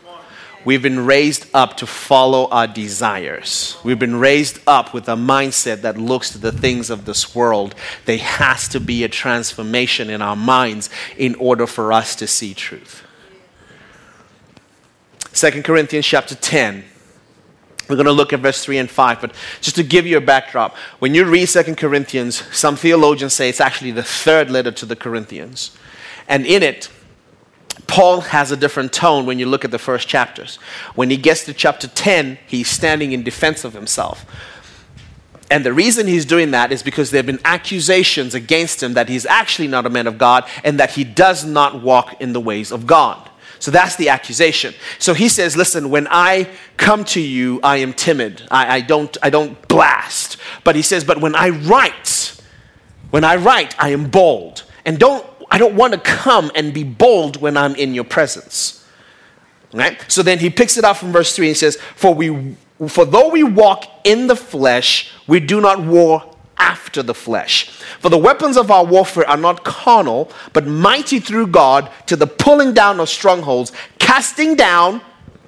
We've 0.64 0.80
been 0.80 1.04
raised 1.04 1.46
up 1.52 1.76
to 1.76 1.86
follow 1.86 2.48
our 2.48 2.66
desires. 2.66 3.76
We've 3.84 3.98
been 3.98 4.16
raised 4.16 4.60
up 4.66 4.94
with 4.94 5.10
a 5.10 5.14
mindset 5.14 5.82
that 5.82 5.98
looks 5.98 6.30
to 6.30 6.38
the 6.38 6.52
things 6.52 6.88
of 6.88 7.04
this 7.04 7.34
world. 7.34 7.74
There 8.06 8.16
has 8.16 8.66
to 8.68 8.80
be 8.80 9.04
a 9.04 9.08
transformation 9.10 10.08
in 10.08 10.22
our 10.22 10.36
minds 10.36 10.88
in 11.18 11.34
order 11.34 11.66
for 11.66 11.92
us 11.92 12.16
to 12.16 12.26
see 12.26 12.54
truth. 12.54 13.03
2 15.34 15.62
Corinthians 15.62 16.06
chapter 16.06 16.34
10. 16.34 16.84
We're 17.88 17.96
going 17.96 18.06
to 18.06 18.12
look 18.12 18.32
at 18.32 18.40
verse 18.40 18.64
3 18.64 18.78
and 18.78 18.90
5, 18.90 19.20
but 19.20 19.34
just 19.60 19.76
to 19.76 19.82
give 19.82 20.06
you 20.06 20.16
a 20.16 20.20
backdrop, 20.20 20.74
when 21.00 21.14
you 21.14 21.24
read 21.24 21.48
2 21.48 21.74
Corinthians, 21.74 22.42
some 22.56 22.76
theologians 22.76 23.34
say 23.34 23.48
it's 23.48 23.60
actually 23.60 23.90
the 23.90 24.02
third 24.02 24.50
letter 24.50 24.70
to 24.70 24.86
the 24.86 24.96
Corinthians. 24.96 25.76
And 26.28 26.46
in 26.46 26.62
it, 26.62 26.88
Paul 27.86 28.22
has 28.22 28.50
a 28.50 28.56
different 28.56 28.92
tone 28.92 29.26
when 29.26 29.38
you 29.38 29.46
look 29.46 29.64
at 29.64 29.70
the 29.70 29.78
first 29.78 30.08
chapters. 30.08 30.56
When 30.94 31.10
he 31.10 31.16
gets 31.16 31.44
to 31.44 31.52
chapter 31.52 31.88
10, 31.88 32.38
he's 32.46 32.68
standing 32.68 33.12
in 33.12 33.22
defense 33.22 33.64
of 33.64 33.74
himself. 33.74 34.24
And 35.50 35.64
the 35.64 35.72
reason 35.72 36.06
he's 36.06 36.24
doing 36.24 36.52
that 36.52 36.72
is 36.72 36.82
because 36.82 37.10
there 37.10 37.18
have 37.18 37.26
been 37.26 37.40
accusations 37.44 38.34
against 38.34 38.82
him 38.82 38.94
that 38.94 39.10
he's 39.10 39.26
actually 39.26 39.68
not 39.68 39.84
a 39.84 39.90
man 39.90 40.06
of 40.06 40.16
God 40.16 40.48
and 40.62 40.80
that 40.80 40.92
he 40.92 41.04
does 41.04 41.44
not 41.44 41.82
walk 41.82 42.18
in 42.20 42.32
the 42.32 42.40
ways 42.40 42.72
of 42.72 42.86
God. 42.86 43.30
So 43.58 43.70
that's 43.70 43.96
the 43.96 44.08
accusation. 44.08 44.74
So 44.98 45.14
he 45.14 45.28
says, 45.28 45.56
Listen, 45.56 45.90
when 45.90 46.06
I 46.10 46.48
come 46.76 47.04
to 47.06 47.20
you, 47.20 47.60
I 47.62 47.78
am 47.78 47.92
timid. 47.92 48.42
I, 48.50 48.76
I, 48.76 48.80
don't, 48.80 49.16
I 49.22 49.30
don't 49.30 49.66
blast. 49.68 50.36
But 50.64 50.76
he 50.76 50.82
says, 50.82 51.04
But 51.04 51.20
when 51.20 51.34
I 51.34 51.50
write, 51.50 52.40
when 53.10 53.24
I 53.24 53.36
write, 53.36 53.74
I 53.78 53.90
am 53.90 54.10
bold. 54.10 54.64
And 54.84 54.98
don't, 54.98 55.26
I 55.50 55.58
don't 55.58 55.76
want 55.76 55.94
to 55.94 56.00
come 56.00 56.50
and 56.54 56.74
be 56.74 56.84
bold 56.84 57.40
when 57.40 57.56
I'm 57.56 57.74
in 57.76 57.94
your 57.94 58.04
presence. 58.04 58.86
Right? 59.72 60.04
So 60.08 60.22
then 60.22 60.38
he 60.38 60.50
picks 60.50 60.76
it 60.76 60.84
up 60.84 60.96
from 60.96 61.12
verse 61.12 61.34
3 61.34 61.48
and 61.48 61.56
says, 61.56 61.76
For 61.96 62.14
we 62.14 62.56
for 62.88 63.04
though 63.04 63.28
we 63.28 63.44
walk 63.44 63.84
in 64.04 64.26
the 64.26 64.36
flesh, 64.36 65.12
we 65.26 65.40
do 65.40 65.60
not 65.60 65.80
war 65.80 66.33
after 66.58 67.02
the 67.02 67.14
flesh. 67.14 67.68
For 68.00 68.08
the 68.08 68.18
weapons 68.18 68.56
of 68.56 68.70
our 68.70 68.84
warfare 68.84 69.28
are 69.28 69.36
not 69.36 69.64
carnal, 69.64 70.30
but 70.52 70.66
mighty 70.66 71.18
through 71.18 71.48
God 71.48 71.90
to 72.06 72.16
the 72.16 72.26
pulling 72.26 72.72
down 72.74 73.00
of 73.00 73.08
strongholds, 73.08 73.72
casting 73.98 74.54
down 74.54 75.00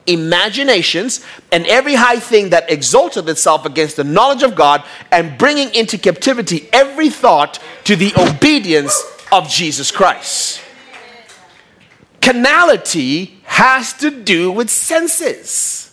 imaginations 0.07 1.25
and 1.51 1.66
every 1.66 1.95
high 1.95 2.19
thing 2.19 2.51
that 2.51 2.71
exalteth 2.71 3.29
itself 3.29 3.66
against 3.66 3.97
the 3.97 4.05
knowledge 4.05 4.42
of 4.42 4.55
God, 4.55 4.85
and 5.11 5.37
bringing 5.38 5.75
into 5.75 5.99
captivity 5.99 6.69
every 6.73 7.11
thought 7.11 7.59
to 7.85 7.97
the 7.97 8.12
obedience 8.16 9.03
of 9.33 9.49
Jesus 9.49 9.90
Christ. 9.90 10.61
Carnality 12.21 13.40
has 13.45 13.92
to 13.95 14.11
do 14.11 14.51
with 14.51 14.71
senses. 14.71 15.86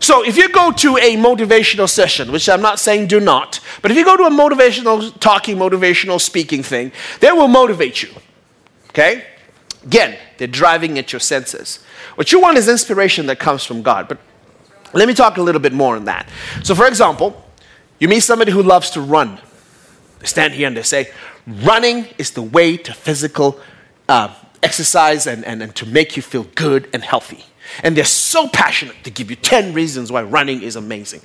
So 0.00 0.24
if 0.24 0.36
you 0.36 0.48
go 0.50 0.70
to 0.72 0.96
a 0.96 1.16
motivational 1.16 1.88
session, 1.88 2.32
which 2.32 2.48
I'm 2.48 2.60
not 2.60 2.78
saying 2.78 3.06
do 3.06 3.20
not, 3.20 3.60
but 3.80 3.90
if 3.90 3.96
you 3.96 4.04
go 4.04 4.16
to 4.16 4.24
a 4.24 4.30
motivational 4.30 5.18
talking, 5.20 5.56
motivational 5.56 6.20
speaking 6.20 6.62
thing, 6.62 6.92
they 7.20 7.32
will 7.32 7.48
motivate 7.48 8.02
you. 8.02 8.10
Okay? 8.90 9.24
Again, 9.84 10.18
they're 10.38 10.48
driving 10.48 10.98
at 10.98 11.12
your 11.12 11.20
senses. 11.20 11.80
What 12.16 12.32
you 12.32 12.40
want 12.40 12.58
is 12.58 12.68
inspiration 12.68 13.26
that 13.26 13.38
comes 13.38 13.64
from 13.64 13.82
God. 13.82 14.08
But 14.08 14.18
let 14.92 15.08
me 15.08 15.14
talk 15.14 15.36
a 15.36 15.42
little 15.42 15.60
bit 15.60 15.72
more 15.72 15.96
on 15.96 16.04
that. 16.04 16.28
So, 16.62 16.74
for 16.74 16.86
example, 16.86 17.42
you 17.98 18.08
meet 18.08 18.20
somebody 18.20 18.52
who 18.52 18.62
loves 18.62 18.90
to 18.90 19.00
run. 19.00 19.40
They 20.20 20.26
stand 20.26 20.54
here 20.54 20.68
and 20.68 20.76
they 20.76 20.82
say, 20.82 21.10
running 21.46 22.06
is 22.18 22.32
the 22.32 22.42
way 22.42 22.76
to 22.76 22.92
physical 22.92 23.60
uh, 24.08 24.34
exercise 24.62 25.26
and, 25.26 25.44
and, 25.44 25.62
and 25.62 25.74
to 25.76 25.86
make 25.86 26.16
you 26.16 26.22
feel 26.22 26.44
good 26.54 26.88
and 26.92 27.02
healthy. 27.02 27.44
And 27.82 27.96
they're 27.96 28.04
so 28.04 28.48
passionate 28.48 29.02
to 29.04 29.10
give 29.10 29.30
you 29.30 29.36
10 29.36 29.72
reasons 29.72 30.12
why 30.12 30.22
running 30.22 30.62
is 30.62 30.76
amazing. 30.76 31.20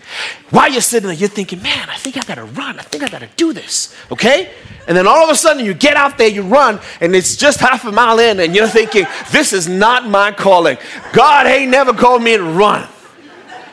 While 0.49 0.71
you're 0.71 0.82
sitting 0.82 1.08
there, 1.08 1.17
you're 1.17 1.30
thinking, 1.30 1.62
man, 1.62 1.89
I 1.89 1.95
think 1.95 2.17
I 2.17 2.23
gotta 2.23 2.45
run. 2.45 2.80
I 2.80 2.84
think 2.84 3.04
I 3.04 3.10
gotta 3.10 3.30
do 3.36 3.54
this. 3.54 3.95
Okay? 4.12 4.52
And 4.88 4.97
then 4.97 5.08
all 5.08 5.23
of 5.23 5.30
a 5.30 5.36
sudden, 5.36 5.65
you 5.65 5.73
get 5.73 5.95
out 5.95 6.17
there, 6.17 6.28
you 6.28 6.41
run, 6.41 6.80
and 7.02 7.15
it's 7.15 7.36
just 7.36 7.60
half 7.60 7.86
a 7.86 7.91
mile 7.91 8.19
in, 8.19 8.39
and 8.39 8.56
you're 8.56 8.67
thinking, 8.67 9.06
this 9.32 9.54
is 9.54 9.67
not 9.67 10.08
my 10.08 10.32
calling. 10.32 10.78
God 11.13 11.45
ain't 11.45 11.71
never 11.71 11.93
called 11.93 12.23
me 12.23 12.36
to 12.38 12.43
run. 12.43 12.88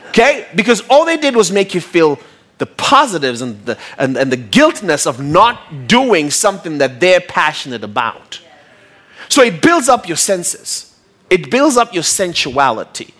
Okay? 0.09 0.46
Because 0.55 0.83
all 0.88 1.05
they 1.05 1.16
did 1.16 1.37
was 1.37 1.50
make 1.50 1.74
you 1.74 1.81
feel 1.81 2.18
the 2.59 2.66
positives 2.66 3.42
and 3.42 3.64
the, 3.66 3.79
and, 3.98 4.16
and 4.16 4.33
the 4.33 4.37
guiltness 4.37 5.07
of 5.07 5.20
not 5.20 5.87
doing 5.87 6.31
something 6.31 6.79
that 6.79 7.00
they're 7.00 7.20
passionate 7.20 7.85
about. 7.85 8.40
So 9.29 9.42
it 9.42 9.61
builds 9.61 9.88
up 9.88 10.09
your 10.09 10.16
senses. 10.16 10.86
It 11.31 11.51
builds 11.51 11.77
up 11.77 11.93
your 11.93 12.03
sensuality. 12.03 13.12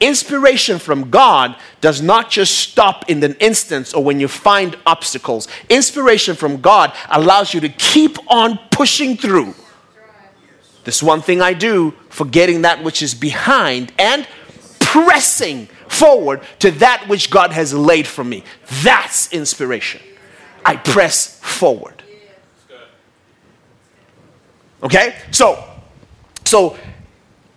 Inspiration 0.00 0.78
from 0.78 1.08
God 1.08 1.56
does 1.80 2.02
not 2.02 2.30
just 2.30 2.58
stop 2.58 3.08
in 3.08 3.22
an 3.24 3.34
instance 3.40 3.94
or 3.94 4.04
when 4.04 4.20
you 4.20 4.28
find 4.28 4.76
obstacles. 4.84 5.48
Inspiration 5.70 6.36
from 6.36 6.60
God 6.60 6.92
allows 7.08 7.54
you 7.54 7.60
to 7.60 7.70
keep 7.70 8.18
on 8.30 8.58
pushing 8.70 9.16
through. 9.16 9.54
This 10.84 11.02
one 11.02 11.22
thing 11.22 11.40
I 11.40 11.54
do, 11.54 11.94
forgetting 12.10 12.62
that 12.62 12.84
which 12.84 13.02
is 13.02 13.14
behind 13.14 13.92
and 13.98 14.28
pressing 14.80 15.66
forward 15.88 16.42
to 16.58 16.70
that 16.72 17.08
which 17.08 17.30
God 17.30 17.52
has 17.52 17.72
laid 17.72 18.06
for 18.06 18.22
me. 18.22 18.44
That's 18.82 19.32
inspiration. 19.32 20.02
I 20.64 20.76
press 20.76 21.40
forward. 21.40 22.02
Okay? 24.82 25.16
So, 25.30 25.64
so 26.44 26.76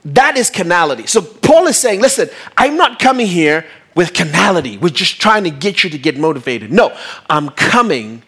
that 0.05 0.37
is 0.37 0.49
carnality. 0.49 1.07
So 1.07 1.21
Paul 1.21 1.67
is 1.67 1.77
saying, 1.77 2.01
listen, 2.01 2.29
I'm 2.57 2.77
not 2.77 2.99
coming 2.99 3.27
here 3.27 3.65
with 3.95 4.13
carnality. 4.13 4.77
We're 4.77 4.89
just 4.89 5.19
trying 5.19 5.43
to 5.43 5.49
get 5.49 5.83
you 5.83 5.89
to 5.89 5.97
get 5.97 6.17
motivated. 6.17 6.71
No, 6.71 6.95
I'm 7.29 7.49
coming 7.49 8.23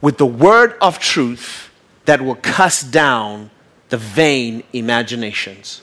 with 0.00 0.18
the 0.18 0.26
word 0.26 0.76
of 0.80 0.98
truth 0.98 1.70
that 2.04 2.20
will 2.20 2.36
cast 2.36 2.92
down 2.92 3.50
the 3.88 3.96
vain 3.96 4.62
imaginations 4.72 5.82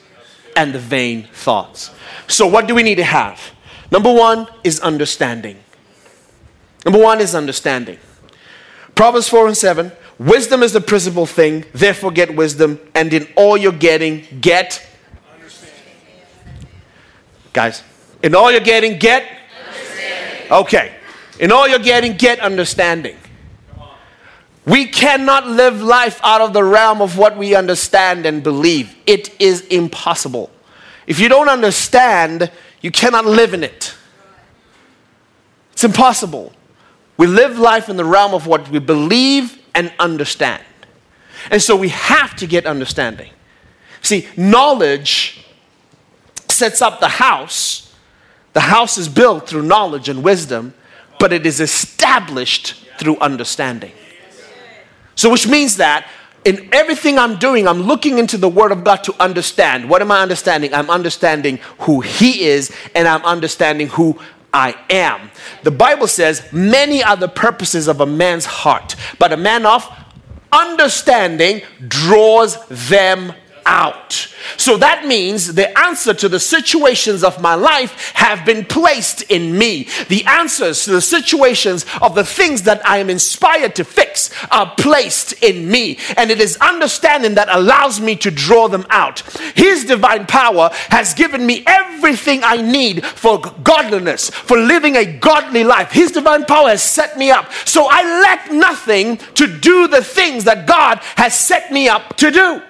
and 0.55 0.73
the 0.73 0.79
vain 0.79 1.27
thoughts. 1.33 1.91
So, 2.27 2.47
what 2.47 2.67
do 2.67 2.75
we 2.75 2.83
need 2.83 2.95
to 2.95 3.03
have? 3.03 3.51
Number 3.91 4.11
one 4.11 4.47
is 4.63 4.79
understanding. 4.79 5.57
Number 6.85 6.99
one 6.99 7.21
is 7.21 7.35
understanding. 7.35 7.97
Proverbs 8.95 9.27
4 9.27 9.47
and 9.47 9.57
7 9.57 9.91
Wisdom 10.19 10.61
is 10.63 10.73
the 10.73 10.81
principal 10.81 11.25
thing, 11.25 11.65
therefore 11.73 12.11
get 12.11 12.35
wisdom, 12.35 12.79
and 12.93 13.13
in 13.13 13.27
all 13.35 13.57
you're 13.57 13.71
getting, 13.71 14.25
get. 14.41 14.85
Guys, 17.51 17.83
in 18.21 18.35
all 18.35 18.51
you're 18.51 18.61
getting, 18.61 18.99
get. 18.99 19.25
Okay. 20.51 20.95
In 21.39 21.51
all 21.51 21.67
you're 21.67 21.79
getting, 21.79 22.15
get 22.15 22.39
understanding. 22.39 23.17
We 24.65 24.85
cannot 24.85 25.47
live 25.47 25.81
life 25.81 26.21
out 26.23 26.41
of 26.41 26.53
the 26.53 26.63
realm 26.63 27.01
of 27.01 27.17
what 27.17 27.37
we 27.37 27.55
understand 27.55 28.25
and 28.25 28.41
believe. 28.41 28.95
It 29.05 29.41
is 29.41 29.61
impossible. 29.61 30.51
If 31.05 31.19
you 31.19 31.27
don't 31.27 31.49
understand, 31.49 32.49
you 32.81 32.91
cannot 32.91 33.25
live 33.25 33.53
in 33.53 33.63
it. 33.63 33.93
It's 35.73 35.83
impossible. 35.83 36.53
We 37.17 37.27
live 37.27 37.57
life 37.57 37.89
in 37.89 37.97
the 37.97 38.05
realm 38.05 38.33
of 38.33 38.47
what 38.47 38.69
we 38.69 38.79
believe 38.79 39.59
and 39.75 39.91
understand. 39.99 40.63
And 41.51 41.61
so 41.61 41.75
we 41.75 41.89
have 41.89 42.35
to 42.37 42.47
get 42.47 42.65
understanding. 42.65 43.29
See, 44.01 44.27
knowledge 44.37 45.45
sets 46.49 46.81
up 46.81 46.99
the 46.99 47.07
house. 47.07 47.93
The 48.53 48.61
house 48.61 48.97
is 48.97 49.09
built 49.09 49.47
through 49.47 49.63
knowledge 49.63 50.09
and 50.09 50.23
wisdom, 50.23 50.73
but 51.19 51.33
it 51.33 51.45
is 51.45 51.59
established 51.59 52.75
through 52.99 53.17
understanding. 53.19 53.91
So, 55.15 55.29
which 55.29 55.47
means 55.47 55.77
that 55.77 56.07
in 56.45 56.69
everything 56.73 57.17
I'm 57.17 57.37
doing, 57.37 57.67
I'm 57.67 57.81
looking 57.81 58.17
into 58.17 58.37
the 58.37 58.49
Word 58.49 58.71
of 58.71 58.83
God 58.83 58.97
to 59.05 59.15
understand. 59.21 59.89
What 59.89 60.01
am 60.01 60.11
I 60.11 60.21
understanding? 60.21 60.73
I'm 60.73 60.89
understanding 60.89 61.59
who 61.79 62.01
He 62.01 62.43
is, 62.43 62.75
and 62.93 63.07
I'm 63.07 63.23
understanding 63.23 63.87
who 63.87 64.19
I 64.53 64.75
am. 64.89 65.31
The 65.63 65.71
Bible 65.71 66.07
says, 66.07 66.47
Many 66.51 67.03
are 67.03 67.17
the 67.17 67.27
purposes 67.27 67.87
of 67.87 68.01
a 68.01 68.05
man's 68.05 68.45
heart, 68.45 68.95
but 69.19 69.33
a 69.33 69.37
man 69.37 69.65
of 69.65 69.89
understanding 70.51 71.63
draws 71.87 72.63
them 72.67 73.33
out. 73.65 74.27
So 74.57 74.77
that 74.77 75.05
means 75.05 75.53
the 75.53 75.77
answer 75.79 76.13
to 76.13 76.29
the 76.29 76.39
situations 76.39 77.23
of 77.23 77.41
my 77.41 77.55
life 77.55 78.11
have 78.15 78.45
been 78.45 78.65
placed 78.65 79.23
in 79.23 79.57
me. 79.57 79.87
The 80.09 80.25
answers 80.25 80.83
to 80.85 80.91
the 80.91 81.01
situations 81.01 81.85
of 82.01 82.15
the 82.15 82.25
things 82.25 82.63
that 82.63 82.85
I 82.87 82.97
am 82.97 83.09
inspired 83.09 83.75
to 83.75 83.83
fix 83.83 84.29
are 84.51 84.73
placed 84.75 85.33
in 85.43 85.69
me. 85.69 85.97
And 86.17 86.29
it 86.29 86.41
is 86.41 86.57
understanding 86.57 87.35
that 87.35 87.49
allows 87.49 87.99
me 87.99 88.15
to 88.17 88.31
draw 88.31 88.67
them 88.67 88.85
out. 88.89 89.21
His 89.55 89.85
divine 89.85 90.25
power 90.25 90.69
has 90.89 91.13
given 91.13 91.45
me 91.45 91.63
everything 91.65 92.41
I 92.43 92.57
need 92.57 93.05
for 93.05 93.39
godliness, 93.39 94.29
for 94.29 94.57
living 94.57 94.97
a 94.97 95.05
godly 95.05 95.63
life. 95.63 95.91
His 95.91 96.11
divine 96.11 96.45
power 96.45 96.69
has 96.69 96.83
set 96.83 97.17
me 97.17 97.31
up. 97.31 97.51
So 97.65 97.87
I 97.89 98.21
lack 98.21 98.51
nothing 98.51 99.17
to 99.35 99.47
do 99.47 99.87
the 99.87 100.03
things 100.03 100.43
that 100.43 100.67
God 100.67 100.99
has 101.15 101.33
set 101.33 101.71
me 101.71 101.87
up 101.87 102.17
to 102.17 102.31
do. 102.31 102.61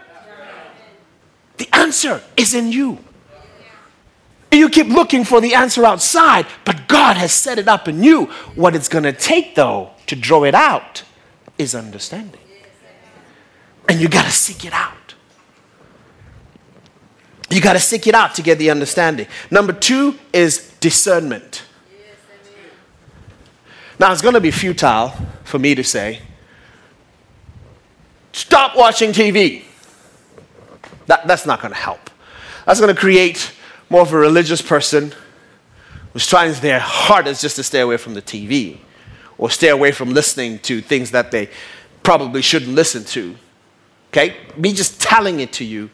The 1.57 1.69
answer 1.73 2.21
is 2.35 2.53
in 2.53 2.71
you. 2.71 2.99
You 4.51 4.69
keep 4.69 4.87
looking 4.87 5.23
for 5.23 5.41
the 5.41 5.55
answer 5.55 5.83
outside, 5.83 6.45
but 6.63 6.87
God 6.87 7.17
has 7.17 7.31
set 7.31 7.57
it 7.57 7.67
up 7.67 7.87
in 7.87 8.03
you. 8.03 8.25
What 8.55 8.75
it's 8.75 8.87
going 8.87 9.03
to 9.03 9.13
take, 9.13 9.55
though, 9.55 9.91
to 10.07 10.15
draw 10.15 10.43
it 10.43 10.53
out 10.53 11.03
is 11.57 11.73
understanding. 11.73 12.39
And 13.89 13.99
you 13.99 14.07
got 14.07 14.25
to 14.25 14.31
seek 14.31 14.63
it 14.63 14.73
out. 14.73 15.15
You 17.49 17.61
got 17.61 17.73
to 17.73 17.79
seek 17.79 18.07
it 18.07 18.15
out 18.15 18.35
to 18.35 18.41
get 18.41 18.57
the 18.57 18.69
understanding. 18.69 19.27
Number 19.51 19.73
two 19.73 20.17
is 20.31 20.73
discernment. 20.79 21.63
Now, 23.99 24.11
it's 24.11 24.21
going 24.21 24.33
to 24.33 24.41
be 24.41 24.51
futile 24.51 25.13
for 25.43 25.59
me 25.59 25.75
to 25.75 25.83
say, 25.83 26.19
stop 28.31 28.75
watching 28.75 29.11
TV. 29.11 29.63
That, 31.07 31.27
that's 31.27 31.45
not 31.45 31.61
going 31.61 31.73
to 31.73 31.79
help. 31.79 32.09
That's 32.65 32.79
going 32.79 32.93
to 32.93 32.99
create 32.99 33.51
more 33.89 34.01
of 34.01 34.13
a 34.13 34.17
religious 34.17 34.61
person 34.61 35.13
who's 36.13 36.27
trying 36.27 36.53
their 36.61 36.79
hardest 36.79 37.41
just 37.41 37.55
to 37.57 37.63
stay 37.63 37.81
away 37.81 37.97
from 37.97 38.13
the 38.13 38.21
TV 38.21 38.77
or 39.37 39.49
stay 39.49 39.69
away 39.69 39.91
from 39.91 40.13
listening 40.13 40.59
to 40.59 40.81
things 40.81 41.11
that 41.11 41.31
they 41.31 41.49
probably 42.03 42.41
shouldn't 42.41 42.73
listen 42.73 43.03
to. 43.03 43.35
Okay? 44.09 44.35
Me 44.55 44.73
just 44.73 45.01
telling 45.01 45.39
it 45.39 45.51
to 45.53 45.65
you, 45.65 45.89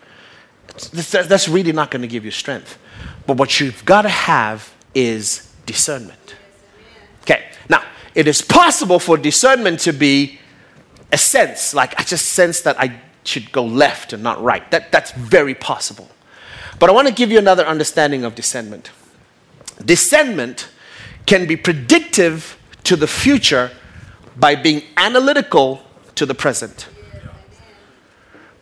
that's 0.91 1.47
really 1.47 1.71
not 1.71 1.91
going 1.91 2.01
to 2.01 2.07
give 2.07 2.25
you 2.25 2.31
strength. 2.31 2.77
But 3.25 3.37
what 3.37 3.59
you've 3.59 3.83
got 3.85 4.03
to 4.03 4.09
have 4.09 4.73
is 4.93 5.53
discernment. 5.65 6.35
Okay, 7.21 7.45
now, 7.69 7.83
it 8.15 8.27
is 8.27 8.41
possible 8.41 8.99
for 8.99 9.17
discernment 9.17 9.79
to 9.81 9.93
be 9.93 10.39
a 11.11 11.17
sense, 11.17 11.73
like 11.73 11.99
I 11.99 12.03
just 12.03 12.29
sense 12.29 12.61
that 12.61 12.79
I 12.79 13.01
should 13.23 13.51
go 13.51 13.63
left 13.63 14.13
and 14.13 14.23
not 14.23 14.41
right. 14.41 14.69
That, 14.71 14.91
that's 14.91 15.11
very 15.11 15.53
possible. 15.53 16.09
But 16.79 16.89
I 16.89 16.93
want 16.93 17.07
to 17.07 17.13
give 17.13 17.31
you 17.31 17.37
another 17.37 17.65
understanding 17.65 18.23
of 18.23 18.35
discernment. 18.35 18.91
Discernment 19.83 20.69
can 21.25 21.45
be 21.45 21.55
predictive 21.55 22.57
to 22.83 22.95
the 22.95 23.07
future 23.07 23.71
by 24.35 24.55
being 24.55 24.83
analytical 24.97 25.81
to 26.15 26.25
the 26.25 26.33
present. 26.33 26.87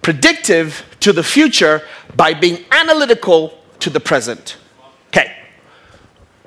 Predictive 0.01 0.85
to 1.01 1.13
the 1.13 1.23
future 1.23 1.83
by 2.15 2.33
being 2.33 2.65
analytical 2.71 3.57
to 3.79 3.89
the 3.89 3.99
present. 3.99 4.57
Okay. 5.09 5.35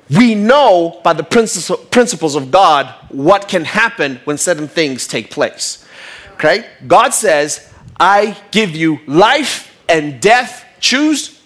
We 0.09 0.35
know 0.35 0.99
by 1.03 1.13
the 1.13 1.23
principles 1.23 2.35
of 2.35 2.51
God 2.51 2.93
what 3.09 3.47
can 3.47 3.63
happen 3.63 4.19
when 4.25 4.37
certain 4.37 4.67
things 4.67 5.07
take 5.07 5.31
place. 5.31 5.85
Okay? 6.33 6.65
God 6.87 7.13
says, 7.13 7.70
I 8.01 8.35
give 8.49 8.75
you 8.75 8.99
life 9.05 9.71
and 9.87 10.19
death. 10.19 10.65
Choose. 10.79 11.39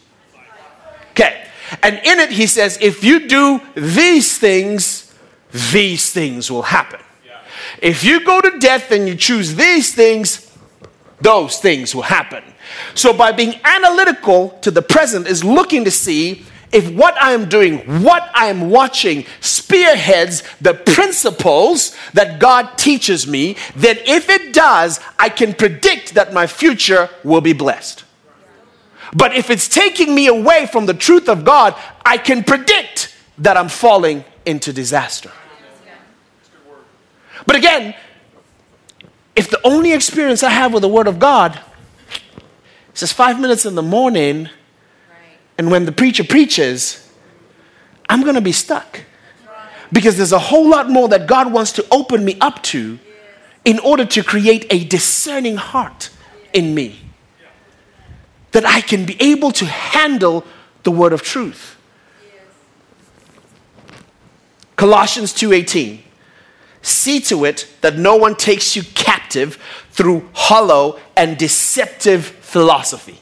Okay. 1.12 1.47
And 1.84 1.97
in 1.97 2.20
it, 2.22 2.32
he 2.32 2.47
says, 2.47 2.78
if 2.80 3.03
you 3.03 3.28
do 3.28 3.62
these 3.76 4.38
things, 4.38 5.14
these 5.51 6.14
things 6.14 6.49
will 6.49 6.62
happen. 6.62 7.01
If 7.82 8.06
you 8.06 8.24
go 8.24 8.39
to 8.39 8.58
death 8.60 8.91
and 8.91 9.06
you 9.06 9.16
choose 9.16 9.56
these 9.56 9.93
things, 9.93 10.49
those 11.20 11.60
things 11.60 11.93
will 11.93 12.03
happen. 12.03 12.43
So, 12.93 13.12
by 13.12 13.32
being 13.32 13.60
analytical 13.64 14.49
to 14.62 14.72
the 14.72 14.82
present, 14.82 15.28
is 15.28 15.43
looking 15.43 15.84
to 15.84 15.91
see 15.91 16.45
if 16.76 16.91
what 16.91 17.15
I 17.23 17.32
am 17.32 17.47
doing, 17.47 18.03
what 18.03 18.30
I 18.34 18.47
am 18.47 18.69
watching, 18.69 19.26
spearheads 19.39 20.43
the 20.59 20.73
principles 20.73 21.95
that 22.13 22.38
God 22.38 22.78
teaches 22.78 23.26
me, 23.26 23.55
then 23.78 23.97
if 24.05 24.28
it 24.28 24.53
does, 24.53 24.99
I 25.17 25.30
can 25.30 25.53
predict 25.53 26.15
that 26.15 26.34
my 26.34 26.47
future 26.47 27.09
will 27.23 27.39
be 27.39 27.53
blessed. 27.53 28.03
But 29.13 29.34
if 29.38 29.49
it's 29.49 29.69
taking 29.69 30.13
me 30.13 30.28
away 30.28 30.65
from 30.65 30.86
the 30.86 30.93
truth 30.93 31.30
of 31.30 31.45
God, 31.45 31.76
I 32.05 32.17
can 32.17 32.43
predict 32.43 33.15
that 33.38 33.55
I'm 33.55 33.69
falling 33.69 34.26
into 34.45 34.73
disaster. 34.73 35.32
But 37.45 37.55
again, 37.55 37.95
if 39.34 39.49
the 39.49 39.61
only 39.63 39.93
experience 39.93 40.43
I 40.43 40.49
have 40.49 40.73
with 40.73 40.82
the 40.82 40.89
Word 40.89 41.07
of 41.07 41.19
God 41.19 41.57
is 42.93 42.99
just 42.99 43.13
five 43.13 43.39
minutes 43.39 43.65
in 43.65 43.76
the 43.76 43.82
morning 43.82 44.49
and 45.58 45.72
when 45.72 45.86
the 45.86 45.91
preacher 45.91 46.24
preaches, 46.24 47.10
I'm 48.10 48.22
going 48.22 48.36
to 48.36 48.41
be 48.41 48.51
stuck. 48.51 49.01
Because 49.91 50.18
there's 50.18 50.32
a 50.32 50.39
whole 50.39 50.68
lot 50.68 50.89
more 50.89 51.08
that 51.10 51.28
God 51.28 51.53
wants 51.53 51.72
to 51.74 51.86
open 51.91 52.26
me 52.26 52.38
up 52.41 52.62
to 52.64 52.99
in 53.64 53.80
order 53.80 54.06
to 54.06 54.24
create 54.24 54.66
a 54.70 54.84
discerning 54.84 55.58
heart 55.58 56.10
in 56.53 56.74
me. 56.76 56.99
That 58.51 58.66
I 58.66 58.82
can 58.82 59.06
be 59.06 59.16
able 59.22 59.51
to 59.51 59.66
handle 59.66 60.45
the 60.84 60.91
word 60.91 61.14
of 61.14 61.22
truth. 61.22 61.78
Colossians 64.76 65.34
2:18 65.34 66.03
See 66.82 67.20
to 67.22 67.45
it 67.45 67.68
that 67.82 67.97
no 67.97 68.16
one 68.16 68.36
takes 68.36 68.76
you 68.76 68.84
captive 68.93 69.58
through 69.89 70.30
hollow 70.34 70.99
and 71.18 71.36
deceptive 71.36 72.26
philosophy, 72.26 73.20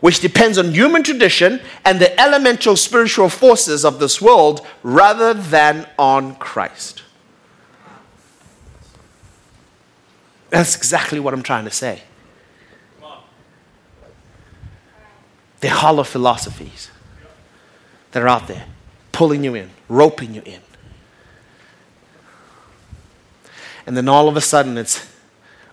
which 0.00 0.20
depends 0.20 0.58
on 0.58 0.72
human 0.72 1.02
tradition 1.02 1.60
and 1.84 2.00
the 2.00 2.18
elemental 2.20 2.76
spiritual 2.76 3.28
forces 3.28 3.84
of 3.84 3.98
this 3.98 4.20
world 4.20 4.66
rather 4.82 5.34
than 5.34 5.86
on 5.98 6.34
Christ. 6.36 7.02
That's 10.48 10.74
exactly 10.74 11.20
what 11.20 11.32
I'm 11.32 11.42
trying 11.42 11.64
to 11.64 11.70
say. 11.70 12.02
They're 15.60 15.70
hollow 15.70 16.04
philosophies 16.04 16.90
that 18.12 18.22
are 18.22 18.28
out 18.28 18.48
there, 18.48 18.64
pulling 19.12 19.44
you 19.44 19.54
in, 19.54 19.70
roping 19.88 20.34
you 20.34 20.42
in. 20.44 20.60
And 23.86 23.96
then 23.96 24.08
all 24.08 24.28
of 24.28 24.36
a 24.36 24.40
sudden 24.40 24.78
it's, 24.78 25.06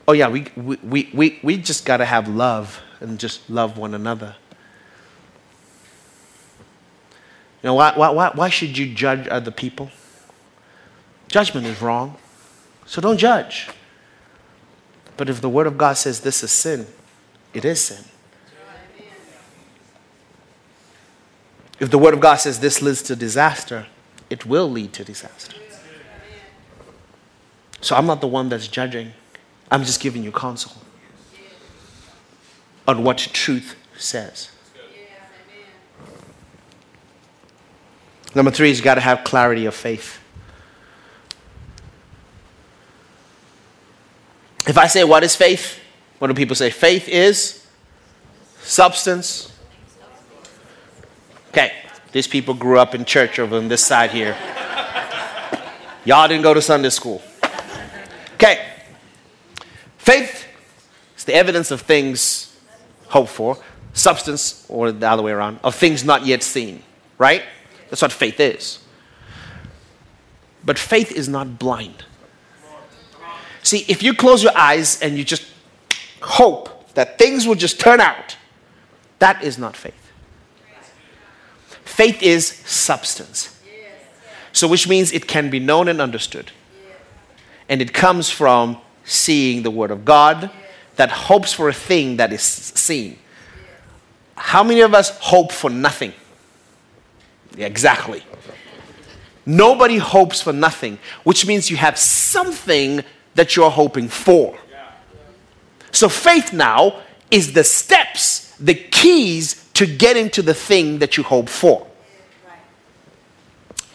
oh 0.07 0.11
yeah, 0.11 0.28
we, 0.28 0.47
we, 0.57 1.09
we, 1.13 1.39
we 1.41 1.57
just 1.57 1.86
got 1.86 1.97
to 1.97 2.05
have 2.05 2.28
love 2.28 2.82
and 3.00 3.20
just 3.20 3.50
love 3.50 3.78
one 3.78 3.93
another. 3.93 4.36
You 7.62 7.68
know, 7.68 7.74
why, 7.76 7.93
why, 7.95 8.32
why 8.34 8.50
should 8.50 8.78
you 8.78 8.93
judge 8.93 9.28
other 9.28 9.52
people? 9.52 9.89
Judgment 11.28 11.68
is 11.68 11.82
wrong. 11.82 12.18
So 12.86 13.02
don't 13.02 13.18
judge. 13.18 13.70
But 15.18 15.30
if 15.30 15.41
the 15.41 15.50
Word 15.50 15.68
of 15.68 15.78
God 15.78 15.93
says 15.93 16.22
this 16.22 16.43
is 16.43 16.52
sin, 16.52 16.88
it 17.54 17.66
is 17.66 17.82
sin. 17.82 18.06
If 21.80 21.91
the 21.91 21.98
Word 21.98 22.14
of 22.14 22.20
God 22.20 22.36
says 22.36 22.60
this 22.60 22.82
leads 22.82 23.02
to 23.04 23.16
disaster, 23.16 23.88
it 24.30 24.45
will 24.45 24.70
lead 24.70 24.93
to 24.93 25.04
disaster. 25.04 25.56
So 27.82 27.95
I'm 27.95 28.06
not 28.06 28.22
the 28.22 28.28
one 28.28 28.50
that's 28.50 28.68
judging, 28.68 29.14
I'm 29.70 29.84
just 29.84 30.00
giving 30.00 30.24
you 30.24 30.32
counsel 30.32 30.72
on 32.88 33.04
what 33.04 33.18
truth 33.18 33.76
says. 33.98 34.50
Number 38.34 38.52
three 38.52 38.72
is 38.72 38.82
got 38.82 38.96
to 38.96 39.02
have 39.02 39.24
clarity 39.24 39.66
of 39.66 39.76
faith. 39.76 40.20
If 44.68 44.78
I 44.78 44.88
say, 44.88 45.04
What 45.04 45.24
is 45.24 45.36
faith? 45.36 45.80
What 46.20 46.28
do 46.28 46.34
people 46.34 46.56
say? 46.56 46.70
Faith 46.70 47.08
is 47.08 47.66
substance. 48.62 49.52
Okay, 51.50 51.72
these 52.12 52.28
people 52.28 52.54
grew 52.54 52.80
up 52.80 52.94
in 52.94 53.06
church 53.06 53.40
over 53.40 53.58
on 53.58 53.68
this 53.68 53.86
side 53.86 54.12
here. 54.12 54.36
Y'all 56.06 56.28
didn't 56.28 56.44
go 56.44 56.54
to 56.54 56.62
Sunday 56.62 56.90
school. 56.90 57.22
Okay, 58.36 58.66
faith 59.98 60.46
is 61.18 61.24
the 61.24 61.34
evidence 61.34 61.72
of 61.72 61.82
things 61.82 62.57
hoped 63.08 63.32
for, 63.32 63.58
substance, 63.93 64.66
or 64.70 64.91
the 64.91 65.08
other 65.08 65.24
way 65.24 65.32
around, 65.32 65.60
of 65.64 65.76
things 65.76 66.03
not 66.03 66.26
yet 66.26 66.43
seen, 66.43 66.84
right? 67.18 67.43
That's 67.89 68.01
what 68.01 68.12
faith 68.12 68.39
is. 68.39 68.80
But 70.64 70.78
faith 70.78 71.12
is 71.12 71.30
not 71.30 71.58
blind. 71.60 72.03
See, 73.64 73.86
if 73.88 74.03
you 74.03 74.14
close 74.14 74.43
your 74.43 74.58
eyes 74.58 75.01
and 75.01 75.18
you 75.18 75.24
just 75.24 75.45
hope 76.22 76.93
that 76.93 77.18
things 77.18 77.47
will 77.47 77.55
just 77.55 77.80
turn 77.80 77.99
out, 77.99 78.38
that 79.20 79.43
is 79.43 79.58
not 79.58 79.76
faith. 79.76 80.12
Faith 81.84 82.22
is 82.22 82.47
substance. 82.47 83.60
So, 84.53 84.68
which 84.68 84.88
means 84.88 85.12
it 85.12 85.28
can 85.28 85.49
be 85.49 85.60
known 85.60 85.88
and 85.88 86.01
understood. 86.01 86.51
And 87.70 87.82
it 87.82 87.93
comes 87.93 88.30
from 88.30 88.80
seeing 89.03 89.64
the 89.64 89.72
Word 89.72 89.91
of 89.91 90.05
God 90.05 90.49
that 90.98 91.10
hopes 91.12 91.54
for 91.54 91.70
a 91.70 91.74
thing 91.74 92.18
that 92.18 92.34
is 92.34 92.41
seen. 92.41 93.18
How 94.36 94.64
many 94.64 94.82
of 94.82 94.93
us 94.93 95.18
hope 95.20 95.52
for 95.52 95.70
nothing? 95.70 96.14
Yeah, 97.56 97.68
exactly. 97.68 98.24
Nobody 99.45 99.98
hopes 99.98 100.41
for 100.41 100.54
nothing, 100.54 101.00
which 101.24 101.45
means 101.48 101.72
you 101.72 101.78
have 101.78 101.98
something 101.98 103.04
that 103.36 103.56
you're 103.56 103.72
hoping 103.72 104.10
for. 104.10 104.58
So 105.91 106.10
faith 106.10 106.52
now 106.52 107.02
is 107.32 107.54
the 107.54 107.64
steps, 107.64 108.54
the 108.58 108.76
keys 108.76 109.68
to 109.74 109.86
getting 109.86 110.30
to 110.32 110.41
the 110.41 110.54
thing 110.54 111.00
that 111.00 111.18
you 111.18 111.24
hope 111.24 111.50
for. 111.50 111.88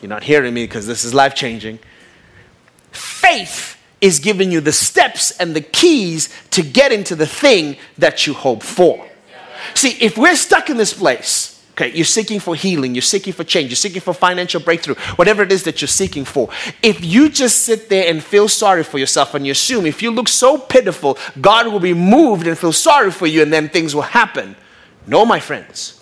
You're 0.00 0.08
not 0.08 0.24
hearing 0.24 0.54
me 0.54 0.64
because 0.64 0.86
this 0.86 1.04
is 1.04 1.14
life 1.14 1.34
changing. 1.34 1.78
Faith 2.90 3.76
is 4.02 4.18
giving 4.18 4.52
you 4.52 4.60
the 4.60 4.72
steps 4.72 5.30
and 5.38 5.56
the 5.56 5.62
keys 5.62 6.28
to 6.50 6.62
get 6.62 6.92
into 6.92 7.16
the 7.16 7.26
thing 7.26 7.78
that 7.96 8.26
you 8.26 8.34
hope 8.34 8.62
for. 8.62 9.08
See, 9.74 9.92
if 10.04 10.18
we're 10.18 10.36
stuck 10.36 10.68
in 10.68 10.76
this 10.76 10.92
place, 10.92 11.52
Okay, 11.72 11.90
you're 11.94 12.04
seeking 12.04 12.38
for 12.38 12.54
healing, 12.54 12.94
you're 12.94 13.00
seeking 13.00 13.32
for 13.32 13.44
change, 13.44 13.70
you're 13.70 13.76
seeking 13.76 14.02
for 14.02 14.12
financial 14.12 14.60
breakthrough, 14.60 14.94
whatever 15.16 15.42
it 15.42 15.50
is 15.50 15.62
that 15.62 15.80
you're 15.80 15.88
seeking 15.88 16.26
for. 16.26 16.50
If 16.82 17.02
you 17.02 17.30
just 17.30 17.62
sit 17.62 17.88
there 17.88 18.10
and 18.10 18.22
feel 18.22 18.46
sorry 18.46 18.84
for 18.84 18.98
yourself 18.98 19.34
and 19.34 19.46
you 19.46 19.52
assume 19.52 19.86
if 19.86 20.02
you 20.02 20.10
look 20.10 20.28
so 20.28 20.58
pitiful, 20.58 21.16
God 21.40 21.68
will 21.68 21.80
be 21.80 21.94
moved 21.94 22.46
and 22.46 22.58
feel 22.58 22.74
sorry 22.74 23.10
for 23.10 23.26
you 23.26 23.40
and 23.40 23.50
then 23.50 23.70
things 23.70 23.94
will 23.94 24.02
happen. 24.02 24.54
No, 25.06 25.24
my 25.24 25.40
friends. 25.40 26.01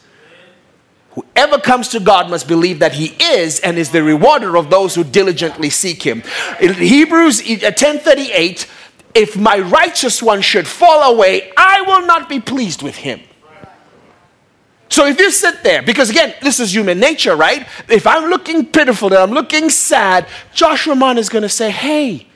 Whoever 1.13 1.59
comes 1.59 1.89
to 1.89 2.01
God 2.01 2.31
must 2.31 2.47
believe 2.47 2.79
that 2.79 2.93
He 2.93 3.17
is 3.21 3.61
and 3.61 3.79
is 3.79 3.91
the 3.91 4.03
rewarder 4.03 4.57
of 4.57 4.71
those 4.71 4.95
who 4.95 5.05
diligently 5.05 5.71
seek 5.71 6.03
Him. 6.03 6.23
In 6.61 6.75
Hebrews 6.75 7.41
uh, 7.41 7.71
10:38, 7.73 8.67
if 9.15 9.37
my 9.37 9.59
righteous 9.59 10.23
one 10.23 10.41
should 10.41 10.69
fall 10.69 11.15
away, 11.15 11.53
I 11.57 11.83
will 11.83 12.07
not 12.07 12.29
be 12.29 12.41
pleased 12.41 12.83
with 12.83 12.97
him. 12.97 13.21
So 14.89 15.07
if 15.07 15.19
you 15.21 15.31
sit 15.31 15.63
there, 15.63 15.83
because 15.83 16.11
again, 16.11 16.35
this 16.43 16.59
is 16.59 16.75
human 16.75 16.99
nature, 16.99 17.37
right? 17.37 17.67
If 17.89 18.07
I'm 18.07 18.29
looking 18.29 18.67
pitiful 18.67 19.09
and 19.09 19.19
I'm 19.19 19.31
looking 19.31 19.71
sad, 19.71 20.27
Josh 20.53 20.87
Romano 20.87 21.21
is 21.21 21.29
going 21.29 21.43
to 21.43 21.49
say, 21.49 21.71
Hey, 21.71 22.27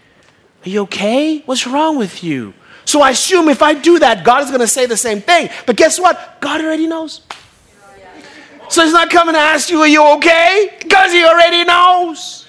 are 0.64 0.68
you 0.68 0.82
okay? 0.82 1.38
What's 1.40 1.66
wrong 1.66 1.98
with 1.98 2.22
you? 2.22 2.54
So 2.84 3.00
I 3.00 3.10
assume 3.10 3.48
if 3.48 3.62
I 3.62 3.74
do 3.74 3.98
that, 3.98 4.24
God 4.24 4.42
is 4.44 4.50
going 4.50 4.60
to 4.60 4.68
say 4.68 4.86
the 4.86 4.96
same 4.96 5.20
thing. 5.20 5.48
But 5.66 5.76
guess 5.76 5.98
what? 5.98 6.40
God 6.40 6.60
already 6.60 6.86
knows. 6.86 7.22
So 8.68 8.82
he's 8.82 8.92
not 8.92 9.10
coming 9.10 9.34
to 9.34 9.40
ask 9.40 9.70
you, 9.70 9.80
Are 9.80 9.88
you 9.88 10.04
okay? 10.16 10.76
Because 10.80 11.12
he 11.12 11.24
already 11.24 11.64
knows. 11.64 12.46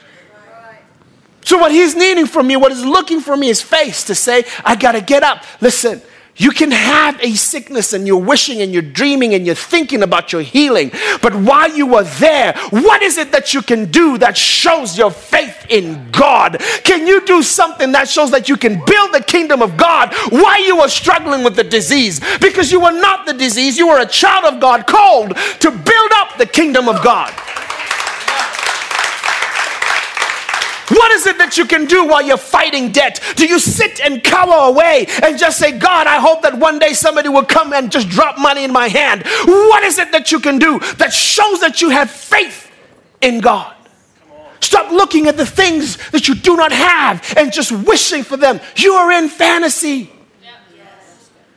So 1.45 1.59
what 1.59 1.72
he's 1.72 1.95
needing 1.95 2.26
from 2.26 2.47
me, 2.47 2.57
what 2.57 2.72
he's 2.72 2.84
looking 2.84 3.22
for 3.22 3.38
me 3.38 3.49
is 3.49 3.61
face 3.61 4.03
to 4.05 4.16
say, 4.16 4.45
I 4.63 4.76
got 4.76 4.93
to 4.93 5.01
get 5.01 5.22
up. 5.22 5.43
Listen, 5.61 6.01
you 6.38 6.51
can 6.51 6.71
have 6.71 7.19
a 7.21 7.33
sickness 7.33 7.93
and 7.93 8.05
you're 8.05 8.17
wishing 8.17 8.61
and 8.61 8.73
you're 8.73 8.81
dreaming 8.81 9.33
and 9.33 9.45
you're 9.45 9.55
thinking 9.55 10.03
about 10.03 10.33
your 10.33 10.41
healing. 10.41 10.91
But 11.21 11.33
while 11.36 11.73
you 11.75 11.95
are 11.95 12.03
there, 12.03 12.53
what 12.71 13.01
is 13.01 13.17
it 13.17 13.31
that 13.31 13.53
you 13.53 13.61
can 13.61 13.89
do 13.89 14.17
that 14.17 14.38
shows 14.38 14.97
your 14.97 15.11
faith 15.11 15.65
in 15.69 16.11
God? 16.11 16.57
Can 16.83 17.07
you 17.07 17.25
do 17.25 17.41
something 17.41 17.91
that 17.93 18.09
shows 18.09 18.31
that 18.31 18.49
you 18.49 18.57
can 18.57 18.83
build 18.86 19.13
the 19.13 19.23
kingdom 19.25 19.61
of 19.61 19.77
God 19.77 20.13
while 20.29 20.61
you 20.61 20.79
are 20.81 20.89
struggling 20.89 21.43
with 21.43 21.55
the 21.55 21.63
disease? 21.63 22.19
Because 22.39 22.71
you 22.71 22.83
are 22.83 22.93
not 22.93 23.25
the 23.25 23.33
disease, 23.33 23.77
you 23.77 23.89
are 23.89 24.01
a 24.01 24.05
child 24.05 24.45
of 24.45 24.59
God 24.59 24.88
called 24.88 25.36
to 25.36 25.71
build 25.71 26.11
up 26.15 26.38
the 26.38 26.45
kingdom 26.45 26.89
of 26.89 27.01
God. 27.03 27.33
What 30.89 31.11
is 31.11 31.25
it 31.25 31.38
that 31.39 31.57
you 31.57 31.65
can 31.65 31.86
do 31.86 32.05
while 32.05 32.21
you're 32.21 32.38
fighting 32.38 32.91
debt? 32.91 33.19
Do 33.36 33.47
you 33.47 33.59
sit 33.59 33.99
and 33.99 34.23
cower 34.23 34.69
away 34.69 35.07
and 35.23 35.38
just 35.38 35.57
say, 35.57 35.77
God, 35.77 36.07
I 36.07 36.19
hope 36.19 36.41
that 36.43 36.57
one 36.57 36.79
day 36.79 36.93
somebody 36.93 37.29
will 37.29 37.45
come 37.45 37.73
and 37.73 37.91
just 37.91 38.09
drop 38.09 38.38
money 38.38 38.63
in 38.63 38.71
my 38.71 38.88
hand? 38.88 39.23
What 39.45 39.83
is 39.83 39.97
it 39.97 40.11
that 40.11 40.31
you 40.31 40.39
can 40.39 40.59
do 40.59 40.79
that 40.97 41.11
shows 41.11 41.59
that 41.61 41.81
you 41.81 41.89
have 41.89 42.11
faith 42.11 42.71
in 43.21 43.39
God? 43.39 43.75
Stop 44.59 44.91
looking 44.91 45.27
at 45.27 45.38
the 45.38 45.45
things 45.45 45.97
that 46.11 46.27
you 46.27 46.36
do 46.36 46.55
not 46.55 46.71
have 46.71 47.33
and 47.38 47.51
just 47.51 47.71
wishing 47.71 48.23
for 48.23 48.38
them. 48.38 48.59
You 48.75 48.93
are 48.93 49.11
in 49.11 49.29
fantasy. 49.29 50.11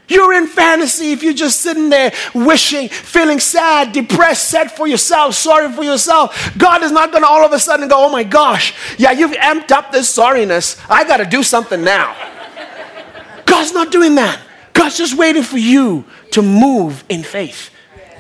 You're 0.09 0.33
in 0.33 0.47
fantasy 0.47 1.13
if 1.13 1.23
you're 1.23 1.35
just 1.35 1.61
sitting 1.61 1.91
there 1.91 2.13
wishing, 2.35 2.89
feeling 2.89 3.39
sad, 3.39 3.93
depressed, 3.93 4.49
sad 4.49 4.73
for 4.73 4.87
yourself, 4.87 5.35
sorry 5.35 5.71
for 5.71 5.85
yourself. 5.85 6.53
God 6.57 6.83
is 6.83 6.91
not 6.91 7.13
going 7.13 7.23
to 7.23 7.29
all 7.29 7.45
of 7.45 7.53
a 7.53 7.59
sudden 7.59 7.89
go, 7.89 8.07
oh 8.07 8.11
my 8.11 8.25
gosh, 8.25 8.75
yeah, 8.99 9.13
you've 9.13 9.33
amped 9.33 9.71
up 9.71 9.93
this 9.93 10.15
sorriness. 10.17 10.83
I 10.89 11.05
got 11.05 11.19
to 11.19 11.27
do 11.27 11.43
something 11.43 11.85
now. 11.85 12.17
God's 13.45 13.73
not 13.73 13.93
doing 13.93 14.15
that. 14.15 14.41
God's 14.73 14.97
just 14.97 15.17
waiting 15.19 15.43
for 15.43 15.59
you 15.59 16.05
to 16.31 16.41
move 16.41 17.05
in 17.09 17.23
faith, 17.23 17.71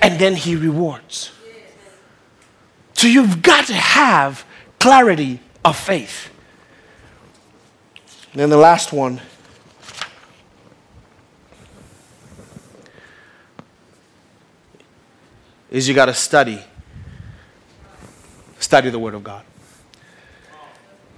and 0.02 0.18
then 0.18 0.34
He 0.34 0.56
rewards. 0.56 1.30
So 2.94 3.06
you've 3.06 3.42
got 3.42 3.66
to 3.66 3.74
have 3.74 4.44
clarity 4.80 5.40
of 5.64 5.76
faith. 5.78 6.30
And 8.32 8.40
then 8.40 8.50
the 8.50 8.56
last 8.56 8.92
one 8.92 9.20
is 15.70 15.88
you 15.88 15.94
got 15.94 16.06
to 16.06 16.14
study. 16.14 16.62
Study 18.58 18.90
the 18.90 18.98
Word 18.98 19.14
of 19.14 19.22
God. 19.22 19.44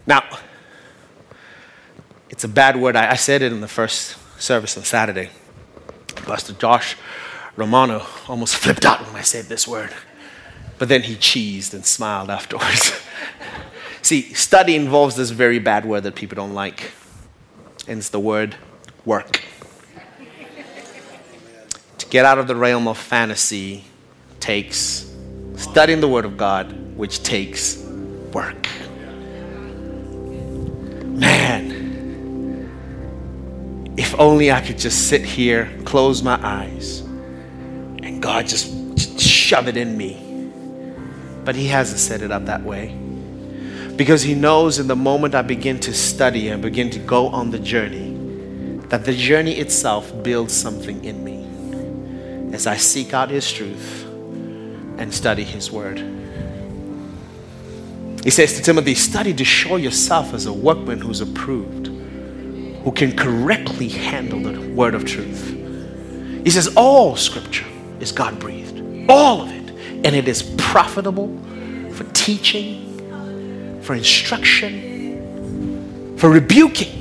Now, 0.07 0.25
it's 2.29 2.45
a 2.45 2.49
bad 2.49 2.77
word. 2.77 2.97
I, 2.97 3.13
I 3.13 3.15
said 3.17 3.43
it 3.43 3.53
in 3.53 3.61
the 3.61 3.69
first 3.69 4.17
service 4.41 4.77
on 4.77 4.85
Saturday. 4.85 5.31
Pastor 6.17 6.53
Josh 6.55 6.97
Romano 7.57 8.07
almost 8.29 8.57
flipped 8.57 8.85
out 8.85 9.05
when 9.07 9.17
I 9.17 9.23
said 9.23 9.47
this 9.47 9.69
word. 9.69 9.93
But 10.79 10.89
then 10.89 11.03
he 11.03 11.17
cheesed 11.17 11.75
and 11.75 11.85
smiled 11.85 12.31
afterwards. 12.31 12.93
See, 14.03 14.33
study 14.33 14.75
involves 14.75 15.17
this 15.17 15.31
very 15.31 15.59
bad 15.59 15.85
word 15.85 16.05
that 16.05 16.15
people 16.15 16.37
don't 16.37 16.55
like, 16.55 16.93
and 17.87 17.99
it's 17.99 18.09
the 18.09 18.21
word 18.21 18.57
work. 19.05 19.43
to 21.99 22.07
get 22.07 22.25
out 22.25 22.39
of 22.39 22.47
the 22.47 22.57
realm 22.57 22.89
of 22.89 22.97
fantasy 22.97 23.85
takes 24.41 25.11
studying 25.61 26.01
the 26.01 26.09
Word 26.09 26.25
of 26.25 26.37
God, 26.37 26.73
which 26.97 27.23
takes 27.23 27.77
work. 28.33 28.67
Man, 31.21 32.73
if 33.97 34.19
only 34.19 34.51
I 34.51 34.61
could 34.63 34.79
just 34.79 35.09
sit 35.09 35.23
here, 35.23 35.71
close 35.85 36.23
my 36.23 36.41
eyes, 36.43 37.01
and 37.01 38.23
God 38.23 38.47
just 38.47 39.21
shove 39.21 39.69
it 39.69 39.77
in 39.77 39.97
me. 39.97 40.17
But 41.45 41.55
He 41.55 41.67
hasn't 41.67 42.01
set 42.01 42.23
it 42.23 42.31
up 42.33 42.47
that 42.47 42.63
way. 42.63 42.97
Because 43.97 44.23
He 44.23 44.35
knows 44.35 44.79
in 44.79 44.87
the 44.87 44.97
moment 44.97 45.35
I 45.35 45.43
begin 45.43 45.79
to 45.81 45.93
study 45.93 46.49
and 46.49 46.63
begin 46.63 46.89
to 46.91 46.99
go 46.99 47.29
on 47.29 47.51
the 47.51 47.59
journey, 47.59 48.17
that 48.89 49.05
the 49.05 49.15
journey 49.15 49.53
itself 49.59 50.11
builds 50.23 50.57
something 50.57 51.05
in 51.05 51.23
me 51.23 52.55
as 52.55 52.67
I 52.67 52.77
seek 52.77 53.13
out 53.13 53.29
His 53.31 53.53
truth 53.53 54.10
and 55.01 55.13
study 55.13 55.43
His 55.43 55.73
Word. 55.73 55.99
He 58.23 58.31
says 58.31 58.55
to 58.57 58.63
Timothy, 58.63 58.95
Study 58.95 59.33
to 59.35 59.45
show 59.45 59.77
yourself 59.77 60.35
as 60.35 60.47
a 60.47 60.53
workman 60.53 61.01
who's 61.01 61.23
approved, 61.23 61.87
who 61.87 62.93
can 62.93 63.17
correctly 63.17 63.89
handle 63.89 64.41
the 64.41 64.61
word 64.75 64.95
of 64.95 65.07
truth. 65.07 65.49
He 66.45 66.51
says, 66.51 66.75
All 66.77 67.17
scripture 67.17 67.67
is 67.99 68.13
God 68.13 68.39
breathed, 68.39 69.09
all 69.09 69.41
of 69.43 69.51
it. 69.51 69.57
And 70.05 70.15
it 70.17 70.29
is 70.29 70.43
profitable 70.57 71.29
for 71.93 72.05
teaching, 72.13 73.81
for 73.83 73.95
instruction, 73.95 76.17
for 76.17 76.31
rebuking. 76.31 76.97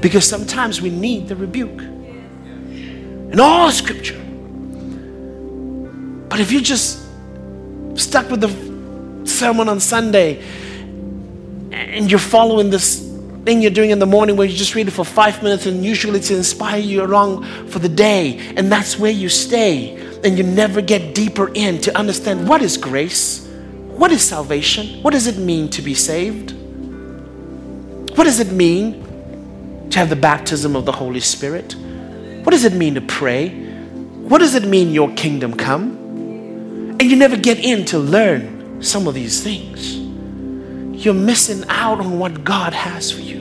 Because 0.00 0.24
sometimes 0.24 0.80
we 0.80 0.90
need 0.90 1.28
the 1.28 1.36
rebuke. 1.36 1.80
And 1.80 3.40
all 3.40 3.70
scripture. 3.70 4.19
But 6.30 6.40
if 6.40 6.52
you're 6.52 6.62
just 6.62 7.00
stuck 7.96 8.30
with 8.30 8.40
the 8.40 9.26
sermon 9.26 9.68
on 9.68 9.80
Sunday 9.80 10.42
and 11.72 12.10
you're 12.10 12.18
following 12.18 12.70
this 12.70 13.10
thing 13.44 13.60
you're 13.60 13.70
doing 13.70 13.90
in 13.90 13.98
the 13.98 14.06
morning 14.06 14.36
where 14.36 14.46
you 14.46 14.56
just 14.56 14.74
read 14.74 14.86
it 14.86 14.92
for 14.92 15.04
five 15.04 15.42
minutes 15.42 15.66
and 15.66 15.84
usually 15.84 16.20
to 16.20 16.36
inspire 16.36 16.78
you 16.78 17.02
along 17.02 17.44
for 17.66 17.78
the 17.78 17.88
day, 17.88 18.38
and 18.56 18.70
that's 18.70 18.98
where 18.98 19.10
you 19.10 19.28
stay, 19.28 19.96
and 20.22 20.38
you 20.38 20.44
never 20.44 20.80
get 20.80 21.14
deeper 21.14 21.50
in 21.54 21.80
to 21.80 21.96
understand 21.98 22.48
what 22.48 22.62
is 22.62 22.76
grace, 22.76 23.48
what 23.88 24.12
is 24.12 24.22
salvation, 24.22 25.02
what 25.02 25.12
does 25.12 25.26
it 25.26 25.38
mean 25.38 25.68
to 25.70 25.82
be 25.82 25.94
saved, 25.94 26.52
what 28.16 28.24
does 28.24 28.40
it 28.40 28.52
mean 28.52 29.88
to 29.90 29.98
have 29.98 30.10
the 30.10 30.16
baptism 30.16 30.76
of 30.76 30.84
the 30.84 30.92
Holy 30.92 31.20
Spirit, 31.20 31.74
what 32.44 32.50
does 32.52 32.64
it 32.64 32.74
mean 32.74 32.94
to 32.94 33.00
pray, 33.00 33.48
what 33.48 34.38
does 34.38 34.54
it 34.54 34.64
mean 34.64 34.92
your 34.92 35.10
kingdom 35.14 35.54
come, 35.54 35.99
and 37.00 37.10
you 37.10 37.16
never 37.16 37.36
get 37.36 37.58
in 37.58 37.86
to 37.86 37.98
learn 37.98 38.82
some 38.82 39.08
of 39.08 39.14
these 39.14 39.42
things, 39.42 39.96
you're 41.02 41.14
missing 41.14 41.64
out 41.70 41.98
on 41.98 42.18
what 42.18 42.44
God 42.44 42.74
has 42.74 43.10
for 43.10 43.22
you. 43.22 43.40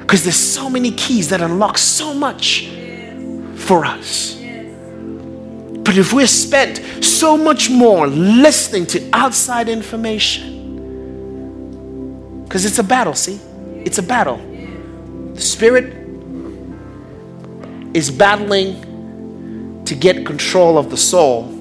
Because 0.00 0.22
there's 0.22 0.36
so 0.36 0.70
many 0.70 0.92
keys 0.92 1.28
that 1.30 1.40
unlock 1.40 1.76
so 1.76 2.14
much 2.14 2.68
for 3.56 3.84
us. 3.84 4.36
But 4.36 5.96
if 5.96 6.12
we're 6.12 6.28
spent 6.28 7.04
so 7.04 7.36
much 7.36 7.68
more 7.68 8.06
listening 8.06 8.86
to 8.86 9.10
outside 9.12 9.68
information, 9.68 10.54
because 12.44 12.64
it's 12.64 12.78
a 12.78 12.84
battle, 12.84 13.14
see? 13.14 13.40
It's 13.84 13.98
a 13.98 14.04
battle. 14.04 14.36
The 15.34 15.40
Spirit 15.40 15.94
is 17.92 18.08
battling 18.12 19.82
to 19.84 19.96
get 19.96 20.24
control 20.24 20.78
of 20.78 20.90
the 20.90 20.96
soul, 20.96 21.57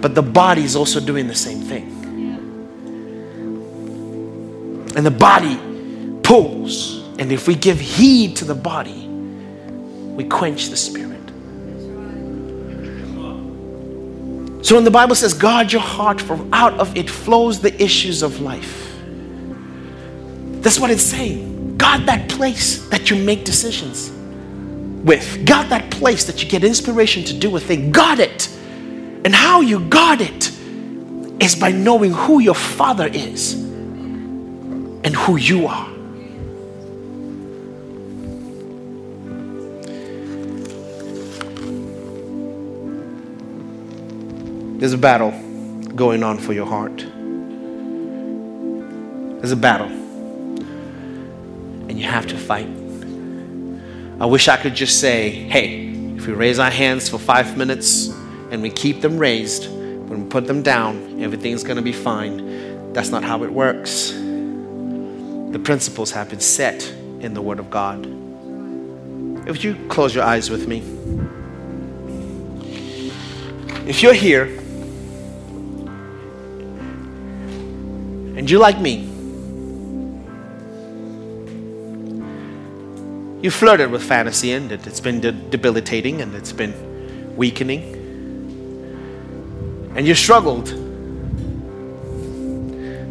but 0.00 0.14
the 0.14 0.22
body 0.22 0.62
is 0.62 0.76
also 0.76 1.00
doing 1.00 1.26
the 1.26 1.34
same 1.34 1.60
thing 1.60 1.96
and 4.96 5.04
the 5.04 5.10
body 5.10 5.60
pulls. 6.22 7.02
And 7.18 7.30
if 7.30 7.46
we 7.46 7.54
give 7.54 7.78
heed 7.78 8.36
to 8.36 8.44
the 8.46 8.54
body, 8.54 9.06
we 9.06 10.24
quench 10.24 10.70
the 10.70 10.76
spirit. 10.76 11.12
So 14.64 14.74
when 14.74 14.84
the 14.84 14.90
Bible 14.90 15.14
says, 15.14 15.34
guard 15.34 15.70
your 15.70 15.82
heart, 15.82 16.20
from 16.20 16.52
out 16.52 16.74
of 16.80 16.96
it 16.96 17.10
flows 17.10 17.60
the 17.60 17.80
issues 17.80 18.22
of 18.22 18.40
life. 18.40 18.90
That's 20.62 20.80
what 20.80 20.90
it's 20.90 21.02
saying. 21.02 21.76
Guard 21.76 22.06
that 22.06 22.30
place 22.30 22.88
that 22.88 23.10
you 23.10 23.22
make 23.22 23.44
decisions 23.44 24.10
with. 25.04 25.46
Guard 25.46 25.68
that 25.68 25.90
place 25.90 26.24
that 26.24 26.42
you 26.42 26.48
get 26.48 26.64
inspiration 26.64 27.22
to 27.24 27.34
do 27.34 27.54
a 27.54 27.60
thing. 27.60 27.92
Guard 27.92 28.18
it. 28.18 28.48
And 29.26 29.34
how 29.34 29.60
you 29.60 29.80
guard 29.80 30.20
it 30.20 30.52
is 31.42 31.56
by 31.56 31.72
knowing 31.72 32.12
who 32.12 32.38
your 32.38 32.54
Father 32.54 33.08
is 33.08 33.54
and 33.54 35.16
who 35.16 35.34
you 35.34 35.66
are. 35.66 35.90
There's 44.78 44.92
a 44.92 44.98
battle 44.98 45.32
going 45.96 46.22
on 46.22 46.38
for 46.38 46.52
your 46.52 46.66
heart. 46.66 46.98
There's 49.40 49.50
a 49.50 49.56
battle. 49.56 49.88
And 51.88 51.98
you 51.98 52.06
have 52.06 52.28
to 52.28 52.38
fight. 52.38 52.68
I 54.20 54.26
wish 54.26 54.46
I 54.46 54.56
could 54.56 54.76
just 54.76 55.00
say, 55.00 55.30
hey, 55.30 55.88
if 56.14 56.28
we 56.28 56.32
raise 56.32 56.60
our 56.60 56.70
hands 56.70 57.08
for 57.08 57.18
five 57.18 57.56
minutes 57.56 58.12
and 58.56 58.62
we 58.62 58.70
keep 58.70 59.02
them 59.02 59.18
raised, 59.18 59.70
when 59.70 60.24
we 60.24 60.28
put 60.28 60.46
them 60.46 60.62
down, 60.62 61.22
everything's 61.22 61.62
going 61.62 61.76
to 61.76 61.82
be 61.82 61.92
fine. 61.92 62.92
That's 62.92 63.10
not 63.10 63.22
how 63.22 63.44
it 63.44 63.52
works 63.52 64.14
the 65.56 65.62
principles 65.62 66.10
have 66.10 66.28
been 66.28 66.40
set 66.40 66.86
in 67.20 67.32
the 67.32 67.40
Word 67.40 67.58
of 67.58 67.70
God. 67.70 68.04
If 69.48 69.64
you 69.64 69.74
close 69.88 70.14
your 70.14 70.22
eyes 70.22 70.50
with 70.50 70.68
me, 70.68 70.82
if 73.88 74.02
you're 74.02 74.12
here 74.12 74.44
and 78.36 78.50
you're 78.50 78.60
like 78.60 78.78
me, 78.78 78.96
you 83.40 83.50
flirted 83.50 83.90
with 83.90 84.02
fantasy 84.02 84.52
and 84.52 84.70
it's 84.72 85.00
been 85.00 85.22
de- 85.22 85.32
debilitating 85.32 86.20
and 86.20 86.34
it's 86.34 86.52
been 86.52 87.34
weakening, 87.34 87.95
and 89.96 90.06
you 90.06 90.14
struggled 90.14 90.66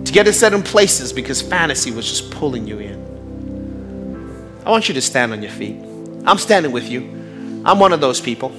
to 0.06 0.12
get 0.14 0.28
in 0.28 0.34
certain 0.34 0.62
places 0.62 1.12
because 1.12 1.42
fantasy 1.42 1.90
was 1.90 2.08
just 2.08 2.30
pulling 2.30 2.68
you 2.68 2.78
in. 2.78 4.62
I 4.64 4.70
want 4.70 4.88
you 4.88 4.94
to 4.94 5.02
stand 5.02 5.32
on 5.32 5.42
your 5.42 5.52
feet. 5.52 5.84
I'm 6.26 6.38
standing 6.38 6.72
with 6.72 6.88
you. 6.88 7.02
I'm 7.66 7.80
one 7.80 7.92
of 7.92 8.02
those 8.02 8.22
people. 8.22 8.52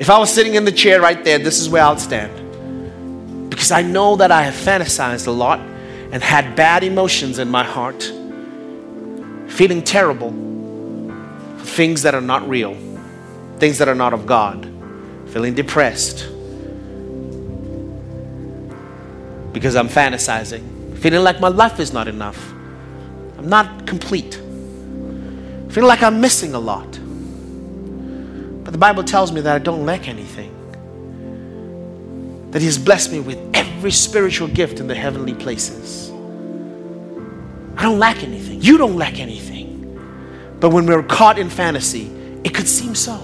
If 0.00 0.10
I 0.10 0.18
was 0.18 0.34
sitting 0.34 0.56
in 0.56 0.64
the 0.64 0.72
chair 0.72 1.00
right 1.00 1.24
there, 1.24 1.38
this 1.38 1.60
is 1.60 1.68
where 1.68 1.84
I'd 1.84 2.00
stand. 2.00 3.50
Because 3.50 3.70
I 3.70 3.82
know 3.82 4.16
that 4.16 4.32
I 4.32 4.42
have 4.42 4.54
fantasized 4.54 5.28
a 5.28 5.30
lot 5.30 5.60
and 5.60 6.20
had 6.20 6.56
bad 6.56 6.82
emotions 6.82 7.38
in 7.38 7.48
my 7.48 7.62
heart, 7.62 8.02
feeling 9.46 9.80
terrible 9.84 10.32
for 11.56 11.66
things 11.66 12.02
that 12.02 12.16
are 12.16 12.20
not 12.20 12.48
real, 12.48 12.74
things 13.58 13.78
that 13.78 13.86
are 13.88 13.94
not 13.94 14.12
of 14.12 14.26
God, 14.26 14.64
feeling 15.28 15.54
depressed 15.54 16.32
because 19.56 19.74
I'm 19.74 19.88
fantasizing, 19.88 20.98
feeling 20.98 21.24
like 21.24 21.40
my 21.40 21.48
life 21.48 21.80
is 21.80 21.90
not 21.90 22.08
enough. 22.08 22.52
I'm 23.38 23.48
not 23.48 23.86
complete. 23.86 24.34
Feeling 24.34 25.88
like 25.88 26.02
I'm 26.02 26.20
missing 26.20 26.52
a 26.52 26.58
lot. 26.58 26.84
But 28.62 28.72
the 28.72 28.78
Bible 28.78 29.02
tells 29.02 29.32
me 29.32 29.40
that 29.40 29.56
I 29.56 29.58
don't 29.58 29.86
lack 29.86 30.08
anything. 30.08 30.52
That 32.50 32.60
He 32.60 32.66
has 32.66 32.76
blessed 32.76 33.12
me 33.12 33.20
with 33.20 33.38
every 33.54 33.92
spiritual 33.92 34.48
gift 34.48 34.78
in 34.78 34.88
the 34.88 34.94
heavenly 34.94 35.32
places. 35.32 36.10
I 37.78 37.84
don't 37.84 37.98
lack 37.98 38.22
anything. 38.22 38.60
You 38.60 38.76
don't 38.76 38.96
lack 38.96 39.18
anything. 39.18 40.58
But 40.60 40.68
when 40.68 40.84
we're 40.84 41.02
caught 41.02 41.38
in 41.38 41.48
fantasy, 41.48 42.10
it 42.44 42.52
could 42.52 42.68
seem 42.68 42.94
so. 42.94 43.16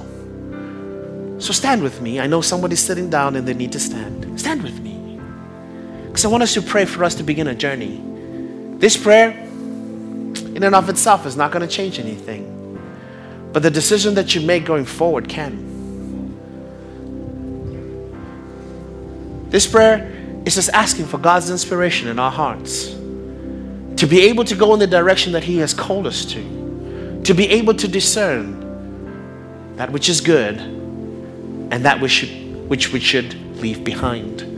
So 1.39 1.53
stand 1.53 1.83
with 1.83 2.01
me. 2.01 2.21
I 2.21 2.27
know 2.27 2.41
somebody's 2.41 2.81
sitting 2.81 3.11
down 3.11 3.37
and 3.37 3.47
they 3.47 3.53
need 3.53 3.73
to 3.73 3.81
stand. 3.81 4.41
Stand 4.41 4.63
with 4.63 4.81
me. 4.81 5.02
Because 6.13 6.27
I 6.27 6.29
want 6.29 6.43
us 6.43 6.53
to 6.53 6.61
pray 6.61 6.85
for 6.85 7.05
us 7.05 7.15
to 7.15 7.23
begin 7.23 7.47
a 7.47 7.55
journey. 7.55 7.99
This 8.77 8.99
prayer, 8.99 9.31
in 9.31 10.63
and 10.63 10.75
of 10.75 10.91
itself, 10.91 11.25
is 11.25 11.39
not 11.39 11.53
going 11.53 11.67
to 11.67 11.75
change 11.75 11.99
anything. 11.99 12.51
But 13.51 13.63
the 13.63 13.71
decision 13.71 14.13
that 14.17 14.35
you 14.35 14.43
make 14.43 14.67
going 14.67 14.85
forward 14.85 15.27
can. 15.27 15.71
This 19.49 19.67
prayer 19.67 20.43
is 20.45 20.57
just 20.57 20.69
asking 20.75 21.07
for 21.07 21.17
God's 21.17 21.49
inspiration 21.49 22.09
in 22.09 22.19
our 22.19 22.31
hearts 22.31 22.89
to 22.89 24.07
be 24.07 24.21
able 24.21 24.45
to 24.45 24.55
go 24.55 24.75
in 24.75 24.81
the 24.81 24.87
direction 24.87 25.33
that 25.33 25.45
He 25.45 25.57
has 25.61 25.73
called 25.73 26.07
us 26.07 26.27
to, 26.27 27.23
to 27.25 27.33
be 27.33 27.49
able 27.49 27.73
to 27.73 27.89
discern 27.89 29.77
that 29.77 29.91
which 29.91 30.11
is 30.11 30.21
good 30.21 30.59
and 30.59 31.87
that 31.87 32.03
which, 32.03 32.13
should, 32.13 32.69
which 32.69 32.93
we 32.93 33.01
should 33.01 33.35
leave 33.63 33.83
behind. 33.83 34.52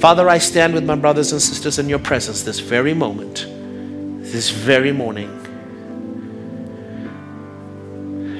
Father, 0.00 0.30
I 0.30 0.38
stand 0.38 0.72
with 0.72 0.84
my 0.84 0.94
brothers 0.94 1.30
and 1.32 1.42
sisters 1.42 1.78
in 1.78 1.86
your 1.86 1.98
presence 1.98 2.42
this 2.42 2.58
very 2.58 2.94
moment, 2.94 3.44
this 4.32 4.48
very 4.48 4.92
morning. 4.92 5.28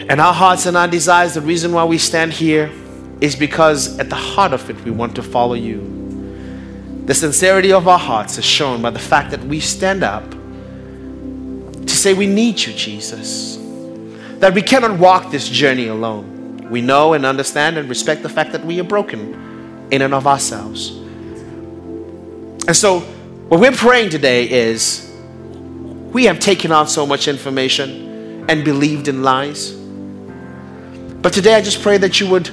And 0.08 0.22
our 0.22 0.32
hearts 0.32 0.64
and 0.64 0.74
our 0.74 0.88
desires, 0.88 1.34
the 1.34 1.42
reason 1.42 1.74
why 1.74 1.84
we 1.84 1.98
stand 1.98 2.32
here 2.32 2.72
is 3.20 3.36
because 3.36 3.98
at 3.98 4.08
the 4.08 4.16
heart 4.16 4.54
of 4.54 4.70
it, 4.70 4.82
we 4.86 4.90
want 4.90 5.14
to 5.16 5.22
follow 5.22 5.52
you. 5.52 7.02
The 7.04 7.12
sincerity 7.14 7.74
of 7.74 7.86
our 7.86 7.98
hearts 7.98 8.38
is 8.38 8.44
shown 8.46 8.80
by 8.80 8.88
the 8.88 8.98
fact 8.98 9.30
that 9.30 9.44
we 9.44 9.60
stand 9.60 10.02
up 10.02 10.30
to 10.30 11.88
say 11.94 12.14
we 12.14 12.26
need 12.26 12.58
you, 12.58 12.72
Jesus. 12.72 13.58
That 14.38 14.54
we 14.54 14.62
cannot 14.62 14.98
walk 14.98 15.30
this 15.30 15.46
journey 15.46 15.88
alone. 15.88 16.70
We 16.70 16.80
know 16.80 17.12
and 17.12 17.26
understand 17.26 17.76
and 17.76 17.86
respect 17.86 18.22
the 18.22 18.30
fact 18.30 18.52
that 18.52 18.64
we 18.64 18.80
are 18.80 18.84
broken 18.84 19.88
in 19.90 20.00
and 20.00 20.14
of 20.14 20.26
ourselves. 20.26 20.96
And 22.70 22.76
so, 22.76 23.00
what 23.00 23.60
we're 23.60 23.72
praying 23.72 24.10
today 24.10 24.48
is 24.48 25.12
we 26.12 26.26
have 26.26 26.38
taken 26.38 26.70
on 26.70 26.86
so 26.86 27.04
much 27.04 27.26
information 27.26 28.48
and 28.48 28.64
believed 28.64 29.08
in 29.08 29.24
lies. 29.24 29.72
But 29.72 31.32
today, 31.32 31.56
I 31.56 31.62
just 31.62 31.82
pray 31.82 31.98
that 31.98 32.20
you 32.20 32.30
would 32.30 32.48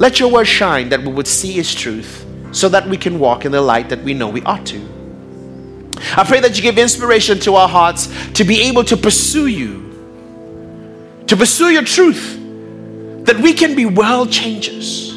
let 0.00 0.18
your 0.18 0.32
word 0.32 0.46
shine, 0.46 0.88
that 0.88 1.02
we 1.02 1.12
would 1.12 1.26
see 1.26 1.58
its 1.58 1.74
truth, 1.74 2.24
so 2.52 2.70
that 2.70 2.88
we 2.88 2.96
can 2.96 3.18
walk 3.18 3.44
in 3.44 3.52
the 3.52 3.60
light 3.60 3.90
that 3.90 4.02
we 4.02 4.14
know 4.14 4.26
we 4.26 4.40
ought 4.40 4.64
to. 4.68 4.80
I 6.16 6.24
pray 6.24 6.40
that 6.40 6.56
you 6.56 6.62
give 6.62 6.78
inspiration 6.78 7.38
to 7.40 7.56
our 7.56 7.68
hearts 7.68 8.08
to 8.32 8.42
be 8.42 8.62
able 8.62 8.84
to 8.84 8.96
pursue 8.96 9.48
you, 9.48 11.22
to 11.26 11.36
pursue 11.36 11.68
your 11.68 11.84
truth, 11.84 12.38
that 13.26 13.36
we 13.36 13.52
can 13.52 13.76
be 13.76 13.84
world 13.84 14.32
changers, 14.32 15.12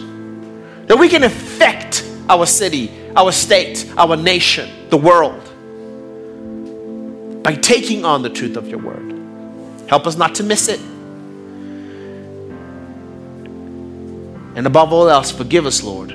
that 0.87 0.97
we 0.99 1.07
can 1.07 1.23
affect 1.23 2.03
our 2.27 2.45
city, 2.45 2.98
our 3.15 3.31
state, 3.31 3.91
our 3.97 4.15
nation, 4.15 4.89
the 4.89 4.97
world 4.97 5.49
by 7.43 7.55
taking 7.55 8.05
on 8.05 8.21
the 8.21 8.29
truth 8.29 8.57
of 8.57 8.67
your 8.67 8.79
word. 8.79 9.15
Help 9.87 10.05
us 10.05 10.15
not 10.15 10.35
to 10.35 10.43
miss 10.43 10.67
it. 10.67 10.79
And 14.55 14.67
above 14.67 14.91
all 14.91 15.09
else, 15.09 15.31
forgive 15.31 15.65
us, 15.65 15.81
Lord, 15.81 16.11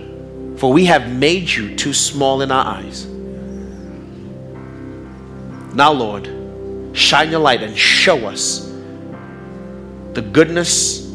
for 0.58 0.72
we 0.72 0.84
have 0.84 1.10
made 1.10 1.48
you 1.48 1.74
too 1.76 1.92
small 1.92 2.42
in 2.42 2.52
our 2.52 2.64
eyes. 2.64 3.06
Now, 5.74 5.92
Lord, 5.92 6.30
shine 6.96 7.30
your 7.30 7.40
light 7.40 7.62
and 7.62 7.76
show 7.76 8.28
us 8.28 8.70
the 10.12 10.22
goodness 10.22 11.06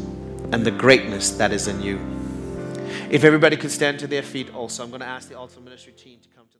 and 0.52 0.66
the 0.66 0.70
greatness 0.70 1.30
that 1.38 1.52
is 1.52 1.68
in 1.68 1.80
you. 1.80 2.19
If 3.10 3.24
everybody 3.24 3.56
could 3.56 3.72
stand 3.72 3.98
to 4.00 4.06
their 4.06 4.22
feet, 4.22 4.54
also, 4.54 4.84
I'm 4.84 4.90
going 4.90 5.00
to 5.00 5.06
ask 5.06 5.28
the 5.28 5.36
altar 5.36 5.60
ministry 5.60 5.92
team 5.92 6.20
to 6.20 6.28
come 6.28 6.46
to 6.46 6.52
the. 6.52 6.58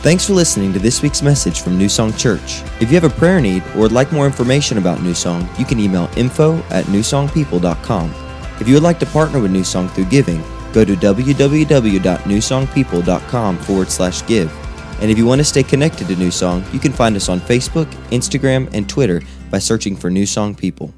Thanks 0.00 0.26
for 0.26 0.32
listening 0.32 0.72
to 0.72 0.78
this 0.78 1.02
week's 1.02 1.20
message 1.20 1.60
from 1.60 1.76
New 1.76 1.90
Song 1.90 2.14
Church. 2.14 2.62
If 2.80 2.90
you 2.90 2.98
have 2.98 3.04
a 3.04 3.10
prayer 3.10 3.38
need 3.38 3.62
or 3.74 3.80
would 3.80 3.92
like 3.92 4.10
more 4.10 4.24
information 4.24 4.78
about 4.78 5.02
New 5.02 5.12
Song, 5.12 5.46
you 5.58 5.66
can 5.66 5.78
email 5.78 6.08
info 6.16 6.56
at 6.70 6.86
newsongpeople.com. 6.86 8.14
If 8.58 8.66
you 8.66 8.72
would 8.74 8.82
like 8.82 8.98
to 9.00 9.06
partner 9.06 9.40
with 9.40 9.50
New 9.50 9.62
Song 9.62 9.88
through 9.88 10.06
giving, 10.06 10.42
go 10.72 10.86
to 10.86 10.94
www.newsongpeople.com 10.94 13.58
forward 13.58 13.90
slash 13.90 14.26
give. 14.26 14.50
And 15.00 15.10
if 15.10 15.18
you 15.18 15.26
want 15.26 15.40
to 15.40 15.44
stay 15.44 15.62
connected 15.62 16.08
to 16.08 16.16
New 16.16 16.30
Song, 16.30 16.64
you 16.72 16.80
can 16.80 16.92
find 16.92 17.14
us 17.14 17.28
on 17.28 17.40
Facebook, 17.40 17.84
Instagram, 18.10 18.72
and 18.72 18.88
Twitter 18.88 19.20
by 19.50 19.58
searching 19.58 19.96
for 19.96 20.08
New 20.08 20.24
Song 20.24 20.54
People. 20.54 20.94